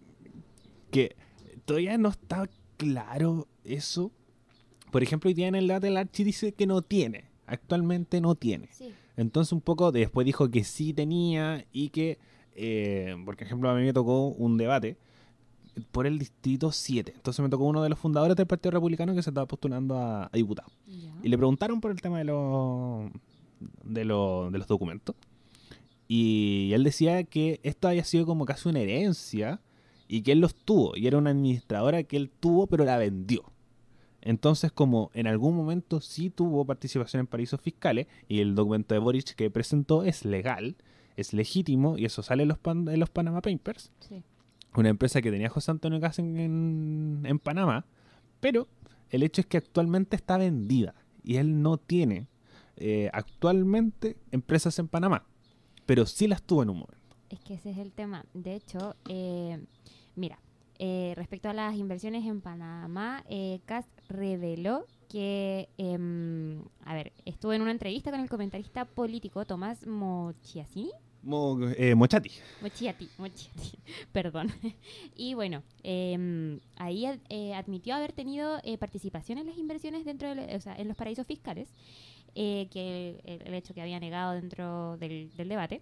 que 0.91 1.15
todavía 1.65 1.97
no 1.97 2.10
está 2.10 2.47
claro 2.78 3.47
eso. 3.63 4.12
Por 4.91 5.01
ejemplo, 5.04 5.28
hoy 5.28 5.34
día 5.34 5.47
en 5.47 5.56
el 5.56 5.67
debate 5.67 5.88
el 5.88 5.97
Archi 5.97 6.23
dice 6.23 6.51
que 6.54 6.67
no 6.67 6.82
tiene. 6.84 7.25
Actualmente 7.47 8.21
no 8.21 8.36
tiene. 8.36 8.69
Sí. 8.71 8.91
Entonces 9.17 9.51
un 9.53 9.62
poco 9.62 9.91
después 9.91 10.25
dijo 10.25 10.49
que 10.49 10.63
sí 10.63 10.93
tenía 10.93 11.65
y 11.71 11.89
que, 11.89 12.17
eh, 12.55 13.15
por 13.23 13.41
ejemplo, 13.41 13.69
a 13.69 13.75
mí 13.75 13.84
me 13.84 13.93
tocó 13.93 14.27
un 14.29 14.58
debate 14.58 14.97
por 15.91 16.08
el 16.08 16.17
distrito 16.19 16.71
7. 16.71 17.13
Entonces 17.15 17.41
me 17.43 17.49
tocó 17.49 17.65
uno 17.65 17.81
de 17.84 17.89
los 17.89 17.99
fundadores 17.99 18.36
del 18.38 18.47
Partido 18.47 18.71
Republicano 18.71 19.13
que 19.15 19.21
se 19.21 19.29
estaba 19.29 19.45
postulando 19.47 19.97
a, 19.97 20.25
a 20.25 20.29
diputado. 20.34 20.69
Y 21.23 21.29
le 21.29 21.38
preguntaron 21.38 21.81
por 21.81 21.91
el 21.91 22.01
tema 22.01 22.17
de 22.17 22.23
los, 22.25 23.10
de, 23.84 24.05
los- 24.05 24.51
de 24.51 24.58
los 24.58 24.67
documentos. 24.67 25.15
Y 26.08 26.71
él 26.73 26.84
decía 26.84 27.23
que 27.23 27.60
esto 27.63 27.88
había 27.88 28.03
sido 28.03 28.25
como 28.25 28.45
casi 28.45 28.69
una 28.69 28.79
herencia 28.79 29.60
y 30.08 30.21
que 30.21 30.34
él 30.34 30.39
los 30.39 30.53
tuvo. 30.55 30.95
Y 30.95 31.08
era 31.08 31.17
una 31.17 31.31
administradora 31.31 32.03
que 32.03 32.17
él 32.17 32.29
tuvo, 32.39 32.67
pero 32.67 32.86
la 32.86 32.97
vendió. 32.97 33.43
Entonces, 34.25 34.71
como 34.73 35.11
en 35.13 35.27
algún 35.27 35.55
momento 35.55 36.01
sí 36.01 36.29
tuvo 36.29 36.65
participación 36.65 37.21
en 37.21 37.27
paraísos 37.27 37.61
fiscales 37.61 38.07
y 38.27 38.39
el 38.41 38.55
documento 38.55 38.93
de 38.93 38.99
Boric 38.99 39.35
que 39.35 39.49
presentó 39.49 40.03
es 40.03 40.25
legal, 40.25 40.75
es 41.15 41.31
legítimo 41.31 41.97
y 41.97 42.03
eso 42.05 42.21
sale 42.23 42.41
en 42.43 42.49
los, 42.49 42.57
pan- 42.57 42.89
en 42.89 42.99
los 42.99 43.09
Panama 43.09 43.41
Papers, 43.41 43.91
Sí. 43.99 44.21
una 44.75 44.89
empresa 44.89 45.21
que 45.21 45.31
tenía 45.31 45.47
José 45.49 45.71
Antonio 45.71 45.99
Gas 45.99 46.19
en, 46.19 46.38
en, 46.38 47.21
en 47.23 47.39
Panamá, 47.39 47.85
pero 48.41 48.67
el 49.11 49.23
hecho 49.23 49.39
es 49.41 49.47
que 49.47 49.57
actualmente 49.57 50.15
está 50.17 50.38
vendida 50.38 50.95
y 51.23 51.38
él 51.38 51.61
no 51.61 51.77
tiene 51.77 52.27
eh, 52.77 53.09
actualmente 53.13 54.17
empresas 54.31 54.77
en 54.79 54.88
Panamá, 54.88 55.23
pero 55.85 56.05
sí 56.07 56.27
las 56.27 56.41
tuvo 56.41 56.63
en 56.63 56.71
un 56.71 56.79
momento. 56.79 57.15
Es 57.29 57.39
que 57.41 57.53
ese 57.53 57.69
es 57.71 57.77
el 57.77 57.91
tema. 57.91 58.25
De 58.33 58.55
hecho, 58.55 58.95
eh, 59.07 59.63
mira, 60.15 60.39
eh, 60.79 61.13
respecto 61.15 61.47
a 61.47 61.53
las 61.53 61.75
inversiones 61.75 62.25
en 62.25 62.41
Panamá, 62.41 63.23
eh, 63.29 63.59
reveló 64.10 64.86
que, 65.10 65.70
em, 65.78 66.62
a 66.84 66.94
ver, 66.94 67.13
estuvo 67.26 67.54
en 67.54 67.62
una 67.62 67.72
entrevista 67.72 68.12
con 68.12 68.20
el 68.20 68.30
comentarista 68.30 68.86
político 68.86 69.46
Tomás 69.46 69.86
Mochiasini. 69.88 70.91
Mo- 71.24 71.58
eh, 71.78 71.96
Mochati. 71.96 72.30
Mochiati, 72.62 73.10
Mochiati, 73.18 73.78
perdón. 74.12 74.52
Y 75.15 75.34
bueno, 75.34 75.63
em, 75.84 76.60
ahí 76.76 77.06
ad- 77.06 77.20
eh, 77.30 77.54
admitió 77.56 77.96
haber 77.96 78.12
tenido 78.13 78.60
eh, 78.63 78.78
participación 78.78 79.39
en 79.39 79.48
las 79.48 79.58
inversiones 79.58 80.06
dentro 80.06 80.34
de, 80.36 80.56
o 80.56 80.62
sea, 80.62 80.76
en 80.76 80.88
los 80.88 80.96
paraísos 80.98 81.26
fiscales, 81.26 81.74
eh, 82.36 82.68
que 82.72 83.22
el, 83.26 83.41
el 83.48 83.54
hecho 83.56 83.74
que 83.74 83.82
había 83.82 84.00
negado 84.00 84.34
dentro 84.34 84.98
del, 84.98 85.32
del 85.36 85.50
debate. 85.50 85.82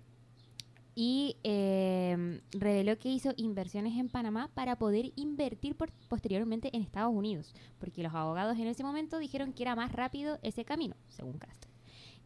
Y 0.95 1.37
em, 1.43 2.41
reveló 2.51 2.97
que 2.99 3.09
hizo 3.09 3.33
inversiones 3.35 3.97
en 3.97 4.09
Panamá 4.09 4.51
para 4.53 4.77
poder 4.77 5.11
invertir 5.15 5.75
por- 5.75 5.91
posteriormente 6.07 6.69
en 6.75 6.83
Estados 6.83 7.13
Unidos, 7.13 7.53
porque 7.79 8.03
los 8.03 8.13
abogados 8.13 8.57
en 8.59 8.67
ese 8.67 8.83
momento 8.83 9.17
dijeron 9.17 9.53
que 9.53 9.63
era 9.63 9.75
más 9.75 9.91
rápido 9.91 10.37
ese 10.43 10.65
camino, 10.65 10.95
según 11.09 11.39
Castro. 11.39 11.71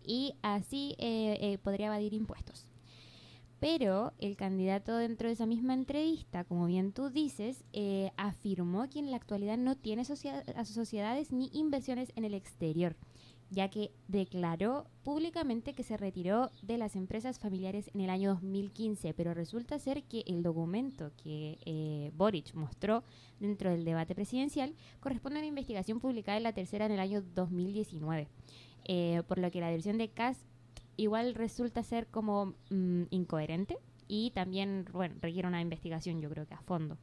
Y 0.06 0.34
así 0.41 0.95
eh, 0.99 1.38
eh, 1.41 1.58
podría 1.60 1.88
evadir 1.88 2.13
impuestos. 2.13 2.65
Pero 3.60 4.13
el 4.19 4.36
candidato 4.36 4.95
dentro 4.97 5.27
de 5.27 5.34
esa 5.34 5.47
misma 5.47 5.73
entrevista, 5.73 6.43
como 6.43 6.67
bien 6.67 6.91
tú 6.91 7.10
dices, 7.10 7.63
eh, 7.73 8.12
afirmó 8.15 8.88
que 8.88 8.99
en 8.99 9.10
la 9.10 9.17
actualidad 9.17 9.58
no 9.58 9.75
tiene 9.75 10.06
sociedades 10.06 11.32
ni 11.32 11.49
inversiones 11.53 12.12
en 12.15 12.23
el 12.25 12.36
exterior, 12.36 12.95
ya 13.50 13.70
que 13.70 13.92
declaró 14.08 14.88
públicamente 15.04 15.74
que 15.74 15.84
se 15.84 15.98
retiró 15.98 16.52
de 16.62 16.78
las 16.78 16.96
empresas 16.96 17.40
familiares 17.40 17.90
en 17.94 18.02
el 18.02 18.10
año 18.10 18.32
2015, 18.34 19.14
pero 19.14 19.34
resulta 19.34 19.80
ser 19.80 20.04
que 20.04 20.24
el 20.28 20.44
documento 20.44 21.12
que 21.24 21.58
eh, 21.66 22.12
Boric 22.16 22.54
mostró 22.54 23.04
dentro 23.40 23.72
del 23.72 23.86
debate 23.86 24.16
presidencial 24.16 24.74
corresponde 25.00 25.39
a 25.39 25.41
una 25.41 25.48
investigación 25.48 26.00
publicada 26.00 26.38
en 26.38 26.43
la 26.43 26.54
tercera 26.54 26.86
en 26.86 26.91
el 26.91 27.00
año 27.00 27.22
2019, 27.22 28.28
eh, 28.86 29.24
por 29.28 29.39
lo 29.39 29.50
que 29.50 29.62
la 29.62 29.70
versión 29.70 29.98
de 29.98 30.10
Cas 30.10 30.45
igual 30.98 31.36
resulta 31.36 31.84
ser 31.84 32.08
como 32.08 32.56
mm, 32.70 33.04
incoherente 33.12 33.78
y 34.08 34.32
también, 34.32 34.86
bueno, 34.91 35.16
requiere 35.22 35.48
una 35.48 35.62
investigación 35.62 36.22
yo 36.22 36.30
creo 36.30 36.48
que 36.48 36.54
a 36.54 36.62
fondo. 36.62 36.98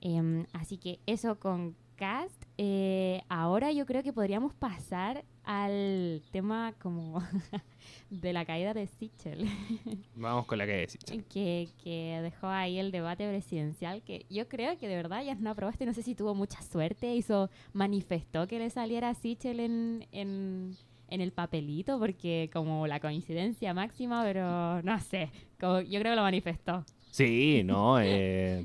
Em, 0.00 0.46
así 0.52 0.78
que 0.78 1.00
eso 1.06 1.38
con 1.38 1.76
Cast. 1.96 2.44
eh, 2.58 3.22
ahora 3.28 3.72
yo 3.72 3.86
creo 3.86 4.02
que 4.02 4.12
podríamos 4.12 4.52
pasar 4.52 5.24
al 5.44 6.22
tema 6.30 6.74
como 6.80 7.22
de 8.10 8.32
la 8.32 8.44
caída 8.44 8.74
de 8.74 8.86
Sichel, 8.86 9.48
Vamos 10.16 10.46
con 10.46 10.58
la 10.58 10.66
que 10.66 10.72
decir. 10.72 11.00
que, 11.28 11.68
que 11.82 12.20
dejó 12.22 12.48
ahí 12.48 12.78
el 12.78 12.90
debate 12.90 13.28
presidencial, 13.28 14.02
que 14.02 14.26
yo 14.30 14.48
creo 14.48 14.78
que 14.78 14.88
de 14.88 14.96
verdad 14.96 15.22
ya 15.24 15.34
no 15.34 15.50
aprobaste, 15.50 15.86
no 15.86 15.92
sé 15.92 16.02
si 16.02 16.14
tuvo 16.14 16.34
mucha 16.34 16.62
suerte, 16.62 17.14
hizo, 17.14 17.50
manifestó 17.72 18.46
que 18.46 18.58
le 18.58 18.70
saliera 18.70 19.10
a 19.10 19.14
Sichel 19.14 19.60
en, 19.60 20.06
en, 20.12 20.76
en 21.08 21.20
el 21.20 21.32
papelito 21.32 21.98
porque 21.98 22.50
como 22.52 22.86
la 22.86 23.00
coincidencia 23.00 23.74
máxima, 23.74 24.22
pero 24.24 24.82
no 24.82 24.98
sé, 25.00 25.30
como, 25.60 25.80
yo 25.80 26.00
creo 26.00 26.12
que 26.12 26.16
lo 26.16 26.22
manifestó. 26.22 26.84
Sí, 27.10 27.62
no, 27.64 28.00
eh, 28.02 28.64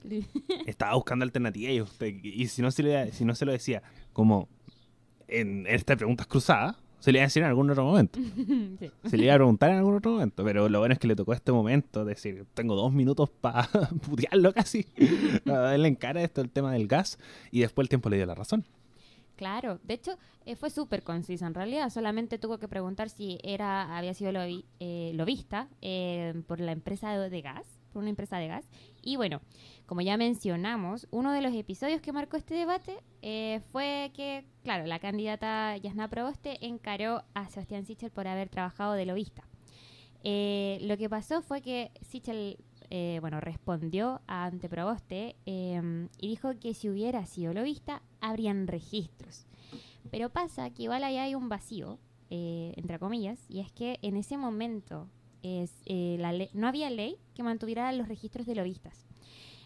estaba 0.66 0.96
buscando 0.96 1.24
alternativas 1.24 1.74
y, 1.74 1.82
usted, 1.82 2.08
y 2.24 2.48
si, 2.48 2.62
no 2.62 2.72
se 2.72 2.84
le, 2.84 3.12
si 3.12 3.24
no 3.26 3.36
se 3.36 3.46
lo 3.46 3.52
decía, 3.52 3.84
como 4.14 4.48
en 5.30 5.66
estas 5.68 5.98
preguntas 5.98 6.28
cruzadas, 6.28 6.76
se 7.00 7.12
le 7.14 7.20
iba 7.20 7.24
a 7.24 7.28
decir 7.28 7.44
en 7.44 7.50
algún 7.50 7.70
otro 7.70 7.86
momento. 7.86 8.20
Sí. 8.80 8.92
Se 9.10 9.18
le 9.18 9.26
iba 9.26 9.34
a 9.34 9.38
preguntar 9.38 9.72
en 9.72 9.78
algún 9.78 9.96
otro 9.96 10.12
momento, 10.12 10.44
pero 10.44 10.68
lo 10.70 10.80
bueno 10.80 10.94
es 10.94 11.00
que 11.00 11.08
le 11.08 11.16
tocó 11.16 11.34
este 11.34 11.52
momento, 11.52 12.04
decir, 12.06 12.46
tengo 12.54 12.76
dos 12.76 12.92
minutos 12.94 13.30
para 13.30 13.68
putearlo 14.10 14.54
casi, 14.54 14.84
para 15.46 15.60
darle 15.60 15.88
en 15.88 15.96
cara 15.96 16.22
esto 16.24 16.42
el 16.42 16.50
tema 16.50 16.72
del 16.74 16.88
gas, 16.88 17.18
y 17.52 17.62
después 17.62 17.86
el 17.86 17.90
tiempo 17.90 18.10
le 18.10 18.18
dio 18.18 18.26
la 18.26 18.36
razón. 18.36 18.66
Claro, 19.36 19.80
de 19.84 19.94
hecho 19.94 20.18
eh, 20.46 20.58
fue 20.58 20.70
súper 20.70 21.02
concisa 21.04 21.48
en 21.48 21.54
realidad, 21.54 21.90
solamente 21.90 22.38
tuvo 22.38 22.58
que 22.58 22.68
preguntar 22.68 23.10
si 23.10 23.40
era 23.44 23.98
había 23.98 24.14
sido 24.14 24.32
lobi- 24.34 24.66
eh, 24.82 25.12
lobista 25.16 25.70
eh, 25.82 26.34
por 26.46 26.60
la 26.60 26.74
empresa 26.74 27.18
de 27.18 27.42
gas, 27.42 27.66
por 27.94 28.02
una 28.02 28.10
empresa 28.10 28.38
de 28.38 28.48
gas. 28.50 28.66
Y 29.02 29.16
bueno, 29.16 29.40
como 29.90 30.02
ya 30.02 30.18
mencionamos, 30.18 31.08
uno 31.10 31.32
de 31.32 31.42
los 31.42 31.52
episodios 31.56 32.00
que 32.00 32.12
marcó 32.12 32.38
este 32.38 32.54
debate 32.54 33.00
eh, 33.24 33.60
fue 33.72 34.12
que, 34.14 34.46
claro, 34.62 34.86
la 34.86 35.00
candidata 35.00 35.76
Yasna 35.78 36.08
Proboste 36.08 36.64
encaró 36.64 37.24
a 37.34 37.50
Sebastián 37.50 37.88
Sichel 37.88 38.12
por 38.12 38.28
haber 38.28 38.50
trabajado 38.50 38.94
de 38.94 39.08
lobista. 39.08 39.48
Eh, 40.24 40.78
lo 40.84 40.96
que 40.96 41.10
pasó 41.10 41.42
fue 41.42 41.64
que 41.64 41.90
Sichel, 42.02 42.60
eh, 42.92 43.18
bueno, 43.22 43.42
respondió 43.42 44.22
ante 44.28 44.70
Proboste 44.70 45.38
eh, 45.48 46.08
y 46.20 46.28
dijo 46.28 46.52
que 46.60 46.76
si 46.76 46.88
hubiera 46.88 47.26
sido 47.26 47.56
lobista, 47.56 48.04
habrían 48.22 48.68
registros. 48.68 49.48
Pero 50.12 50.30
pasa 50.30 50.70
que 50.70 50.84
igual 50.84 51.04
ahí 51.04 51.18
hay 51.18 51.34
un 51.34 51.50
vacío, 51.50 51.98
eh, 52.30 52.74
entre 52.78 53.00
comillas, 53.00 53.44
y 53.50 53.60
es 53.60 53.72
que 53.72 53.98
en 54.04 54.18
ese 54.18 54.38
momento 54.38 55.10
no 55.42 56.68
había 56.68 56.92
ley 56.92 57.18
que 57.34 57.42
mantuviera 57.42 57.92
los 57.92 58.08
registros 58.08 58.46
de 58.46 58.54
lobistas. 58.54 59.09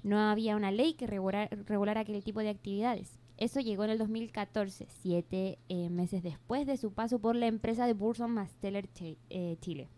No 0.04 0.20
había 0.20 0.56
una 0.56 0.72
ley 0.72 0.94
que 0.94 1.08
regular- 1.08 1.50
regulara 1.66 2.02
aquel 2.02 2.24
tipo 2.24 2.42
de 2.42 2.50
actividades. 2.50 3.20
Eso 3.38 3.60
llegó 3.62 3.84
en 3.86 3.90
el 3.92 3.98
2014, 3.98 4.86
siete 4.90 5.58
eh, 5.70 5.90
meses 5.90 6.22
después 6.24 6.68
de 6.68 6.78
su 6.78 6.92
paso 6.94 7.20
por 7.20 7.36
la 7.36 7.48
empresa 7.48 7.88
de 7.88 7.94
Burson 7.94 8.32
Masteller 8.32 8.88
eh, 9.30 9.58
Chile, 9.60 9.90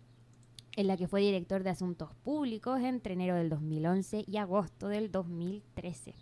en 0.78 0.88
la 0.88 0.95
que 0.95 1.08
fue 1.08 1.22
director 1.22 1.64
de 1.64 1.70
Asuntos 1.72 2.14
Públicos 2.24 2.80
entre 2.82 3.14
enero 3.14 3.36
del 3.36 3.49
2011 3.49 4.24
y 4.28 4.38
agosto 4.38 4.88
del 4.88 5.12
2013. 5.12 6.14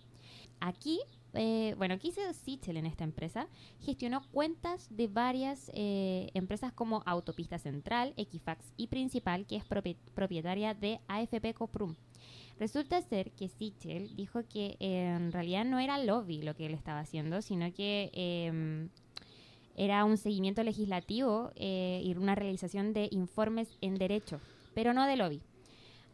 Aquí, 0.60 1.00
eh, 1.34 1.76
bueno, 1.78 2.00
¿qué 2.00 2.08
hizo 2.08 2.22
Sichel 2.34 2.78
en 2.78 2.86
esta 2.86 3.04
empresa? 3.04 3.48
Gestionó 3.82 4.22
cuentas 4.32 4.88
de 4.90 5.08
varias 5.08 5.70
empresas 5.74 6.72
como 6.72 7.04
Autopista 7.06 7.60
Central, 7.60 8.14
Equifax 8.18 8.74
y 8.78 8.88
Principal, 8.88 9.46
que 9.46 9.58
es 9.58 9.66
propie- 9.68 9.98
propietaria 10.16 10.74
de 10.74 11.00
AFP 11.08 11.54
Coprum. 11.54 11.96
Resulta 12.64 13.02
ser 13.02 13.32
que 13.32 13.50
Sichel 13.50 14.16
dijo 14.16 14.48
que 14.48 14.78
en 14.80 15.34
realidad 15.34 15.66
no 15.66 15.80
era 15.80 15.98
lobby 15.98 16.42
lo 16.42 16.56
que 16.56 16.66
él 16.66 16.74
estaba 16.74 17.02
haciendo, 17.02 17.42
sino 17.42 17.74
que 17.74 18.10
eh, 18.14 18.88
era 19.76 20.06
un 20.06 20.16
seguimiento 20.16 20.64
legislativo 20.64 21.52
eh, 21.58 22.02
y 22.06 22.16
una 22.16 22.36
realización 22.36 22.94
de 22.94 23.10
informes 23.12 23.68
en 23.82 23.96
derecho, 23.96 24.40
pero 24.74 24.94
no 24.94 25.06
de 25.06 25.18
lobby. 25.18 25.42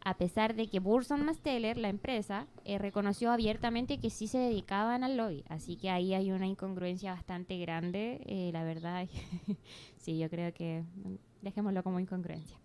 A 0.04 0.16
pesar 0.18 0.56
de 0.56 0.66
que 0.66 0.80
Burson 0.80 1.24
Masteller, 1.24 1.78
la 1.78 1.88
empresa, 1.88 2.48
eh, 2.64 2.78
reconoció 2.78 3.30
abiertamente 3.30 4.00
que 4.00 4.10
sí 4.10 4.26
se 4.26 4.38
dedicaban 4.38 5.04
al 5.04 5.16
lobby. 5.16 5.44
Así 5.48 5.76
que 5.76 5.88
ahí 5.88 6.14
hay 6.14 6.32
una 6.32 6.48
incongruencia 6.48 7.12
bastante 7.12 7.58
grande, 7.58 8.22
eh, 8.26 8.50
la 8.52 8.64
verdad. 8.64 9.06
sí, 9.98 10.18
yo 10.18 10.28
creo 10.28 10.52
que 10.52 10.82
mm, 10.82 11.14
dejémoslo 11.42 11.84
como 11.84 12.00
incongruencia. 12.00 12.58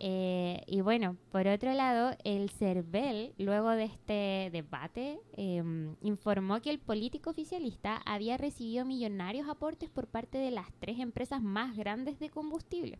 Eh, 0.00 0.62
y 0.66 0.80
bueno, 0.80 1.16
por 1.30 1.46
otro 1.46 1.72
lado, 1.72 2.16
el 2.24 2.50
CERVEL, 2.50 3.34
luego 3.38 3.70
de 3.70 3.84
este 3.84 4.50
debate, 4.52 5.18
eh, 5.36 5.62
informó 6.02 6.60
que 6.60 6.70
el 6.70 6.78
político 6.78 7.30
oficialista 7.30 7.96
había 8.04 8.36
recibido 8.36 8.84
millonarios 8.84 9.48
aportes 9.48 9.88
por 9.90 10.06
parte 10.08 10.38
de 10.38 10.50
las 10.50 10.66
tres 10.80 10.98
empresas 10.98 11.40
más 11.42 11.76
grandes 11.76 12.18
de 12.18 12.30
combustible. 12.30 12.98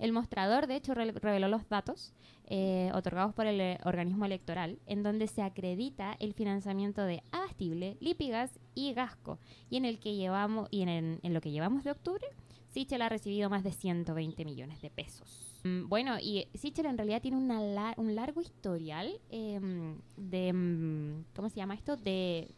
El 0.00 0.12
mostrador, 0.12 0.66
de 0.66 0.74
hecho, 0.76 0.92
re- 0.94 1.12
reveló 1.12 1.46
los 1.46 1.68
datos 1.68 2.12
eh, 2.46 2.90
otorgados 2.94 3.32
por 3.32 3.46
el 3.46 3.60
eh, 3.60 3.78
organismo 3.84 4.24
electoral, 4.24 4.78
en 4.86 5.04
donde 5.04 5.28
se 5.28 5.40
acredita 5.42 6.16
el 6.18 6.34
financiamiento 6.34 7.02
de 7.04 7.22
Abastible, 7.30 7.96
Lipigas 8.00 8.58
y 8.74 8.92
Gasco, 8.92 9.38
y 9.70 9.76
en 9.76 9.84
el 9.84 10.00
que 10.00 10.16
llevamos 10.16 10.68
y 10.72 10.82
en, 10.82 11.20
en 11.22 11.32
lo 11.34 11.40
que 11.40 11.52
llevamos 11.52 11.84
de 11.84 11.92
octubre, 11.92 12.26
Sichel 12.72 13.02
ha 13.02 13.08
recibido 13.08 13.48
más 13.50 13.62
de 13.62 13.70
120 13.70 14.44
millones 14.44 14.82
de 14.82 14.90
pesos. 14.90 15.53
Mm, 15.64 15.88
Bueno, 15.88 16.16
y 16.20 16.46
Sichel 16.54 16.86
en 16.86 16.96
realidad 16.98 17.22
tiene 17.22 17.36
una 17.36 17.60
la- 17.60 17.94
un 17.96 18.14
largo 18.14 18.40
historial 18.40 19.20
em, 19.30 19.98
de, 20.16 20.52
mm, 20.52 21.24
¿cómo 21.34 21.48
se 21.48 21.56
llama 21.56 21.74
esto? 21.74 21.96
De, 21.96 22.50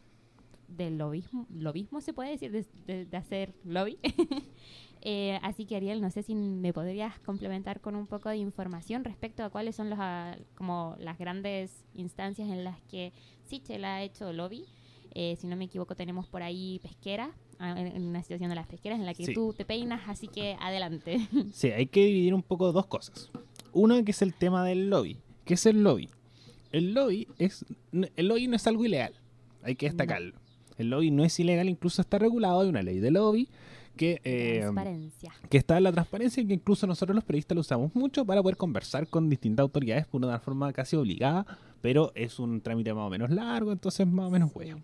de 0.67 0.91
lobismo, 0.91 1.47
lobismo 1.53 2.01
se 2.01 2.13
puede 2.13 2.31
decir, 2.31 2.51
de, 2.85 3.17
hacer 3.17 3.55
lobby. 3.63 3.99
Eh, 5.03 5.39
así 5.43 5.65
que 5.65 5.75
Ariel, 5.77 6.01
no 6.01 6.09
sé 6.09 6.23
si 6.23 6.33
me 6.35 6.73
podrías 6.73 7.17
complementar 7.19 7.79
con 7.81 7.95
un 7.95 8.07
poco 8.07 8.29
de 8.29 8.37
información 8.37 9.03
respecto 9.05 9.43
a 9.43 9.49
cuáles 9.51 9.75
son 9.75 9.89
los, 9.91 9.99
ah, 10.01 10.35
como 10.55 10.95
las 10.99 11.17
grandes 11.19 11.85
instancias 11.93 12.49
en 12.49 12.63
las 12.63 12.81
que 12.83 13.13
Sichel 13.45 13.85
ha 13.85 14.01
hecho 14.03 14.33
lobby. 14.33 14.65
Eh, 15.13 15.35
si 15.37 15.47
no 15.47 15.55
me 15.55 15.65
equivoco, 15.65 15.95
tenemos 15.95 16.27
por 16.27 16.41
ahí 16.43 16.79
pesqueras, 16.81 17.29
en, 17.59 17.77
en 17.87 18.03
una 18.07 18.21
situación 18.21 18.49
de 18.49 18.55
las 18.55 18.67
pesqueras 18.67 18.99
en 18.99 19.05
la 19.05 19.13
que 19.13 19.25
Sí. 19.25 19.33
tú 19.33 19.53
te 19.53 19.65
peinas, 19.65 20.01
así 20.07 20.27
que 20.27 20.55
adelante. 20.59 21.19
Sí, 21.53 21.69
hay 21.71 21.87
que 21.87 22.05
dividir 22.05 22.33
un 22.33 22.43
poco 22.43 22.71
dos 22.71 22.85
cosas. 22.87 23.29
Una 23.73 24.03
que 24.03 24.11
es 24.11 24.21
el 24.21 24.33
tema 24.33 24.63
del 24.65 24.89
lobby. 24.89 25.17
¿Qué 25.45 25.53
es 25.55 25.65
el 25.65 25.83
lobby? 25.83 26.09
El 26.71 26.93
lobby 26.93 27.27
es 27.37 27.65
el 27.91 28.27
lobby 28.27 28.47
no 28.47 28.55
es 28.55 28.67
algo 28.67 28.83
ilegal. 28.85 29.13
Hay 29.63 29.75
que 29.75 29.87
destacarlo. 29.87 30.33
El 30.77 30.89
lobby 30.89 31.11
no 31.11 31.23
es 31.23 31.39
ilegal, 31.39 31.69
incluso 31.69 32.01
está 32.01 32.19
regulado. 32.19 32.61
Hay 32.61 32.69
una 32.69 32.83
ley 32.83 32.99
de 32.99 33.09
lobby 33.11 33.47
que, 33.95 34.21
eh, 34.23 34.63
que 35.49 35.57
está 35.57 35.77
en 35.77 35.83
la 35.83 35.91
transparencia 35.91 36.43
y 36.43 36.45
que 36.47 36.53
incluso 36.53 36.85
nosotros 36.85 37.15
los 37.15 37.23
periodistas 37.23 37.55
lo 37.55 37.61
usamos 37.61 37.95
mucho 37.95 38.23
para 38.25 38.43
poder 38.43 38.55
conversar 38.57 39.07
con 39.07 39.27
distintas 39.29 39.63
autoridades 39.63 40.05
por 40.05 40.23
una 40.23 40.39
forma 40.39 40.71
casi 40.73 40.95
obligada, 40.95 41.45
pero 41.81 42.11
es 42.13 42.37
un 42.37 42.61
trámite 42.61 42.93
más 42.93 43.07
o 43.07 43.09
menos 43.09 43.31
largo, 43.31 43.71
entonces 43.71 44.05
más 44.05 44.27
o 44.27 44.29
menos 44.29 44.51
huevo. 44.53 44.79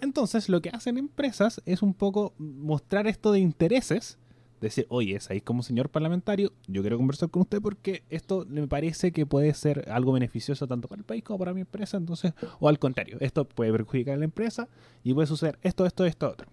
Entonces, 0.00 0.48
lo 0.48 0.60
que 0.60 0.70
hacen 0.70 0.98
empresas 0.98 1.62
es 1.66 1.82
un 1.82 1.94
poco 1.94 2.34
mostrar 2.38 3.06
esto 3.06 3.32
de 3.32 3.40
intereses. 3.40 4.18
Decir, 4.60 4.86
oye, 4.88 5.16
es 5.16 5.30
ahí 5.30 5.40
como 5.40 5.62
señor 5.62 5.90
parlamentario, 5.90 6.52
yo 6.68 6.80
quiero 6.80 6.96
conversar 6.96 7.28
con 7.28 7.42
usted 7.42 7.60
porque 7.60 8.02
esto 8.08 8.46
me 8.48 8.66
parece 8.66 9.12
que 9.12 9.26
puede 9.26 9.52
ser 9.52 9.90
algo 9.90 10.12
beneficioso 10.12 10.66
tanto 10.66 10.88
para 10.88 11.00
el 11.00 11.04
país 11.04 11.22
como 11.22 11.38
para 11.38 11.52
mi 11.52 11.60
empresa. 11.60 11.98
Entonces, 11.98 12.32
o 12.60 12.68
al 12.68 12.78
contrario, 12.78 13.18
esto 13.20 13.46
puede 13.46 13.72
perjudicar 13.72 14.14
a 14.14 14.18
la 14.18 14.24
empresa 14.24 14.68
y 15.02 15.12
puede 15.12 15.26
suceder 15.26 15.58
esto, 15.62 15.84
esto, 15.84 16.06
esto, 16.06 16.30
otro. 16.30 16.48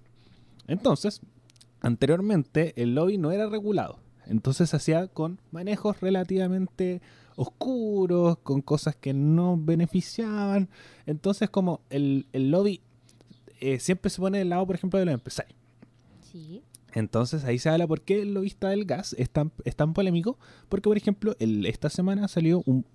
Entonces, 0.68 1.22
anteriormente 1.80 2.74
el 2.76 2.96
lobby 2.96 3.18
no 3.18 3.32
era 3.32 3.48
regulado. 3.48 4.00
Entonces 4.26 4.70
se 4.70 4.76
hacía 4.76 5.08
con 5.08 5.40
manejos 5.52 6.00
relativamente 6.02 7.02
oscuros, 7.36 8.38
con 8.38 8.62
cosas 8.62 8.96
que 8.96 9.14
no 9.14 9.58
beneficiaban. 9.58 10.70
Entonces, 11.06 11.50
como 11.50 11.82
el, 11.90 12.28
el 12.34 12.52
lobby 12.52 12.82
eh, 13.62 13.80
siempre 13.80 14.10
se 14.10 14.20
pone 14.20 14.38
del 14.40 14.50
lado, 14.50 14.66
por 14.68 14.76
ejemplo, 14.76 15.00
de 15.00 15.06
los 15.06 15.14
empresarios. 15.14 15.58
Sí. 16.32 16.62
Entonces 16.94 17.46
ahí 17.46 17.58
se 17.58 17.70
habla 17.70 17.88
por 17.88 18.02
qué 18.02 18.22
el 18.22 18.34
lobista 18.34 18.70
del 18.70 18.84
gas 18.86 19.16
es 19.18 19.30
tan, 19.30 19.52
es 19.64 19.76
tan 19.78 19.94
polémico. 19.94 20.38
Porque, 20.68 20.90
por 20.90 20.98
ejemplo, 20.98 21.36
el- 21.40 21.66
esta 21.66 21.90
semana 21.90 22.28
salió 22.28 22.62
un- 22.66 22.86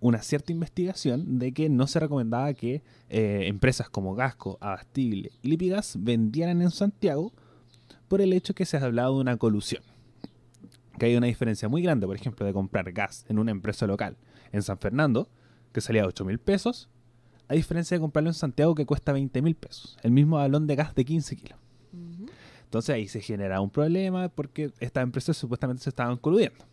una 0.00 0.20
cierta 0.22 0.52
investigación 0.52 1.38
de 1.38 1.52
que 1.52 1.68
no 1.68 1.86
se 1.86 2.00
recomendaba 2.00 2.52
que 2.54 2.82
eh, 3.08 3.44
empresas 3.46 3.88
como 3.88 4.14
Gasco, 4.14 4.58
Abastible 4.60 5.30
y 5.42 5.48
Lipigas 5.48 5.96
vendieran 5.98 6.60
en 6.60 6.70
Santiago 6.70 7.32
por 8.08 8.20
el 8.20 8.32
hecho 8.32 8.54
que 8.54 8.66
se 8.66 8.76
ha 8.76 8.84
hablado 8.84 9.14
de 9.14 9.20
una 9.20 9.36
colusión. 9.36 9.82
Que 10.98 11.06
hay 11.06 11.16
una 11.16 11.26
diferencia 11.28 11.68
muy 11.68 11.82
grande, 11.82 12.06
por 12.06 12.16
ejemplo, 12.16 12.44
de 12.46 12.52
comprar 12.52 12.90
gas 12.92 13.24
en 13.28 13.38
una 13.38 13.50
empresa 13.52 13.86
local 13.86 14.16
en 14.52 14.62
San 14.62 14.78
Fernando, 14.78 15.28
que 15.72 15.80
salía 15.80 16.02
a 16.04 16.06
8 16.06 16.24
mil 16.24 16.38
pesos, 16.38 16.88
a 17.48 17.54
diferencia 17.54 17.96
de 17.96 18.00
comprarlo 18.00 18.30
en 18.30 18.34
Santiago, 18.34 18.74
que 18.74 18.86
cuesta 18.86 19.12
20 19.12 19.42
mil 19.42 19.54
pesos. 19.54 19.96
El 20.02 20.10
mismo 20.10 20.36
balón 20.36 20.66
de 20.66 20.76
gas 20.76 20.94
de 20.94 21.04
15 21.04 21.36
kilos. 21.36 21.58
Entonces 22.64 22.94
ahí 22.94 23.08
se 23.08 23.20
genera 23.20 23.60
un 23.60 23.70
problema 23.70 24.28
porque 24.28 24.72
estas 24.80 25.02
empresas 25.02 25.36
supuestamente 25.36 25.82
se 25.82 25.90
estaban 25.90 26.16
coludiendo. 26.16 26.64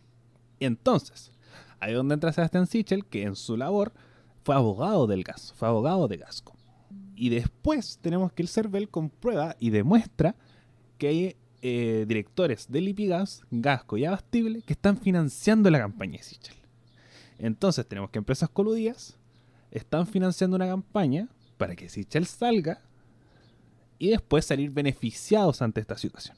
Y 0.58 0.64
entonces, 0.64 1.30
ahí 1.78 1.92
es 1.92 1.96
donde 1.96 2.14
entra 2.14 2.32
Sebastián 2.32 2.66
Sichel, 2.66 3.06
que 3.06 3.22
en 3.22 3.36
su 3.36 3.56
labor 3.56 3.92
fue 4.42 4.54
abogado 4.54 5.06
del 5.06 5.22
gas, 5.22 5.54
fue 5.56 5.68
abogado 5.68 6.08
de 6.08 6.16
Gasco. 6.16 6.56
Y 7.16 7.28
después 7.28 7.98
tenemos 8.02 8.32
que 8.32 8.42
el 8.42 8.48
CERVEL 8.48 8.88
comprueba 8.88 9.56
y 9.60 9.70
demuestra 9.70 10.34
que 10.98 11.08
hay 11.08 11.36
eh, 11.62 12.04
directores 12.08 12.66
de 12.68 12.80
Lipigas, 12.80 13.42
Gasco 13.50 13.96
y 13.96 14.04
Abastible 14.04 14.62
que 14.62 14.72
están 14.72 14.98
financiando 14.98 15.70
la 15.70 15.78
campaña 15.78 16.18
de 16.18 16.24
Sichel. 16.24 16.56
Entonces 17.38 17.86
tenemos 17.86 18.10
que 18.10 18.18
empresas 18.18 18.48
coludidas 18.48 19.16
están 19.74 20.06
financiando 20.06 20.56
una 20.56 20.66
campaña 20.66 21.28
para 21.58 21.76
que 21.76 21.88
Sichel 21.88 22.26
salga 22.26 22.80
y 23.98 24.08
después 24.10 24.46
salir 24.46 24.70
beneficiados 24.70 25.60
ante 25.60 25.80
esta 25.80 25.98
situación. 25.98 26.36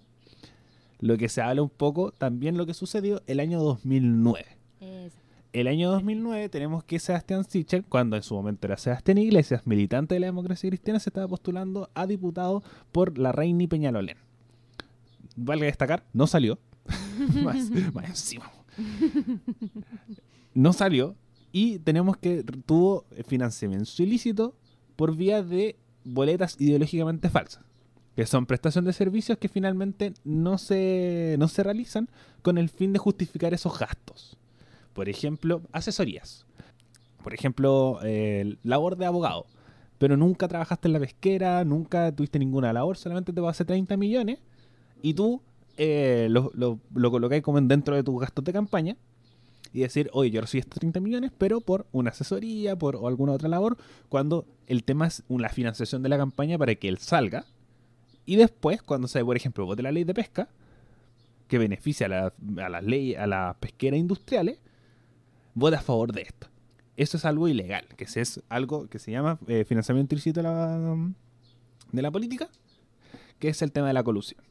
lo 0.99 1.19
que 1.19 1.29
se 1.29 1.43
habla 1.43 1.63
un 1.63 1.69
poco 1.69 2.11
también 2.11 2.57
lo 2.57 2.65
que 2.65 2.73
sucedió 2.73 3.23
el 3.27 3.39
año 3.39 3.61
2009. 3.63 4.47
Exacto. 4.81 5.21
El 5.53 5.69
año 5.69 5.91
2009 5.91 6.49
tenemos 6.49 6.85
que 6.85 6.99
Sebastián 6.99 7.45
Sichel, 7.45 7.85
cuando 7.85 8.17
en 8.17 8.23
su 8.23 8.35
momento 8.35 8.67
era 8.67 8.77
Sebastián 8.79 9.19
Iglesias, 9.19 9.67
militante 9.67 10.15
de 10.15 10.21
la 10.21 10.27
democracia 10.27 10.69
cristiana, 10.71 10.99
se 10.99 11.11
estaba 11.11 11.29
postulando 11.29 11.91
a 11.95 12.07
diputado 12.07 12.63
por 12.93 13.19
la 13.19 13.33
Reini 13.33 13.67
Peñalolén. 13.67 14.17
Vale 15.37 15.67
destacar, 15.67 16.03
no 16.13 16.27
salió. 16.27 16.59
más, 17.43 17.71
más 17.93 18.09
encima. 18.09 18.51
No 20.55 20.73
salió 20.73 21.15
y 21.57 21.79
tenemos 21.79 22.19
que 22.19 22.45
tuvo 22.67 23.07
financiamiento 23.27 23.91
ilícito 24.03 24.55
por 24.95 25.17
vía 25.17 25.43
de 25.43 25.77
boletas 26.05 26.61
ideológicamente 26.61 27.31
falsas, 27.31 27.65
que 28.15 28.27
son 28.27 28.45
prestación 28.45 28.85
de 28.85 28.93
servicios 28.93 29.39
que 29.39 29.49
finalmente 29.49 30.13
no 30.23 30.59
se, 30.59 31.37
no 31.39 31.49
se 31.49 31.63
realizan 31.63 32.11
con 32.43 32.59
el 32.59 32.69
fin 32.69 32.93
de 32.93 32.99
justificar 32.99 33.55
esos 33.55 33.79
gastos. 33.79 34.37
Por 34.93 35.09
ejemplo, 35.09 35.63
asesorías. 35.73 36.45
Por 37.25 37.33
ejemplo, 37.33 38.01
eh, 38.03 38.59
labor 38.63 38.99
de 38.99 39.07
abogado. 39.07 39.47
Pero 39.97 40.19
nunca 40.19 40.49
trabajaste 40.49 40.89
en 40.89 40.93
la 40.93 41.01
pesquera, 41.01 41.65
nunca 41.65 42.15
tuviste 42.15 42.39
ninguna 42.39 42.75
labor, 42.75 42.99
solamente 42.99 43.33
te 43.33 43.41
va 43.41 43.49
a 43.49 43.53
hacer 43.53 43.67
30 43.67 43.97
millones 43.97 44.41
y 45.01 45.15
tú 45.15 45.41
eh, 45.79 46.27
lo, 46.29 46.51
lo, 46.53 46.81
lo 46.93 47.43
como 47.43 47.57
en 47.57 47.67
dentro 47.67 47.97
de 47.97 48.03
tus 48.03 48.21
gastos 48.21 48.45
de 48.45 48.53
campaña 48.53 48.99
y 49.73 49.81
decir, 49.81 50.11
oye, 50.13 50.31
yo 50.31 50.41
recibí 50.41 50.61
estos 50.61 50.79
30 50.81 51.01
millones, 51.01 51.33
pero 51.37 51.61
por 51.61 51.87
una 51.93 52.11
asesoría, 52.11 52.77
por 52.77 52.97
o 52.97 53.09
alguna 53.09 53.33
otra 53.33 53.49
labor, 53.49 53.77
cuando 54.09 54.47
el 54.67 54.85
tema 54.85 55.07
es 55.07 55.23
la 55.29 55.49
financiación 55.49 56.03
de 56.03 56.09
la 56.09 56.17
campaña 56.17 56.59
para 56.59 56.75
que 56.75 56.89
él 56.89 56.99
salga. 56.99 57.45
Y 58.25 58.37
después, 58.37 58.83
cuando 58.83 59.09
se, 59.09 59.25
por 59.25 59.37
ejemplo, 59.37 59.67
vote 59.67 59.83
la 59.83 59.93
ley 59.93 60.05
de 60.05 60.15
pesca, 60.15 60.49
que 61.49 61.59
beneficia 61.59 62.07
a, 62.07 62.09
la, 62.09 62.33
a 62.65 62.69
las 62.69 62.85
leyes, 62.85 63.19
a 63.19 63.27
las 63.27 63.57
pesqueras 63.57 64.01
industriales, 64.01 64.59
vote 65.55 65.77
a 65.77 65.81
favor 65.81 66.13
de 66.13 66.23
esto. 66.23 66.49
Eso 66.97 67.19
es 67.19 67.25
algo 67.25 67.47
ilegal, 67.47 67.87
que 67.97 68.05
es 68.05 68.43
algo 68.49 68.89
que 68.89 68.99
se 68.99 69.11
llama 69.11 69.39
eh, 69.47 69.65
financiamiento 69.65 70.15
ilícito 70.15 70.41
de 70.41 70.45
la, 70.45 70.97
de 71.93 72.03
la 72.03 72.11
política, 72.11 72.49
que 73.39 73.49
es 73.49 73.61
el 73.63 73.71
tema 73.71 73.89
de 73.89 73.93
la 73.93 74.03
colusión. 74.03 74.43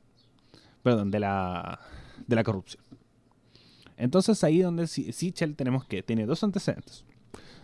Perdón, 0.83 1.09
de 1.09 1.19
la, 1.19 1.79
de 2.27 2.35
la 2.35 2.43
corrupción. 2.43 2.83
Entonces 3.97 4.43
ahí 4.43 4.59
donde 4.59 4.87
Sichel 4.87 5.55
tenemos 5.55 5.85
que 5.85 6.03
tiene 6.03 6.25
dos 6.25 6.43
antecedentes. 6.43 7.05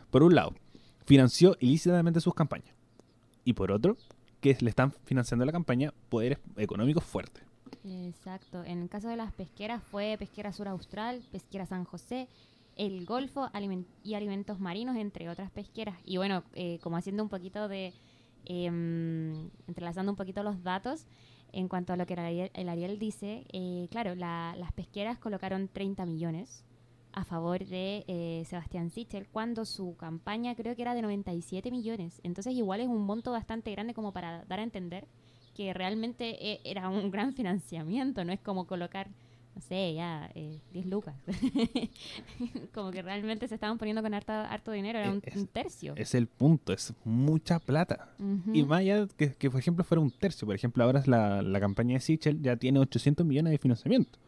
Por 0.09 0.23
un 0.23 0.35
lado, 0.35 0.53
financió 1.05 1.55
ilícitamente 1.59 2.21
sus 2.21 2.33
campañas. 2.33 2.73
Y 3.43 3.53
por 3.53 3.71
otro, 3.71 3.97
que 4.39 4.57
le 4.59 4.69
están 4.69 4.93
financiando 5.05 5.45
la 5.45 5.51
campaña 5.51 5.93
poderes 6.09 6.39
económicos 6.57 7.03
fuertes. 7.03 7.43
Exacto. 7.83 8.63
En 8.63 8.81
el 8.81 8.89
caso 8.89 9.07
de 9.07 9.15
las 9.15 9.33
pesqueras 9.33 9.81
fue 9.83 10.15
Pesquera 10.19 10.51
Sur 10.51 10.67
Austral, 10.67 11.21
Pesquera 11.31 11.65
San 11.65 11.85
José, 11.85 12.27
El 12.75 13.05
Golfo 13.05 13.49
y 14.03 14.13
Alimentos 14.13 14.59
Marinos, 14.59 14.97
entre 14.97 15.29
otras 15.29 15.51
pesqueras. 15.51 15.97
Y 16.05 16.17
bueno, 16.17 16.43
eh, 16.53 16.79
como 16.81 16.97
haciendo 16.97 17.23
un 17.23 17.29
poquito 17.29 17.67
de... 17.67 17.93
Eh, 18.45 18.65
entrelazando 19.67 20.11
un 20.11 20.15
poquito 20.15 20.41
los 20.41 20.63
datos, 20.63 21.05
en 21.53 21.67
cuanto 21.67 21.93
a 21.93 21.97
lo 21.97 22.05
que 22.05 22.13
el 22.13 22.19
Ariel, 22.19 22.51
el 22.53 22.69
Ariel 22.69 22.99
dice, 22.99 23.45
eh, 23.51 23.87
claro, 23.91 24.15
la, 24.15 24.55
las 24.57 24.71
pesqueras 24.71 25.17
colocaron 25.19 25.67
30 25.67 26.05
millones 26.05 26.63
a 27.13 27.25
favor 27.25 27.65
de 27.65 28.05
eh, 28.07 28.43
Sebastián 28.45 28.89
Sichel, 28.89 29.27
cuando 29.27 29.65
su 29.65 29.95
campaña 29.97 30.55
creo 30.55 30.75
que 30.75 30.81
era 30.81 30.95
de 30.95 31.01
97 31.01 31.71
millones. 31.71 32.21
Entonces 32.23 32.53
igual 32.53 32.81
es 32.81 32.87
un 32.87 33.03
monto 33.03 33.31
bastante 33.31 33.71
grande 33.71 33.93
como 33.93 34.13
para 34.13 34.45
dar 34.45 34.59
a 34.59 34.63
entender 34.63 35.07
que 35.53 35.73
realmente 35.73 36.37
e, 36.39 36.61
era 36.63 36.89
un 36.89 37.11
gran 37.11 37.33
financiamiento, 37.33 38.23
no 38.23 38.31
es 38.31 38.39
como 38.39 38.65
colocar 38.67 39.09
no 39.55 39.61
sé, 39.61 39.93
ya, 39.93 40.31
eh, 40.33 40.59
10 40.73 40.85
lucas. 40.85 41.15
Como 42.73 42.91
que 42.91 43.01
realmente 43.01 43.47
se 43.47 43.55
estaban 43.55 43.77
poniendo 43.77 44.01
con 44.01 44.13
harto, 44.13 44.31
harto 44.31 44.71
dinero, 44.71 44.99
era 44.99 45.11
un, 45.11 45.21
es, 45.25 45.35
un, 45.35 45.47
tercio. 45.47 45.93
Es 45.97 46.15
el 46.15 46.27
punto, 46.27 46.71
es 46.71 46.93
mucha 47.03 47.59
plata. 47.59 48.09
Uh 48.19 48.23
-huh. 48.23 48.41
Y 48.53 48.61
vaya 48.63 49.07
que, 49.17 49.33
que, 49.33 49.49
por 49.49 49.59
ejemplo, 49.59 49.83
fuera 49.83 50.01
un 50.01 50.11
tercio. 50.11 50.45
Por 50.45 50.55
ejemplo, 50.55 50.83
ahora 50.83 51.03
la, 51.05 51.41
la 51.41 51.59
campaña 51.59 51.95
de 51.95 51.99
Sichel 51.99 52.41
ya 52.41 52.55
tiene 52.55 52.79
800 52.79 53.25
millones 53.25 53.51
de 53.51 53.57
financiamiento. 53.57 54.19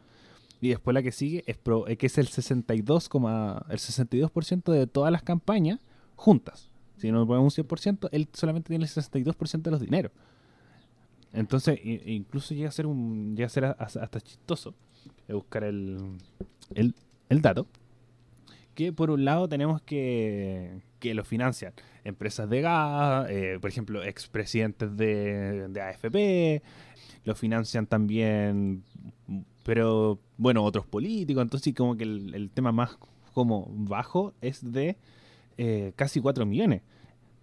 Y 0.60 0.68
después 0.68 0.94
la 0.94 1.02
que 1.02 1.12
sigue 1.12 1.42
es 1.46 1.56
pro, 1.56 1.88
eh, 1.88 1.96
que 1.96 2.06
es 2.06 2.18
el 2.18 2.28
62, 2.28 3.10
el 3.12 3.78
62% 3.78 4.72
de 4.72 4.86
todas 4.86 5.12
las 5.12 5.22
campañas 5.22 5.80
juntas. 6.16 6.70
Si 6.96 7.10
no 7.10 7.26
ponemos 7.26 7.58
un 7.58 7.64
100%, 7.64 8.08
él 8.12 8.28
solamente 8.32 8.68
tiene 8.68 8.84
el 8.84 8.90
62% 8.90 9.62
de 9.62 9.70
los 9.70 9.80
dineros. 9.80 10.12
Entonces, 11.32 11.80
incluso 11.82 12.54
llega 12.54 12.68
a 12.68 12.72
ser 12.72 12.86
un 12.86 13.34
llega 13.34 13.46
a 13.46 13.50
ser 13.50 13.64
hasta 13.64 14.20
chistoso 14.20 14.74
buscar 15.28 15.64
el, 15.64 16.18
el, 16.74 16.94
el, 17.28 17.40
dato. 17.40 17.66
Que 18.74 18.92
por 18.92 19.10
un 19.10 19.24
lado 19.24 19.48
tenemos 19.48 19.82
que, 19.82 20.82
que 20.98 21.14
lo 21.14 21.24
financian 21.24 21.72
empresas 22.04 22.48
de 22.48 22.60
gas, 22.60 23.26
eh, 23.30 23.58
por 23.60 23.70
ejemplo, 23.70 24.04
expresidentes 24.04 24.96
de, 24.96 25.68
de 25.68 25.80
AFP, 25.80 26.62
lo 27.24 27.34
financian 27.34 27.86
también, 27.86 28.84
pero 29.64 30.20
bueno, 30.36 30.62
otros 30.62 30.86
políticos. 30.86 31.42
Entonces, 31.42 31.74
como 31.74 31.96
que 31.96 32.04
el, 32.04 32.50
tema 32.52 32.72
más 32.72 32.96
como 33.32 33.66
bajo 33.70 34.34
es 34.40 34.72
de 34.72 34.96
eh, 35.56 35.92
casi 35.96 36.20
4 36.20 36.46
millones. 36.46 36.82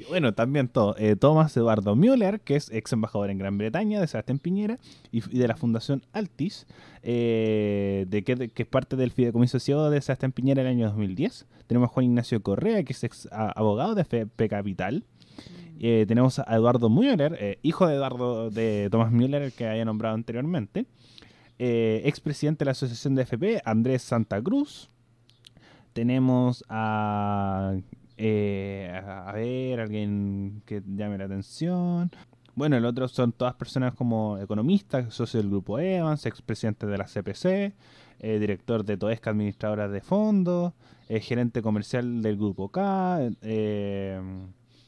Bueno, 0.10 0.34
también 0.34 0.70
todo. 0.70 0.95
Eh, 0.97 1.16
Thomas 1.18 1.55
Eduardo 1.58 1.95
Müller, 1.95 2.39
que 2.39 2.55
es 2.55 2.72
ex 2.72 2.93
embajador 2.93 3.30
en 3.30 3.38
Gran 3.38 3.58
Bretaña 3.58 3.99
de 3.99 4.08
Sebastián 4.08 4.39
Piñera 4.39 4.80
y, 5.12 5.18
y 5.18 5.39
de 5.39 5.47
la 5.47 5.58
Fundación 5.58 6.03
Altis, 6.14 6.66
eh, 7.03 8.05
de 8.08 8.24
que, 8.24 8.36
de, 8.36 8.47
que, 8.47 8.64
es 8.64 8.70
parte 8.70 8.95
del 8.95 9.12
fideicomiso 9.12 9.60
CEO 9.60 9.89
de 9.89 10.01
Sebastián 10.01 10.32
Piñera 10.32 10.62
en 10.62 10.68
el 10.68 10.74
año 10.74 10.86
2010. 10.88 11.45
Tenemos 11.68 11.89
a 11.89 11.93
Juan 11.93 12.05
Ignacio 12.05 12.41
Correa, 12.41 12.84
que 12.84 12.93
es 12.93 13.03
ex 13.03 13.28
a, 13.32 13.51
abogado 13.51 13.95
de 13.95 14.03
FP 14.03 14.47
Capital. 14.47 15.03
Eh, 15.80 16.05
tenemos 16.08 16.39
a 16.39 16.55
Eduardo 16.55 16.89
Müller, 16.89 17.60
hijo 17.62 17.86
de 17.86 17.95
Eduardo 17.95 18.49
de 18.49 18.88
Thomas 18.89 19.12
Müller, 19.12 19.51
que 19.51 19.68
había 19.68 19.86
nombrado 19.86 20.16
anteriormente. 20.16 20.86
expresidente 21.60 22.60
de 22.60 22.66
la 22.66 22.72
Asociación 22.72 23.16
de 23.16 23.24
FP, 23.24 23.62
Andrés 23.66 24.03
Santa 24.03 24.41
Cruz. 24.41 24.89
Tenemos 25.93 26.64
a 26.70 27.76
eh, 28.18 29.01
a, 29.05 29.32
ver, 29.32 29.80
alguien 29.80 30.63
que 30.65 30.82
llame 30.86 31.18
la 31.18 31.26
atención. 31.26 32.11
Bueno, 32.55 32.76
el 32.76 32.86
otro 32.86 33.07
son 33.07 33.34
todas 33.34 33.53
personas 33.53 33.93
como 33.93 34.39
economistas, 34.39 35.13
socio 35.13 35.39
del 35.39 35.49
grupo 35.49 35.78
Evans, 35.78 36.26
expresidente 36.26 36.88
de 36.88 36.97
la 36.97 37.05
CPC, 37.05 37.76
eh, 38.20 38.39
director 38.39 38.84
de 38.84 38.97
Toesca 38.97 39.30
Administradora 39.30 39.88
de 39.88 40.01
Fondos, 40.01 40.74
eh, 41.07 41.20
gerente 41.20 41.61
comercial 41.61 42.24
del 42.24 42.36
Grupo 42.36 42.70
K. 42.70 43.30
eh, 43.43 44.20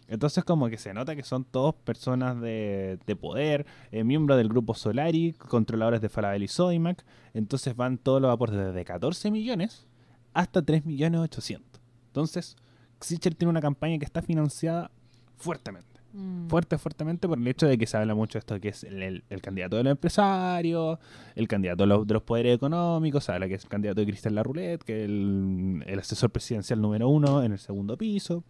entonces 0.07 0.43
como 0.43 0.67
que 0.69 0.79
se 0.79 0.91
nota 0.95 1.15
que 1.15 1.21
son 1.21 1.43
todos 1.43 1.75
personas 1.75 2.41
de, 2.41 2.97
de 3.05 3.15
poder, 3.15 3.67
miembros 3.91 4.39
del 4.39 4.49
Grupo 4.49 4.73
Solari, 4.73 5.33
controladores 5.33 6.01
de 6.01 6.09
Falabella 6.09 6.45
y 6.45 6.47
Sodimac. 6.47 7.05
Entonces 7.35 7.75
van 7.75 7.99
todos 7.99 8.19
los 8.19 8.33
aportes 8.33 8.57
desde 8.57 8.83
14 8.83 9.29
millones 9.29 9.85
hasta 10.33 10.63
3 10.63 10.87
millones 10.87 11.21
800. 11.21 11.79
Entonces, 12.07 12.57
Sichel 13.01 13.35
tiene 13.35 13.49
una 13.49 13.61
campaña 13.61 13.97
que 13.97 14.05
está 14.05 14.21
financiada 14.21 14.91
fuertemente 15.37 15.87
Mm. 16.11 16.47
fuerte, 16.47 16.79
fuertemente 16.79 17.27
por 17.27 17.37
el 17.37 17.47
hecho 17.47 17.67
de 17.67 17.77
que 17.77 17.85
se 17.85 17.95
habla 17.95 18.15
mucho 18.15 18.33
de 18.33 18.39
esto 18.39 18.59
que 18.59 18.69
es 18.69 18.83
el, 18.83 19.03
el- 19.03 19.23
el 19.29 19.41
candidato 19.43 19.77
de 19.77 19.83
los 19.83 19.91
empresarios, 19.91 20.97
el 21.35 21.47
candidato 21.47 21.83
de 21.83 21.87
los, 21.87 22.07
de 22.07 22.13
los 22.15 22.23
poderes 22.23 22.55
económicos, 22.55 23.25
se 23.25 23.31
habla 23.31 23.47
que 23.47 23.53
es 23.53 23.63
el 23.63 23.69
candidato 23.69 23.99
de 24.01 24.07
Cristian 24.07 24.33
Larroulet, 24.33 24.81
que 24.83 25.03
el, 25.05 25.83
el 25.85 25.99
asesor 25.99 26.31
presidencial 26.31 26.81
número 26.81 27.07
uno 27.09 27.43
en 27.43 27.51
el 27.51 27.59
segundo 27.59 27.95
piso, 27.95 28.43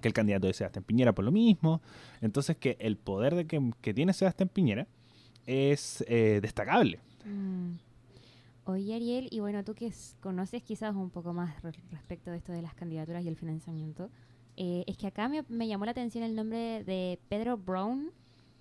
que 0.00 0.06
el 0.06 0.14
candidato 0.14 0.46
de 0.46 0.52
Sebastián 0.52 0.84
Piñera 0.84 1.12
por 1.12 1.24
lo 1.24 1.32
mismo. 1.32 1.82
Entonces 2.20 2.56
que 2.56 2.76
el 2.78 2.96
poder 2.96 3.34
de 3.34 3.46
que, 3.48 3.72
que 3.80 3.92
tiene 3.92 4.12
Sebastián 4.12 4.48
Piñera 4.48 4.86
es 5.44 6.04
eh, 6.06 6.38
destacable. 6.40 7.00
Mm. 7.24 7.72
Oye, 8.68 8.94
Ariel, 8.96 9.28
y 9.30 9.38
bueno, 9.40 9.62
tú 9.64 9.74
que 9.74 9.92
conoces 10.20 10.62
quizás 10.62 10.94
un 10.94 11.10
poco 11.10 11.32
más 11.32 11.62
re- 11.62 11.70
respecto 11.90 12.30
de 12.32 12.38
esto 12.38 12.52
de 12.52 12.62
las 12.62 12.74
candidaturas 12.74 13.24
y 13.24 13.28
el 13.28 13.36
financiamiento, 13.36 14.10
eh, 14.56 14.82
es 14.88 14.96
que 14.96 15.06
acá 15.06 15.28
me, 15.28 15.44
me 15.48 15.68
llamó 15.68 15.84
la 15.84 15.92
atención 15.92 16.24
el 16.24 16.34
nombre 16.34 16.82
de 16.84 17.20
Pedro 17.28 17.56
Brown. 17.56 18.10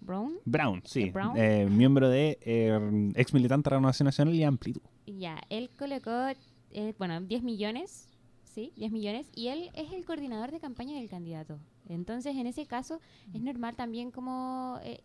Brown, 0.01 0.35
Brown, 0.45 0.83
sí, 0.85 1.09
Brown? 1.09 1.35
eh, 1.35 1.65
miembro 1.67 2.07
de 2.09 2.37
eh, 2.41 3.11
ex 3.15 3.33
militante 3.33 3.69
de 3.71 3.75
Renovación 3.77 4.05
Nacional 4.05 4.35
y 4.35 4.43
Amplitud. 4.43 4.81
ya, 5.07 5.41
él 5.49 5.71
colocó, 5.75 6.11
eh, 6.69 6.93
bueno, 6.99 7.19
10 7.21 7.41
millones, 7.41 8.07
¿sí? 8.43 8.71
10 8.75 8.91
millones, 8.91 9.31
y 9.33 9.47
él 9.47 9.71
es 9.73 9.91
el 9.93 10.05
coordinador 10.05 10.51
de 10.51 10.59
campaña 10.59 10.95
del 10.99 11.09
candidato. 11.09 11.57
Entonces, 11.89 12.35
en 12.35 12.45
ese 12.45 12.67
caso, 12.67 12.99
es 13.33 13.41
normal 13.41 13.75
también 13.75 14.11
como, 14.11 14.77
eh, 14.83 15.01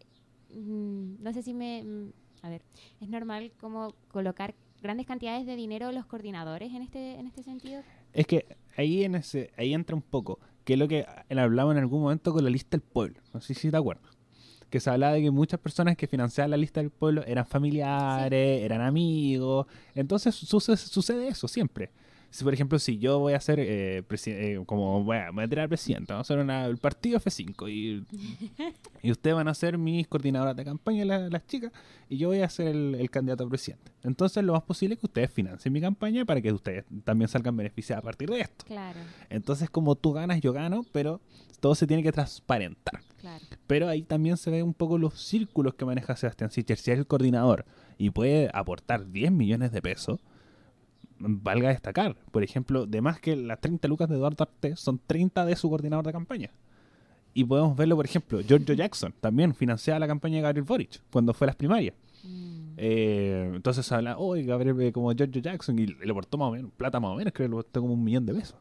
mm, 0.55 1.23
no 1.23 1.33
sé 1.33 1.43
si 1.43 1.55
me, 1.55 1.83
mm, 1.83 2.13
a 2.43 2.51
ver, 2.51 2.63
es 3.01 3.09
normal 3.09 3.53
como 3.59 3.95
colocar 4.09 4.55
grandes 4.83 5.07
cantidades 5.07 5.47
de 5.47 5.57
dinero 5.57 5.93
los 5.93 6.07
coordinadores 6.07 6.73
en 6.73 6.83
este, 6.83 7.15
en 7.15 7.27
este 7.27 7.43
sentido. 7.43 7.83
Es 8.13 8.27
que 8.27 8.47
ahí 8.77 9.05
en 9.05 9.15
ese, 9.15 9.51
ahí 9.57 9.75
entra 9.75 9.95
un 9.95 10.03
poco, 10.03 10.39
que 10.65 10.75
es 10.75 10.79
lo 10.79 10.89
que 10.89 11.07
hablamos 11.29 11.73
en 11.73 11.79
algún 11.79 12.03
momento 12.03 12.33
con 12.33 12.45
la 12.45 12.51
lista 12.51 12.77
del 12.77 12.83
pueblo. 12.83 13.21
No 13.33 13.41
sé 13.41 13.55
si 13.55 13.71
te 13.71 13.77
acuerdas. 13.77 14.11
Que 14.69 14.79
se 14.79 14.89
hablaba 14.89 15.15
de 15.15 15.23
que 15.23 15.31
muchas 15.31 15.59
personas 15.59 15.97
que 15.97 16.07
financiaban 16.07 16.51
la 16.51 16.57
lista 16.57 16.81
del 16.81 16.91
pueblo 16.91 17.25
eran 17.27 17.45
familiares, 17.45 18.63
eran 18.63 18.81
amigos. 18.81 19.67
Entonces 19.95 20.35
sucede, 20.35 20.77
sucede 20.77 21.29
eso 21.29 21.49
siempre. 21.49 21.91
Si, 22.31 22.45
por 22.45 22.55
ejemplo, 22.55 22.79
si 22.79 22.99
yo 22.99 23.19
voy 23.19 23.33
a 23.33 23.39
hacer, 23.39 23.59
eh, 23.59 24.05
eh, 24.27 24.63
como 24.67 25.03
voy 25.03 25.17
a, 25.17 25.31
voy 25.33 25.43
a 25.45 25.49
tirar 25.49 25.69
presidente, 25.69 26.13
vamos 26.13 26.31
a 26.31 26.33
hacer 26.35 26.43
una- 26.45 26.65
el 26.67 26.77
partido 26.79 27.19
F5 27.19 27.69
y, 27.69 28.05
y 29.03 29.11
ustedes 29.11 29.35
van 29.35 29.49
a 29.49 29.55
ser 29.55 29.77
mis 29.79 30.07
coordinadoras 30.07 30.55
de 30.57 30.65
campaña, 30.65 31.05
la- 31.05 31.29
las 31.29 31.47
chicas, 31.47 31.73
y 32.09 32.19
yo 32.19 32.29
voy 32.29 32.41
a 32.43 32.49
ser 32.49 32.69
el, 32.69 32.95
el 32.95 33.11
candidato 33.11 33.45
a 33.45 33.49
presidente. 33.49 33.91
Entonces, 34.05 34.45
lo 34.45 34.53
más 34.53 34.63
posible 34.63 34.95
es 34.95 35.01
que 35.01 35.07
ustedes 35.07 35.31
financien 35.33 35.73
mi 35.73 35.81
campaña 35.81 36.25
para 36.25 36.41
que 36.41 36.53
ustedes 36.53 36.85
también 37.05 37.29
salgan 37.29 37.57
beneficiados 37.57 38.03
a 38.03 38.05
partir 38.05 38.31
de 38.31 38.41
esto. 38.43 38.65
Claro, 38.67 38.99
Entonces, 39.29 39.69
como 39.69 39.97
tú 39.97 40.13
ganas, 40.13 40.41
yo 40.41 40.53
gano, 40.53 40.85
pero 40.93 41.21
todo 41.59 41.75
se 41.75 41.87
tiene 41.87 42.03
que 42.03 42.13
transparentar. 42.13 43.01
claro. 43.21 43.45
Pero 43.67 43.89
ahí 43.89 44.03
también 44.03 44.37
se 44.37 44.51
ve 44.51 44.63
un 44.63 44.73
poco 44.73 44.99
los 44.99 45.21
círculos 45.21 45.75
que 45.75 45.85
maneja 45.85 46.17
Sebastián 46.17 46.51
Sichel. 46.51 46.77
Si 46.79 46.91
es 46.91 46.99
el 46.99 47.07
coordinador 47.07 47.65
y 47.99 48.11
puede 48.11 48.51
aportar 48.55 49.11
10 49.11 49.31
millones 49.33 49.71
de 49.73 49.83
pesos, 49.83 50.21
valga 51.21 51.69
destacar. 51.69 52.17
Por 52.33 52.43
ejemplo, 52.43 52.87
de 52.87 53.01
más 53.01 53.21
que 53.21 53.37
las 53.37 53.61
30 53.61 53.87
lucas 53.89 54.09
de 54.09 54.17
Eduardo 54.17 54.43
Artés 54.43 54.81
son 54.81 55.01
30 55.07 55.45
de 55.45 55.57
su 55.57 55.69
coordinador 55.69 56.07
de 56.07 56.13
campaña. 56.13 56.51
Y 57.33 57.45
podemos 57.45 57.77
verlo, 57.77 57.95
por 57.97 58.05
ejemplo, 58.05 58.41
Giorgio 58.41 58.75
Jackson 58.75 59.15
también 59.21 59.55
financiaba 59.55 60.01
la 60.01 60.09
campaña 60.09 60.37
de 60.37 60.43
Gabriel 60.43 60.65
Boric 60.65 61.01
cuando 61.13 61.33
fue 61.33 61.45
a 61.45 61.49
las 61.49 61.57
primarias. 61.57 61.95
Mm, 62.25 62.61
Eh, 62.83 63.53
entonces 63.55 63.85
se 63.85 63.95
habla, 63.95 64.17
oye, 64.19 64.43
Gabriel, 64.43 64.81
eh, 64.81 64.91
como 64.93 65.13
Giorgio 65.13 65.41
Jackson, 65.43 65.79
y 65.79 65.87
le 65.87 66.11
aportó 66.11 66.39
más 66.39 66.49
o 66.49 66.53
menos, 66.53 66.73
plata 66.77 66.99
más 66.99 67.11
o 67.11 67.15
menos, 67.17 67.33
creo 67.33 67.47
que 67.47 67.51
le 67.51 67.61
aportó 67.61 67.81
como 67.83 67.93
un 67.95 68.03
millón 68.03 68.25
de 68.27 68.35
pesos. 68.35 68.57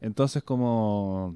Entonces, 0.00 0.42
como, 0.42 1.34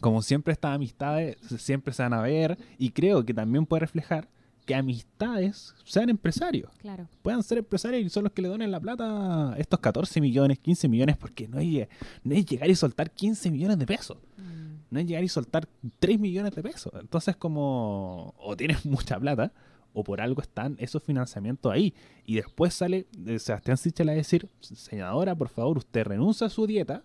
como 0.00 0.22
siempre 0.22 0.52
estas 0.52 0.74
amistades 0.74 1.36
siempre 1.58 1.92
se 1.92 2.02
van 2.02 2.12
a 2.14 2.20
ver, 2.22 2.56
y 2.78 2.90
creo 2.90 3.24
que 3.24 3.34
también 3.34 3.66
puede 3.66 3.80
reflejar 3.80 4.28
que 4.66 4.74
amistades 4.74 5.74
sean 5.84 6.10
empresarios, 6.10 6.70
claro. 6.78 7.08
puedan 7.22 7.42
ser 7.42 7.58
empresarios 7.58 8.04
y 8.04 8.10
son 8.10 8.24
los 8.24 8.32
que 8.32 8.42
le 8.42 8.48
donen 8.48 8.70
la 8.70 8.80
plata 8.80 9.54
estos 9.56 9.80
14 9.80 10.20
millones, 10.20 10.58
15 10.58 10.88
millones, 10.88 11.16
porque 11.16 11.48
no 11.48 11.58
hay, 11.58 11.88
no 12.24 12.34
es 12.34 12.44
llegar 12.44 12.68
y 12.68 12.74
soltar 12.74 13.10
15 13.10 13.50
millones 13.50 13.78
de 13.78 13.86
pesos 13.86 14.18
Mm, 14.36 14.76
no 14.90 15.00
es 15.00 15.06
llegar 15.06 15.24
y 15.24 15.28
soltar 15.28 15.68
3 15.98 16.18
millones 16.18 16.54
de 16.54 16.62
pesos. 16.62 16.92
Entonces, 17.00 17.36
como 17.36 18.34
o 18.38 18.56
tienes 18.56 18.84
mucha 18.86 19.18
plata, 19.18 19.52
o 19.92 20.04
por 20.04 20.20
algo 20.20 20.42
están 20.42 20.76
esos 20.78 21.02
financiamientos 21.02 21.72
ahí. 21.72 21.94
Y 22.26 22.36
después 22.36 22.74
sale 22.74 23.06
eh, 23.26 23.38
Sebastián 23.38 23.78
Sichel 23.78 24.08
a 24.10 24.12
decir, 24.12 24.48
senadora, 24.60 25.34
por 25.34 25.48
favor, 25.48 25.78
usted 25.78 26.04
renuncia 26.04 26.46
a 26.46 26.50
su 26.50 26.66
dieta 26.66 27.02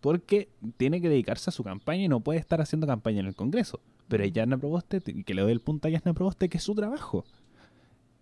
porque 0.00 0.50
tiene 0.76 1.00
que 1.00 1.08
dedicarse 1.08 1.48
a 1.48 1.52
su 1.52 1.64
campaña 1.64 2.04
y 2.04 2.08
no 2.08 2.20
puede 2.20 2.38
estar 2.38 2.60
haciendo 2.60 2.86
campaña 2.86 3.20
en 3.20 3.26
el 3.26 3.34
Congreso. 3.34 3.80
Pero 4.08 4.24
ella, 4.24 4.42
Yarna 4.42 4.58
Proboste, 4.58 5.00
que 5.00 5.34
le 5.34 5.42
doy 5.42 5.52
el 5.52 5.60
punto 5.60 5.88
a 5.88 5.90
Yarna 5.90 6.14
Proboste, 6.14 6.48
que 6.48 6.58
es 6.58 6.62
su 6.62 6.74
trabajo. 6.74 7.24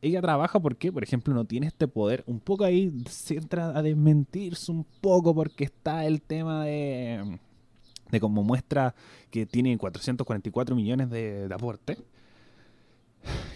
Ella 0.01 0.21
trabaja 0.21 0.61
porque, 0.61 0.93
por 0.93 1.03
ejemplo, 1.03 1.33
no 1.35 1.45
tiene 1.45 1.67
este 1.67 1.89
poder. 1.89 2.25
Un 2.27 2.41
poco 2.41 2.65
ahí 2.65 2.93
se 3.09 3.37
entra 3.37 3.77
a 3.77 3.83
desmentirse 3.83 4.71
un 4.71 4.85
poco 5.01 5.35
porque 5.35 5.65
está 5.65 6.05
el 6.05 6.21
tema 6.21 6.65
de 6.65 7.39
de 8.11 8.21
como 8.21 8.43
muestra 8.43 8.95
que 9.31 9.47
tiene 9.47 9.77
444 9.77 10.77
millones 10.77 11.11
de, 11.11 11.49
de 11.49 11.55
aporte, 11.55 11.99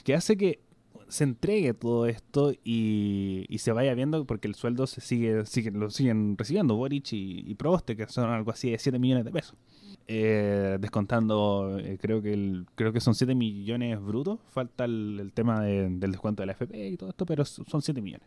que 0.04 0.14
hace 0.14 0.36
que 0.36 0.60
se 1.08 1.24
entregue 1.24 1.72
todo 1.72 2.06
esto 2.06 2.52
y, 2.64 3.46
y 3.48 3.58
se 3.58 3.72
vaya 3.72 3.94
viendo 3.94 4.26
porque 4.26 4.48
el 4.48 4.54
sueldo 4.54 4.86
se 4.86 5.00
sigue, 5.00 5.46
sigue 5.46 5.70
lo 5.70 5.90
siguen 5.90 6.36
recibiendo 6.36 6.76
Boric 6.76 7.12
y, 7.12 7.44
y 7.46 7.54
Proboste, 7.54 7.96
que 7.96 8.06
son 8.08 8.30
algo 8.30 8.50
así 8.50 8.70
de 8.70 8.78
7 8.78 8.98
millones 8.98 9.24
de 9.24 9.30
pesos. 9.30 9.56
Eh, 10.10 10.78
descontando, 10.80 11.78
eh, 11.78 11.98
creo 12.00 12.22
que 12.22 12.32
el, 12.32 12.66
creo 12.74 12.94
que 12.94 13.00
son 13.00 13.14
7 13.14 13.34
millones 13.34 14.00
brutos, 14.00 14.38
falta 14.50 14.86
el, 14.86 15.18
el 15.20 15.32
tema 15.34 15.60
de- 15.60 15.90
del 15.90 16.12
descuento 16.12 16.42
de 16.42 16.46
la 16.46 16.52
FP 16.52 16.88
y 16.88 16.96
todo 16.96 17.10
esto, 17.10 17.26
pero 17.26 17.44
son 17.44 17.82
7 17.82 18.00
millones. 18.00 18.26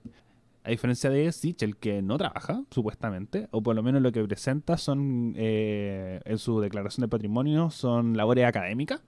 A 0.63 0.69
diferencia 0.69 1.09
de 1.09 1.32
Sichel, 1.32 1.75
que 1.77 2.03
no 2.03 2.19
trabaja, 2.19 2.63
supuestamente, 2.69 3.47
o 3.49 3.63
por 3.63 3.75
lo 3.75 3.82
menos 3.82 3.99
lo 4.03 4.11
que 4.11 4.23
presenta 4.23 4.77
son, 4.77 5.34
eh, 5.36 6.21
en 6.23 6.38
su 6.38 6.59
declaración 6.61 7.01
de 7.01 7.07
patrimonio, 7.07 7.71
son 7.71 8.15
labores 8.15 8.45
académicas, 8.45 9.01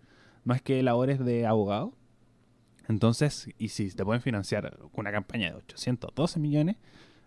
más 0.43 0.63
que 0.63 0.81
labores 0.81 1.19
de 1.23 1.45
abogado. 1.45 1.93
Entonces, 2.89 3.49
y 3.59 3.67
si 3.69 3.91
te 3.91 4.03
pueden 4.03 4.23
financiar 4.23 4.79
una 4.93 5.11
campaña 5.11 5.51
de 5.51 5.57
812 5.57 6.39
millones, 6.39 6.77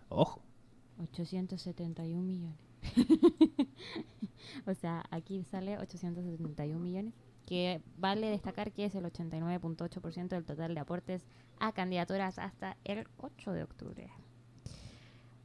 ojo, 0.09 0.41
871 1.01 2.21
millones. 2.21 2.57
o 4.65 4.73
sea, 4.73 5.03
aquí 5.11 5.43
sale 5.43 5.77
871 5.77 6.79
millones, 6.79 7.13
que 7.45 7.81
vale 7.97 8.29
destacar 8.29 8.71
que 8.71 8.85
es 8.85 8.95
el 8.95 9.05
89.8% 9.05 10.27
del 10.27 10.45
total 10.45 10.73
de 10.73 10.79
aportes 10.79 11.25
a 11.59 11.71
candidaturas 11.71 12.39
hasta 12.39 12.77
el 12.83 13.07
8 13.17 13.53
de 13.53 13.63
octubre. 13.63 14.09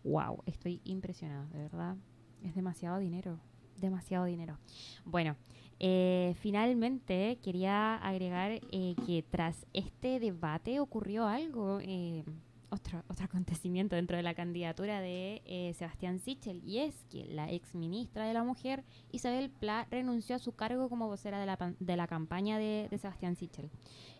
Wow, 0.04 0.42
estoy 0.46 0.80
impresionado, 0.84 1.48
de 1.50 1.58
verdad. 1.58 1.96
Es 2.42 2.54
demasiado 2.54 2.98
dinero, 2.98 3.38
demasiado 3.76 4.24
dinero. 4.24 4.58
Bueno, 5.04 5.36
eh, 5.78 6.34
finalmente 6.40 7.38
quería 7.42 7.96
agregar 7.96 8.52
eh, 8.52 8.94
que 9.06 9.24
tras 9.28 9.66
este 9.72 10.18
debate 10.20 10.80
ocurrió 10.80 11.26
algo, 11.26 11.78
eh, 11.80 12.24
otro, 12.72 13.04
otro 13.08 13.24
acontecimiento 13.26 13.96
dentro 13.96 14.16
de 14.16 14.22
la 14.22 14.34
candidatura 14.34 15.00
de 15.00 15.42
eh, 15.44 15.74
Sebastián 15.74 16.18
Sichel, 16.18 16.62
y 16.64 16.78
es 16.78 17.04
que 17.10 17.26
la 17.26 17.50
ex 17.50 17.74
ministra 17.74 18.26
de 18.26 18.34
la 18.34 18.42
Mujer, 18.42 18.84
Isabel 19.12 19.50
Pla, 19.50 19.86
renunció 19.90 20.36
a 20.36 20.38
su 20.38 20.52
cargo 20.52 20.88
como 20.88 21.08
vocera 21.08 21.38
de 21.38 21.46
la, 21.46 21.74
de 21.78 21.96
la 21.96 22.06
campaña 22.06 22.58
de, 22.58 22.88
Sebastián 22.98 23.36
Sichel. 23.36 23.70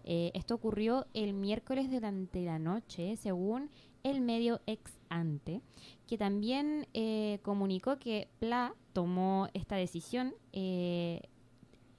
Eh, 0.04 0.30
esto 0.34 0.54
ocurrió 0.54 1.06
el 1.14 1.32
miércoles 1.32 1.90
durante 1.90 2.44
la 2.44 2.58
noche, 2.58 3.16
según 3.16 3.70
el 4.02 4.20
medio 4.20 4.60
ex 4.66 4.98
ante, 5.08 5.60
que 6.06 6.18
también 6.18 6.88
eh, 6.92 7.38
comunicó 7.42 7.98
que 7.98 8.28
Pla 8.40 8.74
tomó 8.92 9.48
esta 9.54 9.76
decisión 9.76 10.34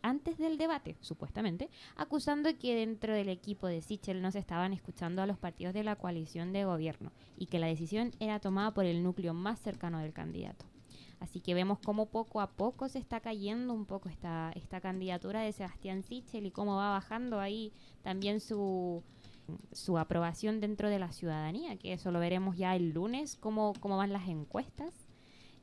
antes 0.03 0.37
del 0.37 0.59
debate, 0.59 0.97
supuestamente, 0.99 1.69
acusando 1.95 2.55
que 2.59 2.75
dentro 2.75 3.13
del 3.13 3.29
equipo 3.29 3.65
de 3.65 3.81
Sichel 3.81 4.21
no 4.21 4.31
se 4.31 4.39
estaban 4.39 4.73
escuchando 4.73 5.23
a 5.23 5.25
los 5.25 5.39
partidos 5.39 5.73
de 5.73 5.83
la 5.83 5.95
coalición 5.95 6.53
de 6.53 6.65
gobierno 6.65 7.11
y 7.37 7.47
que 7.47 7.57
la 7.57 7.67
decisión 7.67 8.11
era 8.19 8.39
tomada 8.39 8.71
por 8.73 8.85
el 8.85 9.01
núcleo 9.01 9.33
más 9.33 9.59
cercano 9.59 9.99
del 9.99 10.13
candidato. 10.13 10.65
Así 11.19 11.39
que 11.39 11.53
vemos 11.53 11.79
cómo 11.79 12.07
poco 12.07 12.41
a 12.41 12.51
poco 12.51 12.89
se 12.89 12.99
está 12.99 13.21
cayendo 13.21 13.73
un 13.73 13.85
poco 13.85 14.09
esta, 14.09 14.51
esta 14.55 14.81
candidatura 14.81 15.39
de 15.39 15.53
Sebastián 15.53 16.03
Sichel 16.03 16.45
y 16.45 16.51
cómo 16.51 16.75
va 16.75 16.89
bajando 16.89 17.39
ahí 17.39 17.71
también 18.01 18.41
su, 18.41 19.01
su 19.71 19.97
aprobación 19.97 20.59
dentro 20.59 20.89
de 20.89 20.99
la 20.99 21.13
ciudadanía, 21.13 21.77
que 21.77 21.93
eso 21.93 22.11
lo 22.11 22.19
veremos 22.19 22.57
ya 22.57 22.75
el 22.75 22.89
lunes, 22.91 23.37
cómo, 23.37 23.73
cómo 23.79 23.97
van 23.97 24.11
las 24.11 24.27
encuestas. 24.27 25.02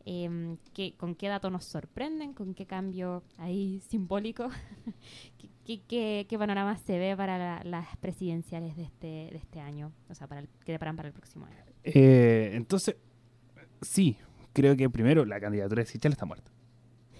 Em, 0.06 0.56
que, 0.72 0.94
con 0.96 1.14
qué 1.14 1.28
datos 1.28 1.52
nos 1.52 1.64
sorprenden, 1.66 2.32
con 2.32 2.54
qué 2.54 2.64
cambio 2.66 3.22
ahí 3.36 3.80
simbólico, 3.88 4.48
qué, 5.66 5.82
qué, 5.86 6.26
qué, 6.28 6.38
panorama 6.38 6.76
se 6.78 6.98
ve 6.98 7.14
para 7.16 7.36
la, 7.36 7.62
las 7.64 7.96
presidenciales 7.98 8.76
de 8.76 8.84
este, 8.84 9.06
de 9.06 9.36
este 9.36 9.60
año, 9.60 9.92
o 10.08 10.14
sea, 10.14 10.26
para 10.26 10.40
el, 10.40 10.48
que 10.64 10.72
deparan 10.72 10.96
para 10.96 11.08
el 11.08 11.14
próximo 11.14 11.44
año. 11.44 11.56
Eh, 11.84 12.52
entonces, 12.54 12.96
sí, 13.82 14.16
creo 14.54 14.74
que 14.74 14.88
primero 14.88 15.24
la 15.26 15.38
candidatura 15.38 15.82
de 15.82 15.86
Sichel 15.86 16.12
está 16.12 16.24
muerta. 16.24 16.50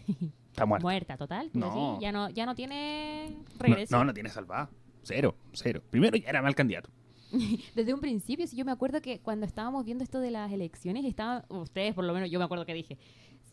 Está 0.50 0.66
muerta. 0.66 0.82
Muerta, 0.82 1.16
total. 1.16 1.48
No. 1.52 1.96
Sí, 1.96 2.02
ya, 2.02 2.10
no, 2.10 2.28
ya 2.28 2.44
no 2.44 2.56
tiene 2.56 3.30
No, 3.30 3.58
regreso. 3.60 3.96
no, 3.96 4.04
no 4.04 4.12
tiene 4.12 4.30
salvada. 4.30 4.68
Cero, 5.04 5.36
cero. 5.52 5.80
Primero 5.90 6.16
ya 6.16 6.28
era 6.28 6.42
mal 6.42 6.56
candidato. 6.56 6.90
Desde 7.74 7.94
un 7.94 8.00
principio, 8.00 8.46
sí, 8.46 8.56
yo 8.56 8.64
me 8.64 8.72
acuerdo 8.72 9.00
que 9.00 9.20
cuando 9.20 9.46
estábamos 9.46 9.84
viendo 9.84 10.04
esto 10.04 10.20
de 10.20 10.30
las 10.30 10.52
elecciones, 10.52 11.04
estaban, 11.04 11.44
ustedes 11.48 11.94
por 11.94 12.04
lo 12.04 12.12
menos, 12.12 12.30
yo 12.30 12.38
me 12.38 12.44
acuerdo 12.44 12.66
que 12.66 12.74
dije, 12.74 12.98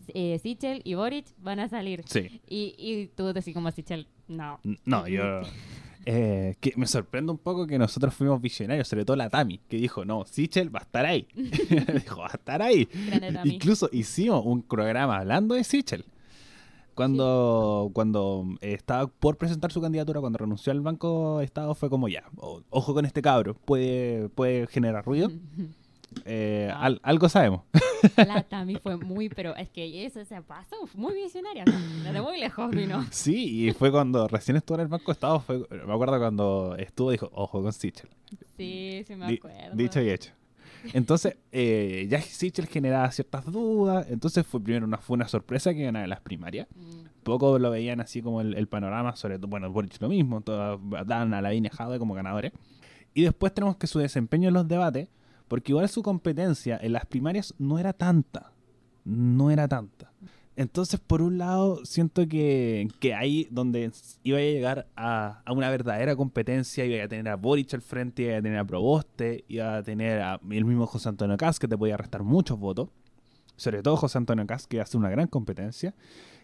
eh, 0.10 0.40
Sichel 0.40 0.82
y 0.84 0.96
Boric 0.96 1.28
van 1.40 1.60
a 1.60 1.70
salir. 1.70 2.04
Sí. 2.06 2.42
Y, 2.48 2.76
y 2.78 3.08
tú 3.08 3.34
decís 3.34 3.54
como 3.54 3.72
Sichel, 3.72 4.08
no. 4.28 4.60
No, 4.86 5.08
yo... 5.08 5.42
eh, 6.06 6.56
que 6.62 6.74
me 6.78 6.88
sorprende 6.88 7.32
un 7.34 7.38
poco 7.38 7.68
que 7.68 7.78
nosotros 7.78 8.14
fuimos 8.14 8.42
visionarios, 8.42 8.88
sobre 8.88 9.04
todo 9.04 9.18
la 9.18 9.30
Tami, 9.30 9.60
que 9.68 9.76
dijo, 9.78 10.06
no, 10.06 10.26
Sichel 10.26 10.74
va 10.74 10.80
a 10.80 10.84
estar 10.84 11.06
ahí. 11.06 11.28
dijo, 11.36 12.22
va 12.22 12.28
a 12.28 12.38
estar 12.38 12.62
ahí. 12.62 12.88
Incluso 13.44 13.90
hicimos 13.92 14.46
un 14.46 14.64
programa 14.64 15.18
hablando 15.18 15.56
de 15.56 15.66
Sichel. 15.66 16.06
Cuando, 16.98 17.92
cuando 17.94 18.46
eh, 18.62 18.74
estaba 18.74 19.08
por 19.08 19.38
presentar 19.38 19.72
su 19.72 19.80
candidatura, 19.82 20.20
cuando 20.20 20.38
renunció 20.40 20.72
al 20.72 20.82
Banco 20.82 21.38
de 21.40 21.46
Estado, 21.46 21.74
fue 21.76 21.90
como 21.90 22.08
ya, 22.10 22.24
ojo 22.70 22.94
con 22.94 23.06
este 23.06 23.22
cabro, 23.22 23.54
puede, 23.54 24.28
puede 24.30 24.68
generar 24.68 25.06
ruido. 25.06 25.30
Eh, 26.26 26.72
al- 26.74 27.02
algo 27.04 27.28
sabemos. 27.28 27.64
La 28.16 28.42
Tami 28.42 28.78
fue 28.78 28.96
muy, 28.96 29.28
pero 29.28 29.54
es 29.58 29.70
que 29.70 30.06
eso 30.06 30.24
se 30.24 30.42
pasó, 30.42 30.76
muy 30.96 31.14
visionaria. 31.14 31.66
¿no? 31.66 31.74
Desde 32.06 32.22
muy 32.22 32.40
lejos 32.40 32.72
vino. 32.72 33.06
Sí, 33.12 33.68
y 33.68 33.72
fue 33.74 33.92
cuando 33.92 34.26
recién 34.28 34.56
estuvo 34.56 34.78
en 34.78 34.84
el 34.84 34.88
Banco 34.88 35.08
de 35.08 35.12
Estado, 35.12 35.42
fue, 35.42 35.60
me 35.70 35.94
acuerdo 35.94 36.18
cuando 36.18 36.76
estuvo, 36.78 37.12
dijo, 37.12 37.30
ojo 37.34 37.62
con 37.62 37.74
Sichel. 37.74 38.10
Sí, 38.56 39.04
sí 39.06 39.16
me 39.16 39.28
Di- 39.28 39.36
acuerdo. 39.36 39.76
dicho 39.76 40.02
y 40.02 40.10
hecho. 40.10 40.32
Entonces, 40.94 41.38
eh, 41.52 42.08
ya 42.10 42.22
Sichel 42.22 42.68
generaba 42.68 43.12
ciertas 43.12 43.46
dudas, 43.46 44.08
entonces 44.10 44.46
fue 44.46 44.62
primero 44.62 44.86
una, 44.86 44.98
fue 44.98 45.16
una 45.16 45.28
sorpresa 45.28 45.74
que 45.74 45.84
ganara 45.84 46.08
las 46.08 46.22
primarias. 46.22 46.68
Mm, 46.76 47.24
Poco 47.24 47.60
lo 47.60 47.72
veían 47.72 48.00
así 48.00 48.22
como 48.22 48.42
el, 48.42 48.54
el 48.56 48.68
panorama, 48.68 49.16
sobre 49.16 49.38
todo, 49.38 49.48
bueno, 49.48 49.72
Boric 49.72 50.02
lo 50.02 50.10
mismo, 50.10 50.42
todas 50.42 50.80
daban 51.06 51.34
a 51.34 51.42
la 51.42 51.50
Jade 51.50 52.00
como 52.00 52.14
ganadores. 52.14 52.54
Y 53.14 53.24
después 53.24 53.54
tenemos 53.54 53.78
que 53.78 53.88
su 53.88 54.00
desempeño 54.00 54.48
en 54.48 54.54
los 54.54 54.68
debates, 54.68 55.10
porque 55.48 55.72
igual 55.72 55.90
su 55.90 56.04
competencia 56.04 56.78
en 56.82 56.94
las 56.94 57.06
primarias 57.06 57.54
no 57.58 57.80
era 57.80 57.94
tanta, 57.94 58.52
no 59.04 59.52
era 59.52 59.68
tanta. 59.68 60.12
Entonces, 60.58 61.00
por 61.00 61.22
un 61.22 61.38
lado, 61.38 61.86
siento 61.86 62.28
que, 62.28 62.88
que 63.00 63.14
ahí 63.14 63.48
donde 63.52 63.92
iba 64.24 64.40
a 64.40 64.42
llegar 64.42 64.88
a, 64.96 65.44
a 65.46 65.54
una 65.54 65.70
verdadera 65.70 66.16
competencia, 66.16 66.84
iba 66.84 67.04
a 67.04 67.08
tener 67.08 67.30
a 67.30 67.36
Boric 67.36 67.76
al 67.76 67.84
frente, 67.84 68.24
iba 68.24 68.38
a 68.38 68.42
tener 68.42 68.58
a 68.58 68.66
Proboste, 68.66 69.46
iba 69.48 69.78
a 69.78 69.84
tener 69.84 70.20
a 70.20 70.42
el 70.50 70.66
mismo 70.66 70.88
José 70.88 71.10
Antonio 71.10 71.38
Caz, 71.38 71.60
que 71.60 71.68
te 71.68 71.78
podía 71.78 71.96
restar 71.96 72.24
muchos 72.24 72.58
votos, 72.58 72.90
sobre 73.56 73.84
todo 73.84 73.98
José 73.98 74.18
Antonio 74.18 74.48
Caz, 74.48 74.66
que 74.66 74.82
hace 74.82 74.98
una 74.98 75.12
gran 75.12 75.28
competencia. 75.28 75.94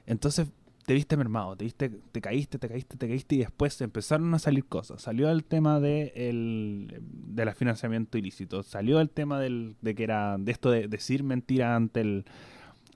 Entonces, 0.05 0.47
te 0.85 0.93
viste 0.93 1.17
mermado, 1.17 1.55
te 1.55 1.65
viste, 1.65 1.89
te 2.11 2.21
caíste, 2.21 2.59
te 2.59 2.69
caíste, 2.69 2.97
te 2.97 3.07
caíste 3.07 3.33
y 3.33 3.37
después 3.39 3.81
empezaron 3.81 4.31
a 4.35 4.37
salir 4.37 4.65
cosas. 4.65 5.01
Salió 5.01 5.31
el 5.31 5.43
tema 5.43 5.79
de 5.79 6.13
el 6.15 7.01
del 7.01 7.51
financiamiento 7.55 8.19
ilícito, 8.19 8.61
salió 8.61 8.99
el 8.99 9.09
tema 9.09 9.39
del, 9.39 9.75
de 9.81 9.95
que 9.95 10.03
era 10.03 10.37
de 10.37 10.51
esto 10.51 10.69
de 10.69 10.87
decir 10.87 11.23
mentira 11.23 11.75
ante 11.75 12.01
el 12.01 12.25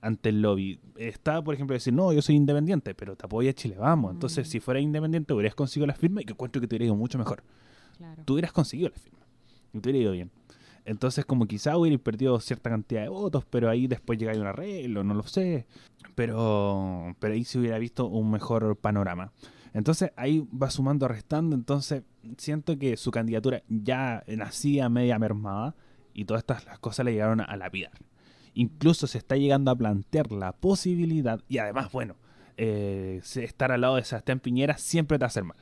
ante 0.02 0.30
el 0.30 0.42
lobby. 0.42 0.80
Estaba, 0.96 1.42
por 1.44 1.54
ejemplo, 1.56 1.74
decir, 1.74 1.94
no, 1.94 2.12
yo 2.14 2.22
soy 2.22 2.36
independiente, 2.36 2.94
pero 2.96 3.16
te 3.16 3.26
apoya 3.26 3.54
Chile, 3.54 3.76
vamos. 3.78 4.14
Entonces, 4.14 4.48
Mm. 4.48 4.52
si 4.52 4.60
fuera 4.60 4.80
independiente, 4.80 5.34
hubieras 5.34 5.56
conseguido 5.56 5.88
la 5.88 5.96
firma 5.96 6.22
y 6.22 6.26
que 6.26 6.34
encuentro 6.34 6.62
que 6.62 6.68
te 6.68 6.76
hubiera 6.76 6.86
ido 6.86 6.96
mucho 6.96 7.18
mejor. 7.18 7.44
claro. 7.98 8.22
Tú 8.26 8.34
hubieras 8.34 8.52
conseguido 8.52 8.90
la 8.90 9.00
firma 9.00 9.20
y 9.74 9.80
te 9.80 9.90
hubiera 9.90 10.04
ido 10.04 10.12
bien. 10.12 10.32
Entonces, 10.86 11.26
como 11.26 11.48
quizá 11.48 11.76
hubieras 11.78 12.00
perdido 12.00 12.40
cierta 12.40 12.70
cantidad 12.70 13.02
de 13.02 13.10
votos, 13.10 13.44
pero 13.50 13.70
ahí 13.70 13.88
después 13.88 14.18
llega 14.20 14.34
un 14.40 14.46
arreglo, 14.48 15.04
no 15.04 15.14
lo 15.16 15.24
sé. 15.24 15.66
Pero, 16.16 17.16
pero 17.20 17.34
ahí 17.34 17.44
se 17.44 17.60
hubiera 17.60 17.78
visto 17.78 18.08
un 18.08 18.32
mejor 18.32 18.76
panorama. 18.78 19.32
Entonces, 19.74 20.12
ahí 20.16 20.48
va 20.52 20.70
sumando, 20.70 21.08
restando. 21.08 21.56
Entonces, 21.56 22.04
siento 22.38 22.78
que 22.78 22.98
su 22.98 23.12
candidatura 23.12 23.64
ya 23.68 24.24
nacía 24.28 24.90
media 24.90 25.20
mermada 25.20 25.76
y 26.14 26.26
todas 26.26 26.42
estas 26.42 26.66
las 26.66 26.80
cosas 26.80 27.06
le 27.06 27.12
llegaron 27.14 27.42
a 27.42 27.56
lapidar. 27.58 27.92
Incluso 28.58 29.06
se 29.06 29.20
está 29.20 29.36
llegando 29.36 29.70
a 29.70 29.76
plantear 29.76 30.32
la 30.32 30.52
posibilidad, 30.52 31.40
y 31.48 31.60
además, 31.60 31.92
bueno, 31.92 32.16
eh, 32.58 33.22
estar 33.36 33.72
al 33.72 33.82
lado 33.82 33.98
de 33.98 34.04
Sebastián 34.04 34.40
Piñera 34.40 34.80
siempre 34.80 35.20
te 35.20 35.26
hacer 35.26 35.44
mal. 35.44 35.58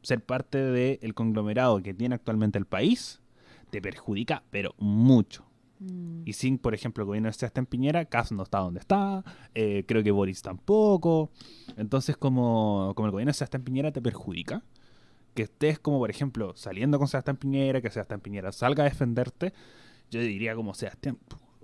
Ser 0.00 0.24
parte 0.24 0.56
del 0.56 1.12
conglomerado 1.12 1.82
que 1.82 1.92
tiene 1.92 2.14
actualmente 2.14 2.56
el 2.58 2.64
país 2.64 3.20
te 3.68 3.82
perjudica, 3.82 4.42
pero 4.50 4.74
mucho. 4.78 5.44
Mm, 5.78 6.22
Y 6.24 6.32
sin, 6.32 6.56
por 6.56 6.72
ejemplo, 6.74 7.02
el 7.02 7.06
gobierno 7.06 7.28
de 7.28 7.34
Sebastián 7.34 7.66
Piñera, 7.66 8.06
Kass 8.06 8.32
no 8.32 8.44
está 8.44 8.60
donde 8.60 8.80
está, 8.80 9.22
eh, 9.54 9.84
creo 9.86 10.02
que 10.02 10.10
Boris 10.10 10.40
tampoco. 10.40 11.30
Entonces, 11.76 12.16
como, 12.16 12.94
como 12.96 13.08
el 13.08 13.12
gobierno 13.12 13.28
de 13.28 13.34
Sebastián 13.34 13.62
Piñera 13.62 13.92
te 13.92 14.00
perjudica, 14.00 14.62
que 15.34 15.42
estés 15.42 15.78
como, 15.78 15.98
por 15.98 16.08
ejemplo, 16.08 16.56
saliendo 16.56 16.98
con 16.98 17.08
Sebastián 17.08 17.36
Piñera, 17.36 17.82
que 17.82 17.90
Sebastián 17.90 18.20
Piñera 18.20 18.52
salga 18.52 18.84
a 18.84 18.88
defenderte, 18.88 19.52
yo 20.10 20.20
diría 20.20 20.54
como 20.54 20.72
Sebastián, 20.72 21.18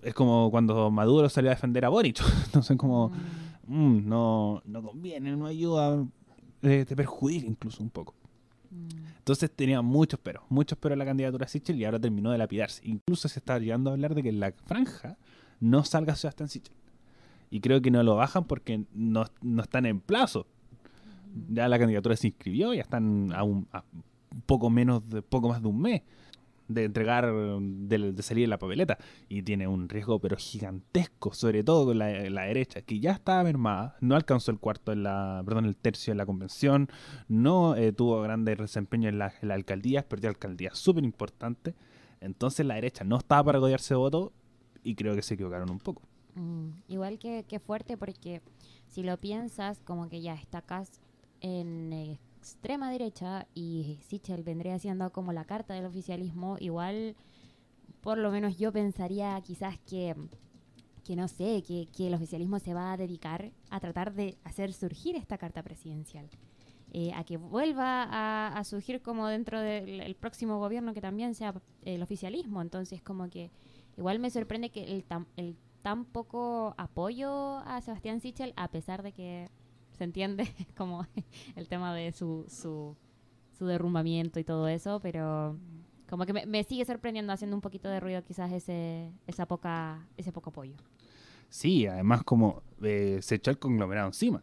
es 0.06 0.14
como 0.14 0.52
cuando 0.52 0.88
Maduro 0.90 1.28
salió 1.28 1.50
a 1.50 1.54
defender 1.54 1.84
a 1.84 1.88
Boric. 1.88 2.20
Entonces, 2.46 2.76
como, 2.76 3.10
mm, 3.66 3.76
mm, 3.76 4.08
no, 4.08 4.62
no 4.64 4.82
conviene, 4.82 5.36
no 5.36 5.46
ayuda, 5.46 6.06
eh, 6.62 6.84
te 6.86 6.94
perjudica 6.94 7.46
incluso 7.46 7.82
un 7.82 7.90
poco. 7.90 8.14
mm. 8.70 9.06
Entonces 9.18 9.50
tenía 9.50 9.82
muchos 9.82 10.20
peros, 10.20 10.44
muchos 10.48 10.78
peros 10.78 10.94
en 10.94 11.00
la 11.00 11.04
candidatura 11.04 11.46
de 11.46 11.50
Sichel 11.50 11.80
y 11.80 11.84
ahora 11.84 11.98
terminó 11.98 12.30
de 12.30 12.38
lapidarse. 12.38 12.80
Incluso 12.84 13.28
se 13.28 13.40
está 13.40 13.58
llegando 13.58 13.90
a 13.90 13.94
hablar 13.94 14.14
de 14.14 14.22
que 14.22 14.28
en 14.28 14.38
la 14.38 14.52
franja 14.52 15.18
no 15.58 15.82
salga 15.82 16.14
Sebastián 16.14 16.48
Sichel. 16.48 16.76
Y 17.50 17.58
creo 17.60 17.82
que 17.82 17.90
no 17.90 18.00
lo 18.04 18.14
bajan 18.14 18.44
porque 18.44 18.84
no, 18.94 19.24
no 19.42 19.62
están 19.62 19.86
en 19.86 19.98
plazo. 19.98 20.46
Ya 21.48 21.66
la 21.66 21.80
candidatura 21.80 22.14
se 22.14 22.28
inscribió, 22.28 22.72
ya 22.72 22.82
están 22.82 23.32
a 23.34 23.42
un, 23.42 23.66
a 23.72 23.82
un 24.30 24.42
poco 24.42 24.70
menos 24.70 25.08
de 25.08 25.22
poco 25.22 25.48
más 25.48 25.60
de 25.60 25.66
un 25.66 25.80
mes 25.80 26.02
de 26.68 26.84
entregar, 26.84 27.32
de, 27.32 28.12
de 28.12 28.22
salir 28.22 28.44
en 28.44 28.50
la 28.50 28.58
papeleta. 28.58 28.98
Y 29.28 29.42
tiene 29.42 29.66
un 29.66 29.88
riesgo 29.88 30.18
pero 30.18 30.36
gigantesco, 30.36 31.32
sobre 31.32 31.62
todo 31.62 31.86
con 31.86 31.98
la, 31.98 32.28
la 32.30 32.42
derecha, 32.42 32.82
que 32.82 33.00
ya 33.00 33.12
estaba 33.12 33.42
mermada, 33.44 33.96
no 34.00 34.16
alcanzó 34.16 34.50
el 34.50 34.58
cuarto 34.58 34.92
en 34.92 35.02
la, 35.02 35.42
perdón, 35.44 35.66
el 35.66 35.76
tercio 35.76 36.10
en 36.12 36.18
la 36.18 36.26
convención, 36.26 36.88
no 37.28 37.76
eh, 37.76 37.92
tuvo 37.92 38.20
grandes 38.20 38.58
desempeño 38.58 39.08
en, 39.08 39.18
la, 39.18 39.32
en 39.40 39.48
las 39.48 39.56
alcaldías, 39.56 40.04
perdió 40.04 40.28
alcaldías 40.28 40.76
súper 40.78 41.04
importantes. 41.04 41.74
Entonces 42.20 42.64
la 42.66 42.74
derecha 42.74 43.04
no 43.04 43.18
estaba 43.18 43.44
para 43.44 43.58
rodearse 43.58 43.94
de 43.94 43.98
votos 43.98 44.32
y 44.82 44.94
creo 44.94 45.14
que 45.14 45.22
se 45.22 45.34
equivocaron 45.34 45.70
un 45.70 45.78
poco. 45.78 46.02
Mm, 46.34 46.68
Igual 46.88 47.18
que, 47.18 47.44
que 47.46 47.58
fuerte 47.58 47.96
porque 47.96 48.40
si 48.88 49.02
lo 49.02 49.16
piensas, 49.18 49.80
como 49.84 50.08
que 50.08 50.20
ya 50.20 50.34
está 50.34 50.62
Kass 50.62 51.00
en 51.40 52.18
extrema 52.46 52.90
derecha 52.92 53.46
y 53.54 53.98
Sichel 54.06 54.44
vendría 54.44 54.78
siendo 54.78 55.10
como 55.10 55.32
la 55.32 55.44
carta 55.44 55.74
del 55.74 55.84
oficialismo, 55.86 56.56
igual 56.60 57.16
por 58.00 58.18
lo 58.18 58.30
menos 58.30 58.56
yo 58.56 58.70
pensaría 58.72 59.40
quizás 59.42 59.78
que, 59.80 60.14
que 61.04 61.16
no 61.16 61.26
sé, 61.26 61.64
que, 61.66 61.88
que 61.94 62.06
el 62.06 62.14
oficialismo 62.14 62.60
se 62.60 62.72
va 62.72 62.92
a 62.92 62.96
dedicar 62.96 63.50
a 63.70 63.80
tratar 63.80 64.12
de 64.14 64.36
hacer 64.44 64.72
surgir 64.72 65.16
esta 65.16 65.38
carta 65.38 65.62
presidencial. 65.64 66.28
eh, 66.92 67.12
a 67.14 67.24
que 67.24 67.36
vuelva 67.36 68.04
a, 68.04 68.56
a 68.56 68.62
surgir 68.64 69.02
como 69.02 69.26
dentro 69.26 69.60
del 69.60 70.00
el 70.00 70.14
próximo 70.14 70.58
gobierno 70.60 70.94
que 70.94 71.00
también 71.00 71.34
sea 71.34 71.52
el 71.82 72.00
oficialismo. 72.02 72.62
Entonces 72.62 73.02
como 73.02 73.28
que 73.28 73.50
igual 73.98 74.18
me 74.20 74.30
sorprende 74.30 74.70
que 74.70 74.84
el, 74.94 75.04
tam- 75.06 75.26
el 75.36 75.56
tan 75.82 76.04
poco 76.04 76.74
apoyo 76.78 77.58
a 77.66 77.80
Sebastián 77.80 78.20
Sichel, 78.20 78.52
a 78.56 78.68
pesar 78.68 79.02
de 79.02 79.12
que 79.12 79.48
se 79.96 80.04
entiende 80.04 80.46
como 80.76 81.06
el 81.56 81.68
tema 81.68 81.94
de 81.94 82.12
su, 82.12 82.44
su, 82.48 82.96
su 83.58 83.66
derrumbamiento 83.66 84.38
y 84.40 84.44
todo 84.44 84.68
eso, 84.68 85.00
pero 85.00 85.56
como 86.08 86.24
que 86.26 86.32
me, 86.32 86.46
me 86.46 86.62
sigue 86.64 86.84
sorprendiendo 86.84 87.32
haciendo 87.32 87.56
un 87.56 87.62
poquito 87.62 87.88
de 87.88 87.98
ruido 88.00 88.22
quizás 88.22 88.52
ese, 88.52 89.10
esa 89.26 89.46
poca, 89.46 90.06
ese 90.16 90.32
poco 90.32 90.50
apoyo. 90.50 90.74
Sí, 91.48 91.86
además 91.86 92.22
como 92.24 92.62
eh, 92.82 93.18
se 93.22 93.36
echó 93.36 93.50
el 93.50 93.58
conglomerado 93.58 94.08
encima. 94.08 94.42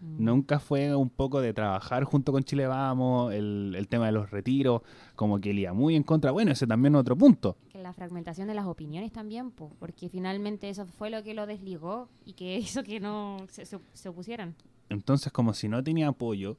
Mm. 0.00 0.24
Nunca 0.24 0.58
fue 0.60 0.94
un 0.94 1.08
poco 1.08 1.40
de 1.40 1.52
trabajar 1.54 2.04
junto 2.04 2.30
con 2.30 2.44
Chile 2.44 2.66
Vamos, 2.66 3.32
el, 3.32 3.74
el 3.76 3.88
tema 3.88 4.06
de 4.06 4.12
los 4.12 4.30
retiros, 4.30 4.82
como 5.14 5.40
que 5.40 5.52
iba 5.52 5.72
muy 5.72 5.96
en 5.96 6.02
contra. 6.02 6.30
Bueno, 6.32 6.52
ese 6.52 6.66
también 6.66 6.94
es 6.94 7.00
otro 7.00 7.16
punto. 7.16 7.56
Que 7.70 7.78
la 7.80 7.92
fragmentación 7.94 8.46
de 8.46 8.54
las 8.54 8.66
opiniones 8.66 9.10
también, 9.12 9.50
po, 9.50 9.72
porque 9.78 10.08
finalmente 10.08 10.68
eso 10.68 10.86
fue 10.86 11.08
lo 11.10 11.22
que 11.22 11.34
lo 11.34 11.46
desligó 11.46 12.08
y 12.26 12.34
que 12.34 12.58
hizo 12.58 12.82
que 12.82 13.00
no 13.00 13.38
se, 13.48 13.64
se- 13.64 13.80
se 13.94 14.08
opusieran. 14.08 14.54
Entonces, 14.88 15.32
como 15.32 15.52
si 15.54 15.68
no 15.68 15.82
tenía 15.82 16.08
apoyo, 16.08 16.56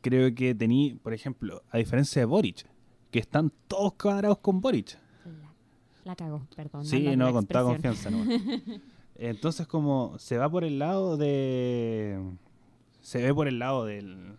creo 0.00 0.34
que 0.34 0.54
tenía, 0.54 0.96
por 1.02 1.12
ejemplo, 1.12 1.62
a 1.70 1.78
diferencia 1.78 2.20
de 2.22 2.26
Boric, 2.26 2.66
que 3.10 3.18
están 3.18 3.52
todos 3.68 3.94
cuadrados 3.94 4.38
con 4.38 4.60
Boric. 4.60 4.98
La, 5.24 5.52
la 6.04 6.16
cagó, 6.16 6.46
perdón. 6.54 6.84
Sí, 6.84 7.16
no, 7.16 7.26
la 7.26 7.32
con 7.32 7.46
toda 7.46 7.64
confianza. 7.64 8.10
No. 8.10 8.24
Entonces, 9.16 9.66
como 9.66 10.18
se 10.18 10.36
va 10.38 10.48
por 10.50 10.64
el 10.64 10.78
lado 10.78 11.16
de. 11.16 12.20
Se 13.00 13.22
ve 13.22 13.32
por 13.34 13.48
el 13.48 13.58
lado 13.58 13.84
del. 13.84 14.34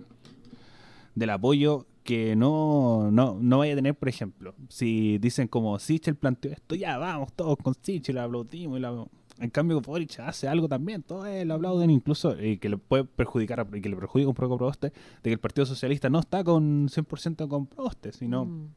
del 1.15 1.29
apoyo 1.29 1.85
que 2.03 2.35
no, 2.37 3.09
no, 3.11 3.37
no 3.41 3.57
vaya 3.57 3.73
a 3.73 3.75
tener, 3.75 3.93
por 3.93 4.07
ejemplo, 4.07 4.55
si 4.69 5.17
dicen 5.17 5.49
como 5.49 5.77
Sichel 5.77 6.15
planteó 6.15 6.51
esto, 6.53 6.73
ya 6.75 6.97
vamos 6.97 7.33
todos 7.33 7.57
con 7.57 7.73
Sichel, 7.81 8.17
aplaudimos. 8.17 8.77
Y 8.77 8.81
lo- 8.81 9.09
En 9.39 9.49
cambio, 9.51 9.79
Boric 9.81 10.19
hace 10.19 10.47
algo 10.47 10.67
también, 10.67 11.03
todos 11.03 11.27
eh, 11.27 11.45
lo 11.45 11.55
aplauden, 11.55 11.89
incluso, 11.91 12.39
y 12.41 12.57
que 12.57 12.69
le 12.69 12.77
puede 12.77 13.03
perjudicar, 13.03 13.59
a- 13.59 13.67
y 13.77 13.81
que 13.81 13.89
le 13.89 13.95
perjudica 13.95 14.29
un 14.29 14.35
poco 14.35 14.55
a 14.55 14.57
Proboste, 14.57 14.87
de 14.87 14.93
que 15.23 15.31
el 15.33 15.39
Partido 15.39 15.65
Socialista 15.65 16.09
no 16.09 16.19
está 16.19 16.43
con 16.43 16.87
100% 16.89 17.47
con 17.47 17.67
Proboste, 17.67 18.11
sino 18.13 18.45
Mm. 18.45 18.67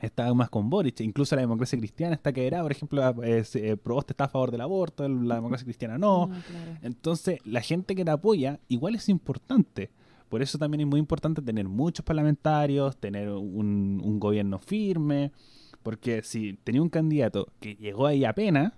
está 0.00 0.32
más 0.34 0.50
con 0.50 0.68
Boric. 0.68 1.00
Incluso 1.00 1.36
la 1.36 1.42
democracia 1.42 1.78
cristiana 1.78 2.14
está 2.14 2.32
quebrada. 2.32 2.62
Por 2.64 2.72
ejemplo, 2.72 3.22
eh, 3.22 3.44
se- 3.44 3.70
eh, 3.70 3.76
Proboste 3.76 4.12
está 4.14 4.24
a 4.24 4.28
favor 4.28 4.50
del 4.50 4.62
aborto, 4.62 5.08
la 5.08 5.36
democracia 5.36 5.64
cristiana 5.64 5.96
no. 5.98 6.26
Claro. 6.28 6.78
Entonces, 6.82 7.38
la 7.44 7.60
gente 7.60 7.94
que 7.94 8.04
te 8.04 8.10
apoya 8.10 8.58
igual 8.68 8.94
es 8.96 9.08
importante. 9.08 9.90
Por 10.28 10.42
eso 10.42 10.58
también 10.58 10.80
es 10.82 10.86
muy 10.86 10.98
importante 11.00 11.42
tener 11.42 11.68
muchos 11.68 12.04
parlamentarios, 12.04 12.96
tener 12.96 13.28
un, 13.30 14.00
un 14.04 14.18
gobierno 14.20 14.58
firme. 14.58 15.32
Porque 15.82 16.22
si 16.22 16.58
tenía 16.62 16.82
un 16.82 16.88
candidato 16.90 17.46
que 17.58 17.74
llegó 17.76 18.06
ahí 18.06 18.24
apenas, 18.24 18.72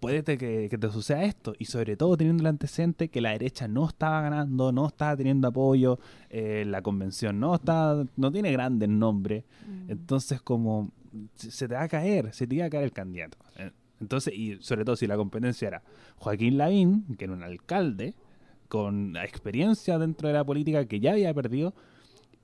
puede 0.00 0.22
te- 0.22 0.38
que, 0.38 0.68
que 0.68 0.78
te 0.78 0.90
suceda 0.90 1.22
esto. 1.24 1.52
Y 1.58 1.66
sobre 1.66 1.96
todo 1.96 2.16
teniendo 2.16 2.42
el 2.42 2.46
antecedente 2.46 3.08
que 3.08 3.20
la 3.20 3.30
derecha 3.30 3.68
no 3.68 3.86
estaba 3.86 4.22
ganando, 4.22 4.72
no 4.72 4.86
estaba 4.86 5.16
teniendo 5.16 5.48
apoyo, 5.48 5.98
eh, 6.30 6.64
la 6.66 6.82
convención 6.82 7.38
no 7.38 7.54
está, 7.54 8.04
no 8.16 8.32
tiene 8.32 8.50
grandes 8.52 8.88
nombres. 8.88 9.44
Mm. 9.68 9.90
Entonces, 9.90 10.40
como 10.42 10.90
se 11.36 11.68
te 11.68 11.74
va 11.74 11.82
a 11.82 11.88
caer, 11.88 12.32
se 12.32 12.46
te 12.46 12.54
iba 12.56 12.64
a 12.66 12.70
caer 12.70 12.84
el 12.84 12.92
candidato. 12.92 13.36
Eh, 13.58 13.70
Entonces, 14.00 14.32
y 14.34 14.56
sobre 14.60 14.84
todo 14.84 14.96
si 14.96 15.06
la 15.06 15.16
competencia 15.16 15.68
era 15.68 15.82
Joaquín 16.16 16.56
Lavín, 16.56 17.04
que 17.18 17.24
era 17.24 17.34
un 17.34 17.42
alcalde 17.42 18.14
con 18.68 19.16
experiencia 19.16 19.98
dentro 19.98 20.28
de 20.28 20.34
la 20.34 20.44
política 20.44 20.86
que 20.86 21.00
ya 21.00 21.12
había 21.12 21.34
perdido, 21.34 21.74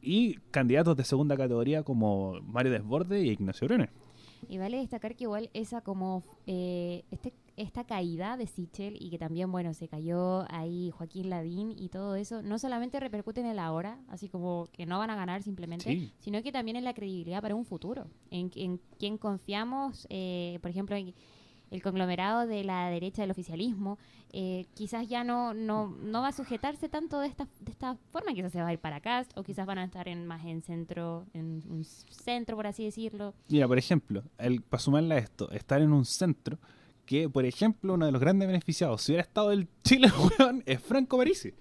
y 0.03 0.35
candidatos 0.51 0.97
de 0.97 1.05
segunda 1.05 1.37
categoría 1.37 1.83
como 1.83 2.41
Mario 2.43 2.73
Desborde 2.73 3.23
y 3.23 3.31
Ignacio 3.31 3.67
Brune. 3.67 3.89
Y 4.49 4.59
vale 4.59 4.77
destacar 4.79 5.17
que 5.17 5.25
igual 5.25 5.49
esa 5.55 5.81
como 5.81 6.23
eh, 6.47 7.05
este, 7.11 7.33
esta 7.57 7.85
caída 7.85 8.37
de 8.37 8.47
Sichel 8.47 8.97
y 9.01 9.11
que 9.11 9.19
también, 9.19 9.51
bueno, 9.51 9.73
se 9.75 9.89
cayó 9.89 10.45
ahí 10.53 10.91
Joaquín 10.91 11.31
Lavín 11.31 11.71
y 11.77 11.89
todo 11.89 12.15
eso, 12.15 12.43
no 12.43 12.59
solamente 12.59 13.01
repercute 13.01 13.41
en 13.41 13.47
el 13.47 13.59
ahora, 13.59 13.99
así 14.09 14.29
como 14.29 14.69
que 14.73 14.85
no 14.87 14.99
van 14.99 15.11
a 15.11 15.17
ganar 15.17 15.43
simplemente, 15.43 15.85
Sí. 15.85 16.13
sino 16.19 16.43
que 16.43 16.53
también 16.53 16.77
en 16.77 16.85
la 16.85 16.93
credibilidad 16.95 17.41
para 17.41 17.55
un 17.55 17.65
futuro, 17.65 18.07
en, 18.31 18.51
en 18.57 18.79
quien 18.99 19.17
confiamos, 19.17 20.07
eh, 20.11 20.59
por 20.61 20.71
ejemplo, 20.71 20.97
en 20.97 21.15
el 21.71 21.83
conglomerado 21.83 22.47
de 22.47 22.63
la 22.63 22.89
derecha 22.91 23.23
del 23.23 23.33
oficialismo, 23.33 23.99
eh, 24.33 24.67
quizás 24.75 25.09
ya 25.09 25.25
no, 25.25 25.53
no, 25.53 25.89
no 25.89 26.21
va 26.21 26.29
a 26.29 26.33
sujetarse 26.33 26.89
tanto 26.89 27.19
de 27.21 27.27
esta, 27.27 27.49
de 27.61 27.73
esta 27.73 27.97
forma, 28.13 28.35
quizás 28.35 28.53
se 28.53 28.61
va 28.61 28.69
a 28.69 28.73
ir 28.73 28.79
para 28.79 28.97
acá, 28.97 29.27
o 29.35 29.43
quizás 29.43 29.67
van 29.67 29.79
a 29.79 29.85
estar 29.85 30.07
en, 30.09 30.27
más 30.27 30.45
en 30.45 30.63
centro, 30.63 31.27
en 31.33 31.63
un 31.69 31.85
centro, 31.85 32.55
por 32.55 32.67
así 32.69 32.85
decirlo. 32.85 33.35
Mira, 33.49 33.67
por 33.67 33.79
ejemplo, 33.79 34.23
el, 34.39 34.61
para 34.63 34.81
sumarle 34.81 35.15
a 35.15 35.19
esto, 35.19 35.51
estar 35.51 35.81
en 35.83 35.93
un 35.93 36.05
centro 36.05 36.59
que, 37.07 37.29
por 37.31 37.45
ejemplo, 37.47 37.95
uno 37.95 38.05
de 38.07 38.13
los 38.13 38.21
grandes 38.21 38.47
beneficiados, 38.49 39.01
si 39.03 39.13
hubiera 39.13 39.23
estado 39.23 39.53
el 39.53 39.69
Chile, 39.85 40.09
weón, 40.39 40.63
es 40.67 40.81
Franco 40.81 41.17
Parisi. 41.17 41.53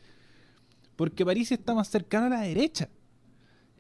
Porque 0.96 1.26
Parisi 1.26 1.54
está 1.54 1.74
más 1.74 1.88
cercano 1.90 2.26
a 2.26 2.30
la 2.30 2.42
derecha. 2.42 2.90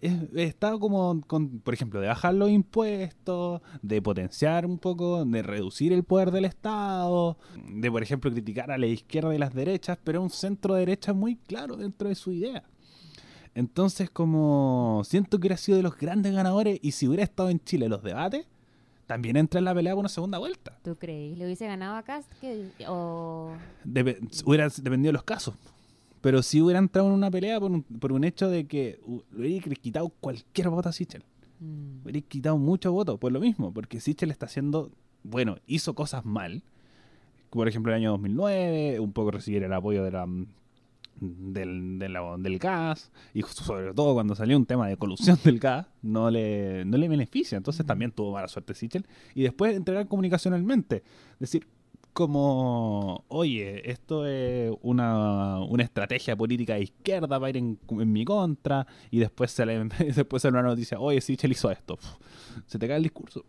Es- 0.01 0.13
Está 0.35 0.77
como, 0.77 1.21
con, 1.25 1.59
por 1.61 1.73
ejemplo, 1.73 1.99
de 2.01 2.07
bajar 2.07 2.33
los 2.35 2.49
impuestos, 2.51 3.61
de 3.81 4.01
potenciar 4.01 4.65
un 4.65 4.77
poco, 4.77 5.23
de 5.25 5.41
reducir 5.41 5.93
el 5.93 6.03
poder 6.03 6.31
del 6.31 6.45
Estado, 6.45 7.37
de, 7.73 7.89
por 7.89 8.03
ejemplo, 8.03 8.29
criticar 8.31 8.69
a 8.71 8.77
la 8.77 8.87
izquierda 8.87 9.33
y 9.33 9.37
las 9.37 9.53
derechas, 9.53 9.97
pero 10.03 10.21
un 10.21 10.29
centro 10.29 10.75
derecha 10.75 11.13
muy 11.13 11.37
claro 11.37 11.77
dentro 11.77 12.09
de 12.09 12.15
su 12.15 12.31
idea. 12.33 12.63
Entonces, 13.55 14.09
como 14.09 15.01
siento 15.05 15.37
que 15.37 15.43
hubiera 15.47 15.57
sido 15.57 15.77
de 15.77 15.83
los 15.83 15.97
grandes 15.97 16.33
ganadores 16.33 16.77
y 16.81 16.91
si 16.91 17.07
hubiera 17.07 17.23
estado 17.23 17.49
en 17.49 17.61
Chile 17.63 17.87
los 17.87 18.03
debates, 18.03 18.45
también 19.07 19.37
entra 19.37 19.59
en 19.59 19.65
la 19.65 19.73
pelea 19.75 19.93
por 19.93 19.99
una 20.01 20.09
segunda 20.09 20.37
vuelta. 20.37 20.77
¿Tú 20.83 20.95
crees? 20.95 21.37
¿Le 21.37 21.45
hubiese 21.45 21.67
ganado 21.67 21.95
a 21.95 22.03
Cast? 22.03 22.31
que 22.41 22.69
o... 22.87 23.53
Dep- 23.85 24.43
hubiera 24.45 24.67
dependido 24.69 25.09
de 25.09 25.13
los 25.13 25.23
casos. 25.23 25.55
Pero 26.21 26.41
si 26.41 26.61
hubiera 26.61 26.79
entrado 26.79 27.07
en 27.09 27.13
una 27.13 27.29
pelea 27.29 27.59
por 27.59 27.71
un, 27.71 27.83
por 27.83 28.11
un 28.11 28.23
hecho 28.23 28.49
de 28.49 28.65
que 28.65 28.99
le 29.31 29.47
hubiera 29.47 29.75
quitado 29.75 30.09
cualquier 30.09 30.69
voto 30.69 30.89
a 30.89 30.91
Sichel. 30.91 31.23
Mm, 31.59 32.01
hubiera 32.03 32.21
quitado 32.21 32.57
mucho 32.57 32.91
voto 32.91 33.17
por 33.19 33.31
lo 33.31 33.39
mismo. 33.39 33.71
Porque 33.71 33.99
Sichel 33.99 34.31
está 34.31 34.47
haciendo, 34.47 34.91
bueno, 35.23 35.57
hizo 35.67 35.93
cosas 35.93 36.25
mal. 36.25 36.63
Por 37.51 37.67
ejemplo, 37.67 37.91
el 37.93 37.97
año 37.99 38.11
2009, 38.11 38.99
un 38.99 39.13
poco 39.13 39.31
recibir 39.31 39.63
el 39.63 39.71
apoyo 39.71 40.03
de 40.03 40.11
la, 40.11 40.27
del, 41.19 41.97
de 41.99 42.09
la- 42.09 42.35
del 42.37 42.57
gas. 42.59 43.11
Y 43.33 43.41
sobre 43.43 43.93
todo 43.93 44.13
cuando 44.13 44.35
salió 44.35 44.57
un 44.57 44.65
tema 44.65 44.87
de 44.87 44.97
colusión 44.97 45.37
del 45.43 45.59
gas, 45.59 45.87
no 46.01 46.29
le, 46.29 46.85
no 46.85 46.97
le 46.97 47.07
beneficia. 47.07 47.57
Entonces 47.57 47.85
también 47.85 48.11
tuvo 48.11 48.31
mala 48.33 48.47
suerte 48.47 48.73
Sichel. 48.73 49.05
Y 49.33 49.43
después 49.43 49.75
entregar 49.75 50.07
comunicacionalmente. 50.07 51.03
Decir, 51.39 51.67
como, 52.13 53.25
oye, 53.27 53.91
esto 53.91 54.25
es 54.25 54.71
una, 54.81 55.59
una 55.59 55.83
estrategia 55.83 56.35
política 56.35 56.75
de 56.75 56.83
izquierda 56.83 57.27
para 57.39 57.49
ir 57.49 57.57
en, 57.57 57.77
en 57.89 58.11
mi 58.13 58.23
contra, 58.23 58.87
y 59.11 59.19
después 59.19 59.51
sale, 59.51 59.83
después 59.99 60.41
sale 60.41 60.53
una 60.57 60.69
noticia, 60.69 60.97
oye, 60.99 61.19
Sichel 61.19 61.51
hizo 61.51 61.69
esto. 61.69 61.97
Se 62.67 62.79
te 62.79 62.87
cae 62.87 62.97
el 62.97 63.03
discurso. 63.03 63.43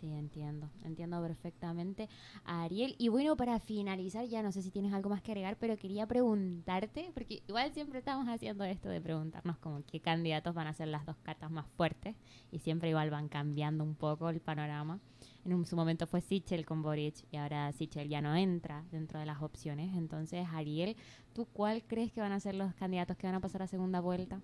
Sí, 0.00 0.12
entiendo, 0.12 0.70
entiendo 0.84 1.20
perfectamente 1.20 2.08
a 2.44 2.62
Ariel. 2.62 2.94
Y 2.98 3.08
bueno, 3.08 3.36
para 3.36 3.58
finalizar, 3.58 4.24
ya 4.26 4.44
no 4.44 4.52
sé 4.52 4.62
si 4.62 4.70
tienes 4.70 4.92
algo 4.92 5.10
más 5.10 5.22
que 5.22 5.32
agregar, 5.32 5.56
pero 5.58 5.76
quería 5.76 6.06
preguntarte, 6.06 7.10
porque 7.14 7.42
igual 7.48 7.72
siempre 7.72 7.98
estamos 7.98 8.28
haciendo 8.28 8.62
esto 8.62 8.88
de 8.88 9.00
preguntarnos 9.00 9.58
como 9.58 9.82
qué 9.84 9.98
candidatos 9.98 10.54
van 10.54 10.68
a 10.68 10.72
ser 10.72 10.86
las 10.86 11.04
dos 11.04 11.16
cartas 11.24 11.50
más 11.50 11.66
fuertes, 11.76 12.14
y 12.52 12.60
siempre 12.60 12.90
igual 12.90 13.10
van 13.10 13.28
cambiando 13.28 13.82
un 13.82 13.96
poco 13.96 14.28
el 14.28 14.40
panorama. 14.40 15.00
En 15.44 15.66
su 15.66 15.74
momento 15.74 16.06
fue 16.06 16.20
Sichel 16.20 16.64
con 16.64 16.80
Boric, 16.82 17.16
y 17.32 17.36
ahora 17.36 17.72
Sichel 17.72 18.08
ya 18.08 18.20
no 18.20 18.36
entra 18.36 18.84
dentro 18.92 19.18
de 19.18 19.26
las 19.26 19.42
opciones. 19.42 19.96
Entonces, 19.96 20.46
Ariel, 20.52 20.96
¿tú 21.32 21.46
cuál 21.52 21.82
crees 21.82 22.12
que 22.12 22.20
van 22.20 22.32
a 22.32 22.38
ser 22.38 22.54
los 22.54 22.72
candidatos 22.74 23.16
que 23.16 23.26
van 23.26 23.34
a 23.34 23.40
pasar 23.40 23.62
a 23.62 23.66
segunda 23.66 24.00
vuelta? 24.00 24.40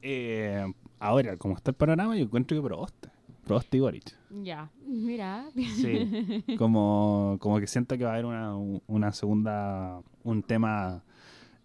Eh, 0.00 0.72
ahora, 0.98 1.36
como 1.36 1.54
está 1.54 1.72
el 1.72 1.76
panorama, 1.76 2.16
yo 2.16 2.24
encuentro 2.24 2.56
que 2.56 2.62
Proboste. 2.62 3.10
Proboste 3.44 3.76
y 3.76 3.80
Boric. 3.80 4.14
Ya, 4.42 4.70
mira. 4.86 5.46
Sí. 5.56 6.44
como, 6.58 7.36
como 7.40 7.58
que 7.58 7.66
siento 7.66 7.96
que 7.98 8.04
va 8.04 8.10
a 8.10 8.14
haber 8.14 8.26
una, 8.26 8.54
una 8.86 9.12
segunda, 9.12 10.00
un 10.24 10.42
tema 10.42 11.02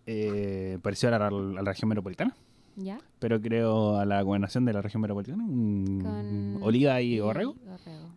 eh, 0.07 0.79
parecido 0.81 1.13
a 1.15 1.19
la, 1.19 1.27
a 1.27 1.31
la 1.31 1.61
región 1.71 1.89
metropolitana. 1.89 2.35
¿Ya? 2.77 2.97
Pero 3.19 3.39
creo 3.41 3.97
a 3.97 4.05
la 4.05 4.21
gobernación 4.21 4.65
de 4.65 4.73
la 4.73 4.81
región 4.81 5.01
metropolitana, 5.01 5.43
un- 5.45 6.01
Con- 6.01 6.63
Oliva 6.63 6.99
y. 7.01 7.19
Borrego. 7.21 7.55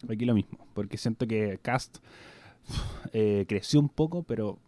Aquí 0.09 0.25
lo 0.25 0.35
mismo, 0.35 0.59
porque 0.75 0.97
siento 0.99 1.27
que 1.29 1.59
Cast 1.63 1.99
eh, 3.13 3.45
creció 3.49 3.79
un 3.81 3.89
poco, 3.89 4.23
pero 4.25 4.59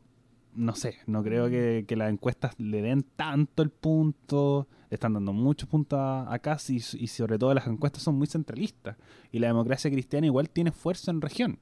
no 0.54 0.74
sé, 0.74 0.96
no 1.06 1.22
creo 1.22 1.48
que, 1.50 1.84
que 1.88 1.96
las 1.96 2.10
encuestas 2.12 2.54
le 2.58 2.82
den 2.82 3.04
tanto 3.16 3.62
el 3.62 3.70
punto, 3.70 4.66
le 4.90 4.94
están 4.96 5.14
dando 5.14 5.32
muchos 5.32 5.68
puntos 5.68 5.98
a, 5.98 6.32
a 6.34 6.40
y, 6.68 6.76
y 6.76 7.06
sobre 7.06 7.38
todo 7.38 7.54
las 7.54 7.66
encuestas 7.66 8.02
son 8.02 8.16
muy 8.16 8.26
centralistas. 8.26 8.96
Y 9.30 9.38
la 9.38 9.46
democracia 9.46 9.90
cristiana 9.90 10.26
igual 10.26 10.50
tiene 10.50 10.72
fuerza 10.72 11.10
en 11.12 11.20
región. 11.20 11.58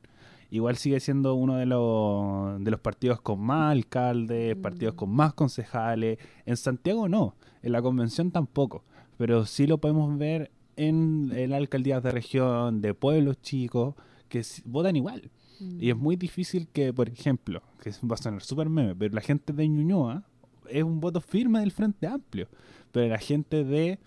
Igual 0.50 0.76
sigue 0.78 0.98
siendo 0.98 1.34
uno 1.34 1.56
de 1.56 1.66
los, 1.66 2.64
de 2.64 2.70
los 2.70 2.80
partidos 2.80 3.20
con 3.20 3.38
más 3.40 3.72
alcaldes, 3.72 4.56
Mm. 4.56 4.62
partidos 4.62 4.94
con 4.94 5.10
más 5.10 5.34
concejales. 5.34 6.18
En 6.46 6.56
Santiago 6.56 7.06
no, 7.08 7.36
en 7.62 7.72
la 7.72 7.82
convención 7.82 8.30
tampoco, 8.30 8.82
pero 9.18 9.44
sí 9.44 9.66
lo 9.66 9.76
podemos 9.76 10.16
ver 10.16 10.50
en, 10.76 11.30
en 11.34 11.52
alcaldías 11.52 12.02
de 12.02 12.10
región, 12.12 12.80
de 12.80 12.94
pueblos 12.94 13.42
chicos, 13.42 13.94
que 14.30 14.42
votan 14.64 14.96
igual. 14.96 15.30
Y 15.60 15.90
es 15.90 15.96
Mm. 15.96 16.00
muy 16.00 16.16
difícil 16.16 16.68
que, 16.68 16.94
por 16.94 17.08
ejemplo, 17.10 17.62
que 17.82 17.90
va 18.10 18.14
a 18.14 18.16
sonar 18.16 18.42
súper 18.42 18.70
meme, 18.70 18.94
pero 18.94 19.12
la 19.14 19.20
gente 19.20 19.52
de 19.52 19.68
Ñuñoa 19.68 20.22
es 20.70 20.82
un 20.82 21.00
voto 21.00 21.20
firme 21.20 21.60
del 21.60 21.72
Frente 21.72 22.06
Amplio. 22.06 22.48
Pero 22.92 23.08
la 23.08 23.18
gente 23.18 23.64
de 23.64 23.98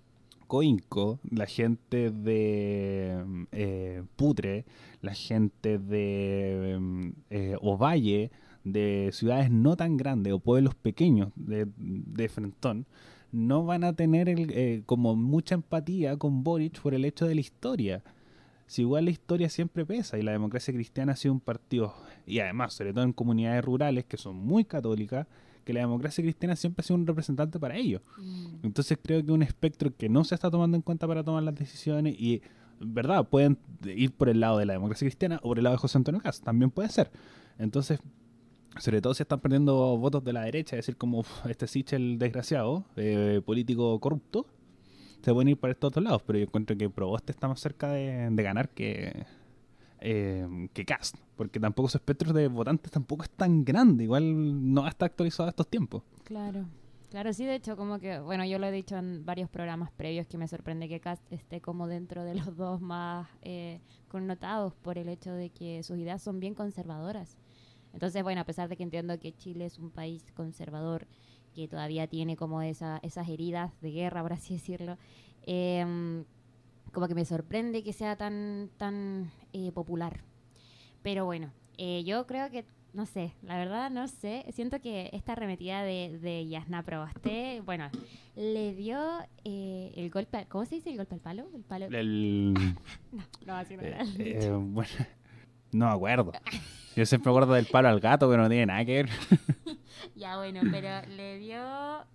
Coinco, 0.48 1.20
la 1.30 1.46
gente 1.46 2.12
de 2.12 3.24
eh, 3.54 4.04
Putre, 4.16 4.66
la 5.02 5.14
gente 5.14 5.80
de 5.80 6.78
mm, 6.80 7.10
eh, 7.30 7.56
Ovalle, 7.62 8.32
de 8.64 9.10
ciudades 9.14 9.50
no 9.50 9.76
tan 9.76 9.98
grandes 9.98 10.34
o 10.34 10.40
pueblos 10.40 10.76
pequeños 10.76 11.32
de, 11.36 11.68
de 11.78 12.30
Frentón, 12.30 12.86
no 13.32 13.66
van 13.66 13.84
a 13.84 13.94
tener 13.94 14.28
el, 14.30 14.52
eh, 14.52 14.84
como 14.86 15.16
mucha 15.16 15.56
empatía 15.56 16.18
con 16.18 16.44
Boric 16.44 16.82
por 16.82 16.94
el 16.94 17.06
hecho 17.06 17.26
de 17.26 17.36
la 17.36 17.42
historia. 17.42 18.04
si 18.68 18.82
igual 18.82 19.06
la 19.06 19.12
historia 19.12 19.50
siempre 19.50 19.86
pesa 19.86 20.18
y 20.18 20.22
la 20.22 20.32
democracia 20.34 20.74
cristiana 20.74 21.14
ha 21.14 21.16
sido 21.16 21.34
un 21.34 21.40
partido, 21.40 21.94
y 22.28 22.40
además, 22.40 22.74
sobre 22.74 22.94
todo 22.94 23.04
en 23.04 23.14
comunidades 23.14 23.64
rurales 23.64 24.06
que 24.06 24.18
son 24.18 24.36
muy 24.36 24.66
católicas, 24.66 25.28
que 25.64 25.74
la 25.74 25.82
democracia 25.82 26.24
cristiana 26.24 26.56
siempre 26.56 26.82
ha 26.82 26.84
sido 26.84 26.98
un 26.98 27.08
representante 27.08 27.60
para 27.60 27.76
ellos. 27.76 28.02
Mm. 28.18 28.64
Entonces 28.64 28.98
creo 29.02 29.24
que 29.26 29.32
un 29.32 29.44
espectro 29.44 29.96
que 29.96 30.10
no 30.10 30.24
se 30.24 30.36
está 30.36 30.50
tomando 30.50 30.76
en 30.76 30.82
cuenta 30.82 31.08
para 31.08 31.24
tomar 31.24 31.44
las 31.44 31.56
decisiones 31.56 32.16
y, 32.20 32.42
¿verdad? 32.80 33.28
Pueden 33.28 33.58
ir 33.86 34.12
por 34.14 34.30
el 34.30 34.40
lado 34.40 34.58
de 34.58 34.66
la 34.66 34.74
democracia 34.74 35.06
cristiana 35.06 35.40
o 35.44 35.50
por 35.50 35.58
el 35.58 35.64
lado 35.64 35.76
de 35.76 35.80
José 35.80 35.98
Antonio 35.98 36.22
Cast, 36.22 36.44
también 36.44 36.72
puede 36.72 36.90
ser. 36.90 37.12
Entonces, 37.58 38.00
sobre 38.78 39.02
todo 39.02 39.14
si 39.14 39.24
están 39.24 39.40
perdiendo 39.40 39.98
votos 39.98 40.24
de 40.24 40.34
la 40.34 40.44
derecha, 40.44 40.76
es 40.76 40.86
decir, 40.86 40.98
como 40.98 41.24
este 41.50 41.68
Sichel 41.68 42.18
desgraciado, 42.18 42.86
eh, 42.96 43.42
político 43.46 44.00
corrupto, 44.00 44.46
se 45.22 45.34
pueden 45.34 45.50
ir 45.50 45.58
por 45.58 45.70
estos 45.70 45.90
otros 45.90 46.04
lados, 46.04 46.24
pero 46.26 46.40
yo 46.40 46.46
encuentro 46.46 46.76
que 46.76 46.90
Proboste 46.90 47.32
está 47.32 47.48
más 47.48 47.60
cerca 47.60 47.92
de, 47.92 48.30
de 48.32 48.44
ganar 48.44 48.70
que, 48.70 49.26
eh, 50.02 50.68
que 50.74 50.86
Cast, 50.86 51.16
porque 51.36 51.60
tampoco 51.60 51.90
su 51.90 51.98
espectro 51.98 52.34
de 52.34 52.48
votantes 52.48 52.92
tampoco 52.92 53.24
es 53.24 53.30
tan 53.30 53.64
grande, 53.64 54.04
igual 54.04 54.74
no 54.74 54.88
está 54.88 55.06
actualizado 55.06 55.48
a 55.48 55.52
estos 55.52 55.68
tiempos. 55.68 56.04
Claro. 56.24 56.66
Claro, 57.12 57.34
sí, 57.34 57.46
de 57.46 57.56
hecho, 57.56 57.76
como 57.76 58.00
que, 58.00 58.20
bueno, 58.20 58.46
yo 58.46 58.58
lo 58.58 58.68
he 58.68 58.72
dicho 58.72 58.96
en 58.96 59.26
varios 59.26 59.50
programas 59.50 59.92
previos 59.92 60.28
que 60.28 60.38
me 60.38 60.48
sorprende 60.48 60.88
que 60.88 61.02
Cast 61.02 61.22
esté 61.30 61.60
como 61.60 61.88
dentro 61.88 62.24
de 62.24 62.36
los 62.36 62.56
dos 62.56 62.80
más 62.80 63.28
eh, 63.42 63.82
connotados 64.08 64.76
por 64.76 64.98
el 64.98 65.10
hecho 65.10 65.34
de 65.34 65.50
que 65.50 65.84
sus 65.84 65.98
ideas 65.98 66.22
son 66.22 66.40
bien 66.40 66.56
conservadoras. 66.56 67.38
Entonces, 67.92 68.24
bueno, 68.24 68.40
a 68.40 68.46
pesar 68.46 68.70
de 68.70 68.78
que 68.78 68.84
entiendo 68.84 69.20
que 69.20 69.34
Chile 69.34 69.66
es 69.66 69.78
un 69.78 69.92
país 69.92 70.24
conservador, 70.34 71.06
que 71.54 71.68
todavía 71.68 72.08
tiene 72.08 72.38
como 72.38 72.62
esa, 72.62 73.00
esas 73.04 73.28
heridas 73.28 73.74
de 73.82 73.92
guerra, 73.92 74.22
por 74.22 74.32
así 74.32 74.54
decirlo, 74.54 74.98
em, 75.42 76.24
como 76.92 77.08
que 77.08 77.16
me 77.16 77.26
sorprende 77.26 77.84
que 77.84 77.94
sea 77.94 78.16
tan, 78.16 78.70
tan 78.78 79.32
eh, 79.54 79.72
popular. 79.72 80.22
Pero 81.02 81.26
bueno, 81.26 81.52
eh, 81.78 82.04
yo 82.04 82.28
creo 82.28 82.50
que, 82.52 82.66
no 82.94 83.06
sé, 83.06 83.34
la 83.44 83.58
verdad 83.58 83.90
no 83.90 84.08
sé, 84.08 84.46
siento 84.52 84.80
que 84.82 85.10
esta 85.14 85.32
arremetida 85.34 85.84
de, 85.84 86.20
de 86.22 86.48
Yasna 86.48 86.84
Proboste, 86.84 87.62
bueno, 87.66 87.90
le 88.36 88.74
dio 88.76 89.00
eh, 89.44 89.92
el 89.96 90.10
golpe, 90.10 90.38
al- 90.38 90.48
¿cómo 90.48 90.66
se 90.66 90.76
dice 90.76 90.92
el 90.92 90.98
golpe 90.98 91.16
al 91.16 91.22
palo? 91.22 91.48
El 91.56 91.64
palo... 91.64 91.86
El, 91.88 92.54
no, 93.46 93.56
así 93.56 93.76
no 93.78 93.84
eh, 93.84 93.88
era 93.88 94.04
eh, 94.20 94.52
bueno, 94.52 94.92
no 95.72 95.88
me 95.88 95.92
acuerdo. 95.94 96.32
Yo 96.96 97.06
siempre 97.06 97.32
me 97.32 97.38
acuerdo 97.38 97.54
del 97.54 97.66
palo 97.68 97.88
al 97.88 98.00
gato, 98.02 98.30
pero 98.30 98.44
no 98.44 98.50
tiene 98.50 98.66
nada 98.66 98.84
que 98.86 99.04
ver. 99.04 99.10
Ya, 100.16 100.38
bueno, 100.38 100.62
pero 100.72 100.90
le 101.16 101.38
dio 101.40 101.60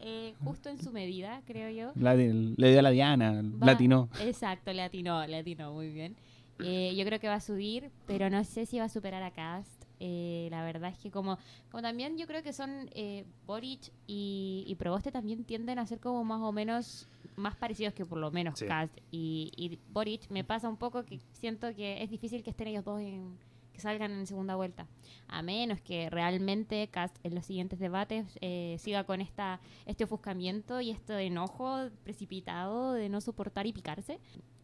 eh, 0.00 0.34
justo 0.44 0.68
en 0.68 0.78
su 0.78 0.92
medida, 0.92 1.42
creo 1.46 1.70
yo. 1.70 1.92
La- 2.00 2.14
le 2.14 2.70
dio 2.70 2.78
a 2.78 2.82
la 2.82 2.90
Diana, 2.90 3.42
Va- 3.42 3.66
latino. 3.66 4.08
Exacto, 4.20 4.72
le 4.72 4.82
atinó, 4.82 5.26
le 5.26 5.38
atinó, 5.38 5.72
muy 5.72 5.90
bien. 5.90 6.16
Eh, 6.58 6.94
yo 6.96 7.04
creo 7.04 7.20
que 7.20 7.28
va 7.28 7.34
a 7.34 7.40
subir, 7.40 7.90
pero 8.06 8.30
no 8.30 8.42
sé 8.44 8.64
si 8.64 8.78
va 8.78 8.84
a 8.84 8.88
superar 8.88 9.22
a 9.22 9.30
Cast. 9.30 9.84
Eh, 10.00 10.48
la 10.50 10.62
verdad 10.64 10.90
es 10.90 10.98
que 10.98 11.10
como, 11.10 11.38
como 11.70 11.82
también 11.82 12.18
yo 12.18 12.26
creo 12.26 12.42
que 12.42 12.52
son 12.52 12.90
eh, 12.94 13.24
Boric 13.46 13.92
y, 14.06 14.64
y 14.66 14.74
Proboste 14.74 15.10
también 15.10 15.44
tienden 15.44 15.78
a 15.78 15.86
ser 15.86 16.00
como 16.00 16.22
más 16.24 16.40
o 16.42 16.52
menos 16.52 17.08
más 17.36 17.56
parecidos 17.56 17.92
que 17.94 18.04
por 18.06 18.18
lo 18.18 18.30
menos 18.30 18.58
Sí. 18.58 18.66
Cast 18.66 18.94
y, 19.10 19.52
y 19.56 19.78
Boric. 19.92 20.30
Me 20.30 20.44
pasa 20.44 20.68
un 20.68 20.76
poco 20.76 21.04
que 21.04 21.18
siento 21.32 21.74
que 21.74 22.02
es 22.02 22.10
difícil 22.10 22.42
que 22.42 22.50
estén 22.50 22.68
ellos 22.68 22.84
dos 22.84 23.00
en, 23.00 23.38
que 23.76 23.82
salgan 23.82 24.10
en 24.10 24.26
segunda 24.26 24.56
vuelta. 24.56 24.86
A 25.28 25.42
menos 25.42 25.80
que 25.80 26.10
realmente 26.10 26.88
Cast 26.88 27.16
en 27.22 27.34
los 27.34 27.46
siguientes 27.46 27.78
debates 27.78 28.26
eh, 28.40 28.76
siga 28.78 29.04
con 29.04 29.20
esta 29.20 29.60
este 29.84 30.04
ofuscamiento 30.04 30.80
y 30.80 30.90
este 30.90 31.18
enojo 31.20 31.88
precipitado 32.02 32.94
de 32.94 33.08
no 33.08 33.20
soportar 33.20 33.66
y 33.66 33.72
picarse. 33.72 34.18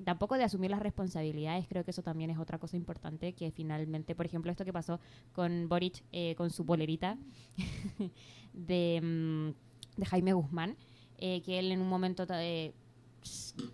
Tampoco 0.05 0.37
de 0.37 0.45
asumir 0.45 0.71
las 0.71 0.81
responsabilidades, 0.81 1.69
creo 1.69 1.85
que 1.85 1.93
eso 1.93 2.03
también 2.03 2.31
es 2.31 2.39
otra 2.39 2.59
cosa 2.59 2.77
importante, 2.77 3.35
que 3.35 3.53
finalmente, 3.53 4.15
por 4.15 4.27
ejemplo, 4.27 4.51
esto 4.51 4.65
que 4.65 4.73
pasó 4.73 4.99
con 5.33 5.69
Boric, 5.69 6.03
eh, 6.11 6.35
con 6.35 6.51
su 6.51 6.65
bolerita 6.65 7.17
de, 8.53 9.01
mm, 9.01 10.01
de 10.01 10.07
Jaime 10.07 10.33
Guzmán, 10.33 10.77
eh, 11.19 11.41
que 11.43 11.59
él 11.59 11.71
en 11.71 11.81
un 11.81 11.89
momento 11.89 12.27
eh, 12.31 12.73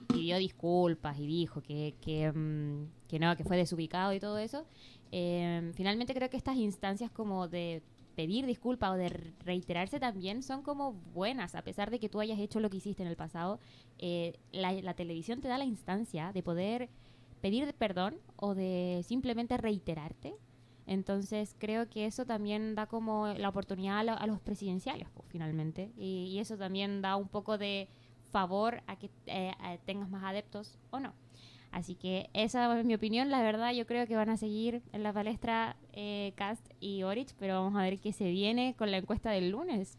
pidió 0.09 0.37
disculpas 0.39 1.19
y 1.19 1.27
dijo 1.27 1.63
que, 1.63 1.95
que, 2.01 2.31
mm, 2.31 3.09
que 3.09 3.19
no, 3.19 3.37
que 3.37 3.45
fue 3.45 3.57
desubicado 3.57 4.13
y 4.13 4.21
todo 4.21 4.39
eso. 4.39 4.67
Eh, 5.13 5.71
finalmente 5.75 6.15
creo 6.15 6.31
que 6.31 6.37
estas 6.37 6.57
instancias 6.57 7.11
como 7.11 7.49
de 7.49 7.83
pedir 8.15 8.47
disculpas 8.47 8.91
o 8.91 8.95
de 8.95 9.09
re- 9.11 9.33
reiterarse 9.45 10.01
también 10.01 10.43
son 10.43 10.63
como 10.63 10.93
buenas, 10.93 11.55
a 11.55 11.63
pesar 11.63 11.91
de 11.91 11.99
que 12.01 12.09
tú 12.09 12.21
hayas 12.21 12.39
hecho 12.41 12.61
lo 12.61 12.69
que 12.71 12.79
hiciste 12.79 13.03
en 13.03 13.09
el 13.09 13.17
pasado. 13.17 13.61
eh, 13.99 14.35
la, 14.53 14.95
televisión 14.95 15.41
te 15.41 15.49
da 15.49 15.59
la 15.59 15.65
instancia 15.65 16.33
de 16.33 16.43
poder 16.43 16.89
pedir 17.41 17.73
perdón 17.75 18.17
o 18.37 18.55
de 18.55 19.03
simplemente 19.07 19.57
reiterarte. 19.57 20.35
Entonces 20.87 21.55
creo 21.59 21.89
que 21.89 22.07
eso 22.07 22.25
también 22.25 22.75
da 22.75 22.87
como 22.87 23.29
la 23.29 23.49
oportunidad 23.51 23.99
a, 23.99 24.05
lo- 24.05 24.19
a 24.19 24.27
los 24.27 24.41
presidenciales, 24.41 25.09
pues, 25.15 25.29
finalmente. 25.29 25.93
Y, 25.97 26.31
y 26.33 26.39
eso 26.41 26.57
también 26.57 27.03
da 27.03 27.17
un 27.17 27.29
poco 27.29 27.59
de 27.59 27.89
favor 28.31 28.83
a 28.87 28.97
que 28.97 29.11
eh, 29.27 29.53
tengas 29.85 30.09
más 30.11 30.25
adeptos 30.25 30.79
o 30.91 30.99
no. 31.01 31.13
Así 31.71 31.95
que 31.95 32.31
esa 32.33 32.79
es 32.79 32.85
mi 32.85 32.95
opinión. 32.95 33.31
La 33.31 33.43
verdad, 33.43 33.73
yo 33.73 33.87
creo 33.87 34.07
que 34.07 34.17
van 34.17 34.31
a 34.31 34.37
seguir 34.37 34.83
en 34.93 35.03
la 35.03 35.13
palestra 35.13 35.77
eh, 35.93 36.33
Cast 36.37 36.67
y 36.81 37.03
Orich, 37.03 37.35
pero 37.39 37.55
vamos 37.55 37.79
a 37.79 37.83
ver 37.83 37.99
qué 37.99 38.13
se 38.13 38.31
viene 38.31 38.75
con 38.77 38.91
la 38.91 38.99
encuesta 38.99 39.31
del 39.31 39.51
lunes. 39.51 39.99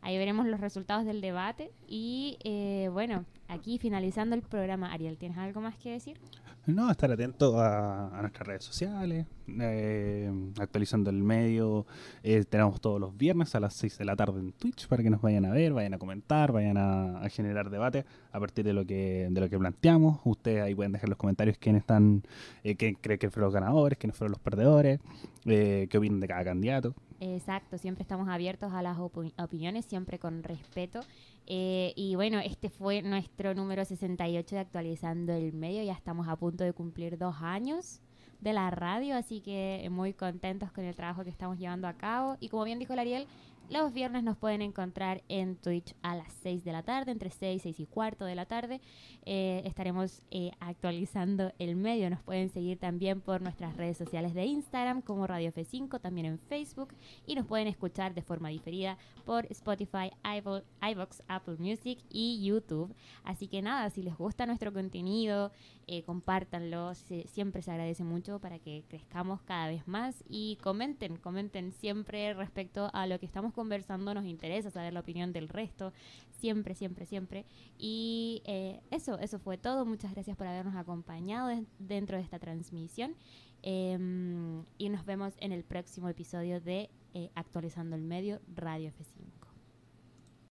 Ahí 0.00 0.18
veremos 0.18 0.46
los 0.46 0.60
resultados 0.60 1.04
del 1.04 1.20
debate. 1.20 1.70
Y 1.86 2.38
eh, 2.44 2.88
bueno, 2.92 3.24
aquí 3.48 3.78
finalizando 3.78 4.34
el 4.34 4.42
programa, 4.42 4.92
Ariel, 4.92 5.16
¿tienes 5.16 5.38
algo 5.38 5.60
más 5.60 5.76
que 5.76 5.90
decir? 5.90 6.18
No, 6.64 6.88
estar 6.92 7.10
atento 7.10 7.60
a, 7.60 8.20
nuestras 8.20 8.46
redes 8.46 8.62
sociales, 8.62 9.26
eh, 9.48 10.30
actualizando 10.60 11.10
el 11.10 11.16
medio. 11.16 11.86
Eh, 12.22 12.44
tenemos 12.48 12.80
todos 12.80 13.00
los 13.00 13.16
viernes 13.16 13.56
a 13.56 13.60
las 13.60 13.74
6 13.74 13.98
de 13.98 14.04
la 14.04 14.14
tarde 14.14 14.38
en 14.38 14.52
Twitch 14.52 14.86
para 14.86 15.02
que 15.02 15.10
nos 15.10 15.20
vayan 15.20 15.44
a 15.44 15.50
ver, 15.50 15.72
vayan 15.72 15.94
a 15.94 15.98
comentar, 15.98 16.52
vayan 16.52 16.76
a, 16.78 17.28
generar 17.30 17.68
debate 17.68 18.04
a 18.30 18.38
partir 18.38 18.64
de 18.64 18.74
lo 18.74 18.86
que 18.86 19.26
de 19.28 19.40
lo 19.40 19.50
que 19.50 19.58
planteamos. 19.58 20.20
Ustedes 20.22 20.62
ahí 20.62 20.72
pueden 20.76 20.92
dejar 20.92 21.08
los 21.08 21.18
comentarios 21.18 21.58
quiénes 21.58 21.80
están, 21.80 22.22
eh, 22.62 22.76
quién 22.76 22.94
cree 22.94 23.18
que 23.18 23.28
fueron 23.28 23.46
los 23.46 23.54
ganadores, 23.54 23.98
quiénes 23.98 24.16
fueron 24.16 24.30
los 24.30 24.40
perdedores, 24.40 25.00
eh, 25.46 25.88
qué 25.90 25.98
opinan 25.98 26.20
de 26.20 26.28
cada 26.28 26.44
candidato. 26.44 26.94
Exacto, 27.24 27.78
siempre 27.78 28.02
estamos 28.02 28.28
abiertos 28.28 28.72
a 28.72 28.82
las 28.82 28.98
opi- 28.98 29.32
opiniones, 29.40 29.84
siempre 29.84 30.18
con 30.18 30.42
respeto. 30.42 30.98
Eh, 31.46 31.92
y 31.94 32.16
bueno, 32.16 32.40
este 32.40 32.68
fue 32.68 33.00
nuestro 33.02 33.54
número 33.54 33.84
68 33.84 34.56
de 34.56 34.60
Actualizando 34.60 35.32
el 35.32 35.52
Medio. 35.52 35.84
Ya 35.84 35.92
estamos 35.92 36.26
a 36.26 36.34
punto 36.34 36.64
de 36.64 36.72
cumplir 36.72 37.16
dos 37.18 37.36
años 37.40 38.00
de 38.40 38.52
la 38.52 38.72
radio, 38.72 39.14
así 39.16 39.40
que 39.40 39.86
muy 39.88 40.14
contentos 40.14 40.72
con 40.72 40.82
el 40.84 40.96
trabajo 40.96 41.22
que 41.22 41.30
estamos 41.30 41.58
llevando 41.60 41.86
a 41.86 41.92
cabo. 41.92 42.36
Y 42.40 42.48
como 42.48 42.64
bien 42.64 42.80
dijo 42.80 42.92
el 42.92 42.98
Ariel, 42.98 43.28
los 43.70 43.92
viernes 43.94 44.22
nos 44.22 44.36
pueden 44.36 44.60
encontrar 44.60 45.22
en 45.28 45.56
Twitch 45.56 45.94
a 46.02 46.14
las 46.14 46.30
6 46.42 46.62
de 46.62 46.72
la 46.72 46.82
tarde, 46.82 47.10
entre 47.10 47.30
6, 47.30 47.62
6 47.62 47.80
y 47.80 47.86
cuarto 47.86 48.26
de 48.26 48.34
la 48.34 48.44
tarde. 48.44 48.82
Eh, 49.24 49.62
estaremos 49.64 50.20
eh, 50.30 50.50
actualizando 50.60 51.52
el 51.58 51.74
medio. 51.76 52.10
Nos 52.10 52.20
pueden 52.20 52.50
seguir 52.50 52.78
también 52.78 53.22
por 53.22 53.40
nuestras 53.40 53.74
redes 53.78 53.96
sociales 53.96 54.34
de 54.34 54.44
Instagram 54.44 55.00
como 55.00 55.26
Radio 55.26 55.50
F5, 55.52 56.00
también 56.02 56.26
en 56.26 56.38
Facebook 56.38 56.92
y 57.26 57.34
nos 57.34 57.46
pueden 57.46 57.66
escuchar 57.66 58.12
de 58.12 58.20
forma 58.20 58.50
diferida 58.50 58.98
por 59.24 59.46
Spotify, 59.46 60.10
iVo- 60.22 60.64
iVoox, 60.82 61.22
Apple 61.28 61.56
Music 61.58 61.98
y 62.10 62.44
YouTube. 62.44 62.94
Así 63.24 63.48
que 63.48 63.62
nada, 63.62 63.88
si 63.88 64.02
les 64.02 64.16
gusta 64.18 64.44
nuestro 64.44 64.72
contenido, 64.74 65.50
eh, 65.86 66.02
compártanlo, 66.04 66.94
se- 66.94 67.26
siempre 67.28 67.62
se 67.62 67.70
agradece 67.70 68.04
mucho 68.04 68.38
para 68.40 68.58
que 68.58 68.84
crezcamos 68.88 69.40
cada 69.42 69.68
vez 69.68 69.86
más 69.88 70.22
y 70.28 70.56
comenten, 70.62 71.16
comenten 71.16 71.72
siempre 71.72 72.32
respecto 72.34 72.90
a 72.92 73.06
lo 73.06 73.18
que 73.18 73.26
estamos 73.26 73.52
conversando, 73.52 74.14
nos 74.14 74.24
interesa 74.24 74.70
saber 74.70 74.92
la 74.92 75.00
opinión 75.00 75.32
del 75.32 75.48
resto, 75.48 75.92
siempre, 76.40 76.74
siempre, 76.74 77.06
siempre. 77.06 77.44
Y 77.78 78.42
eh, 78.44 78.80
eso, 78.90 79.18
eso 79.18 79.38
fue 79.38 79.58
todo, 79.58 79.84
muchas 79.84 80.12
gracias 80.12 80.36
por 80.36 80.46
habernos 80.46 80.76
acompañado 80.76 81.48
de- 81.48 81.64
dentro 81.78 82.16
de 82.16 82.22
esta 82.22 82.38
transmisión. 82.38 83.14
Em, 83.62 84.64
y 84.78 84.88
nos 84.88 85.04
vemos 85.04 85.34
en 85.38 85.52
el 85.52 85.62
próximo 85.64 86.08
episodio 86.08 86.60
de 86.60 86.90
eh, 87.14 87.30
Actualizando 87.34 87.94
el 87.94 88.02
Medio 88.02 88.40
Radio 88.54 88.88
F5. 88.90 89.41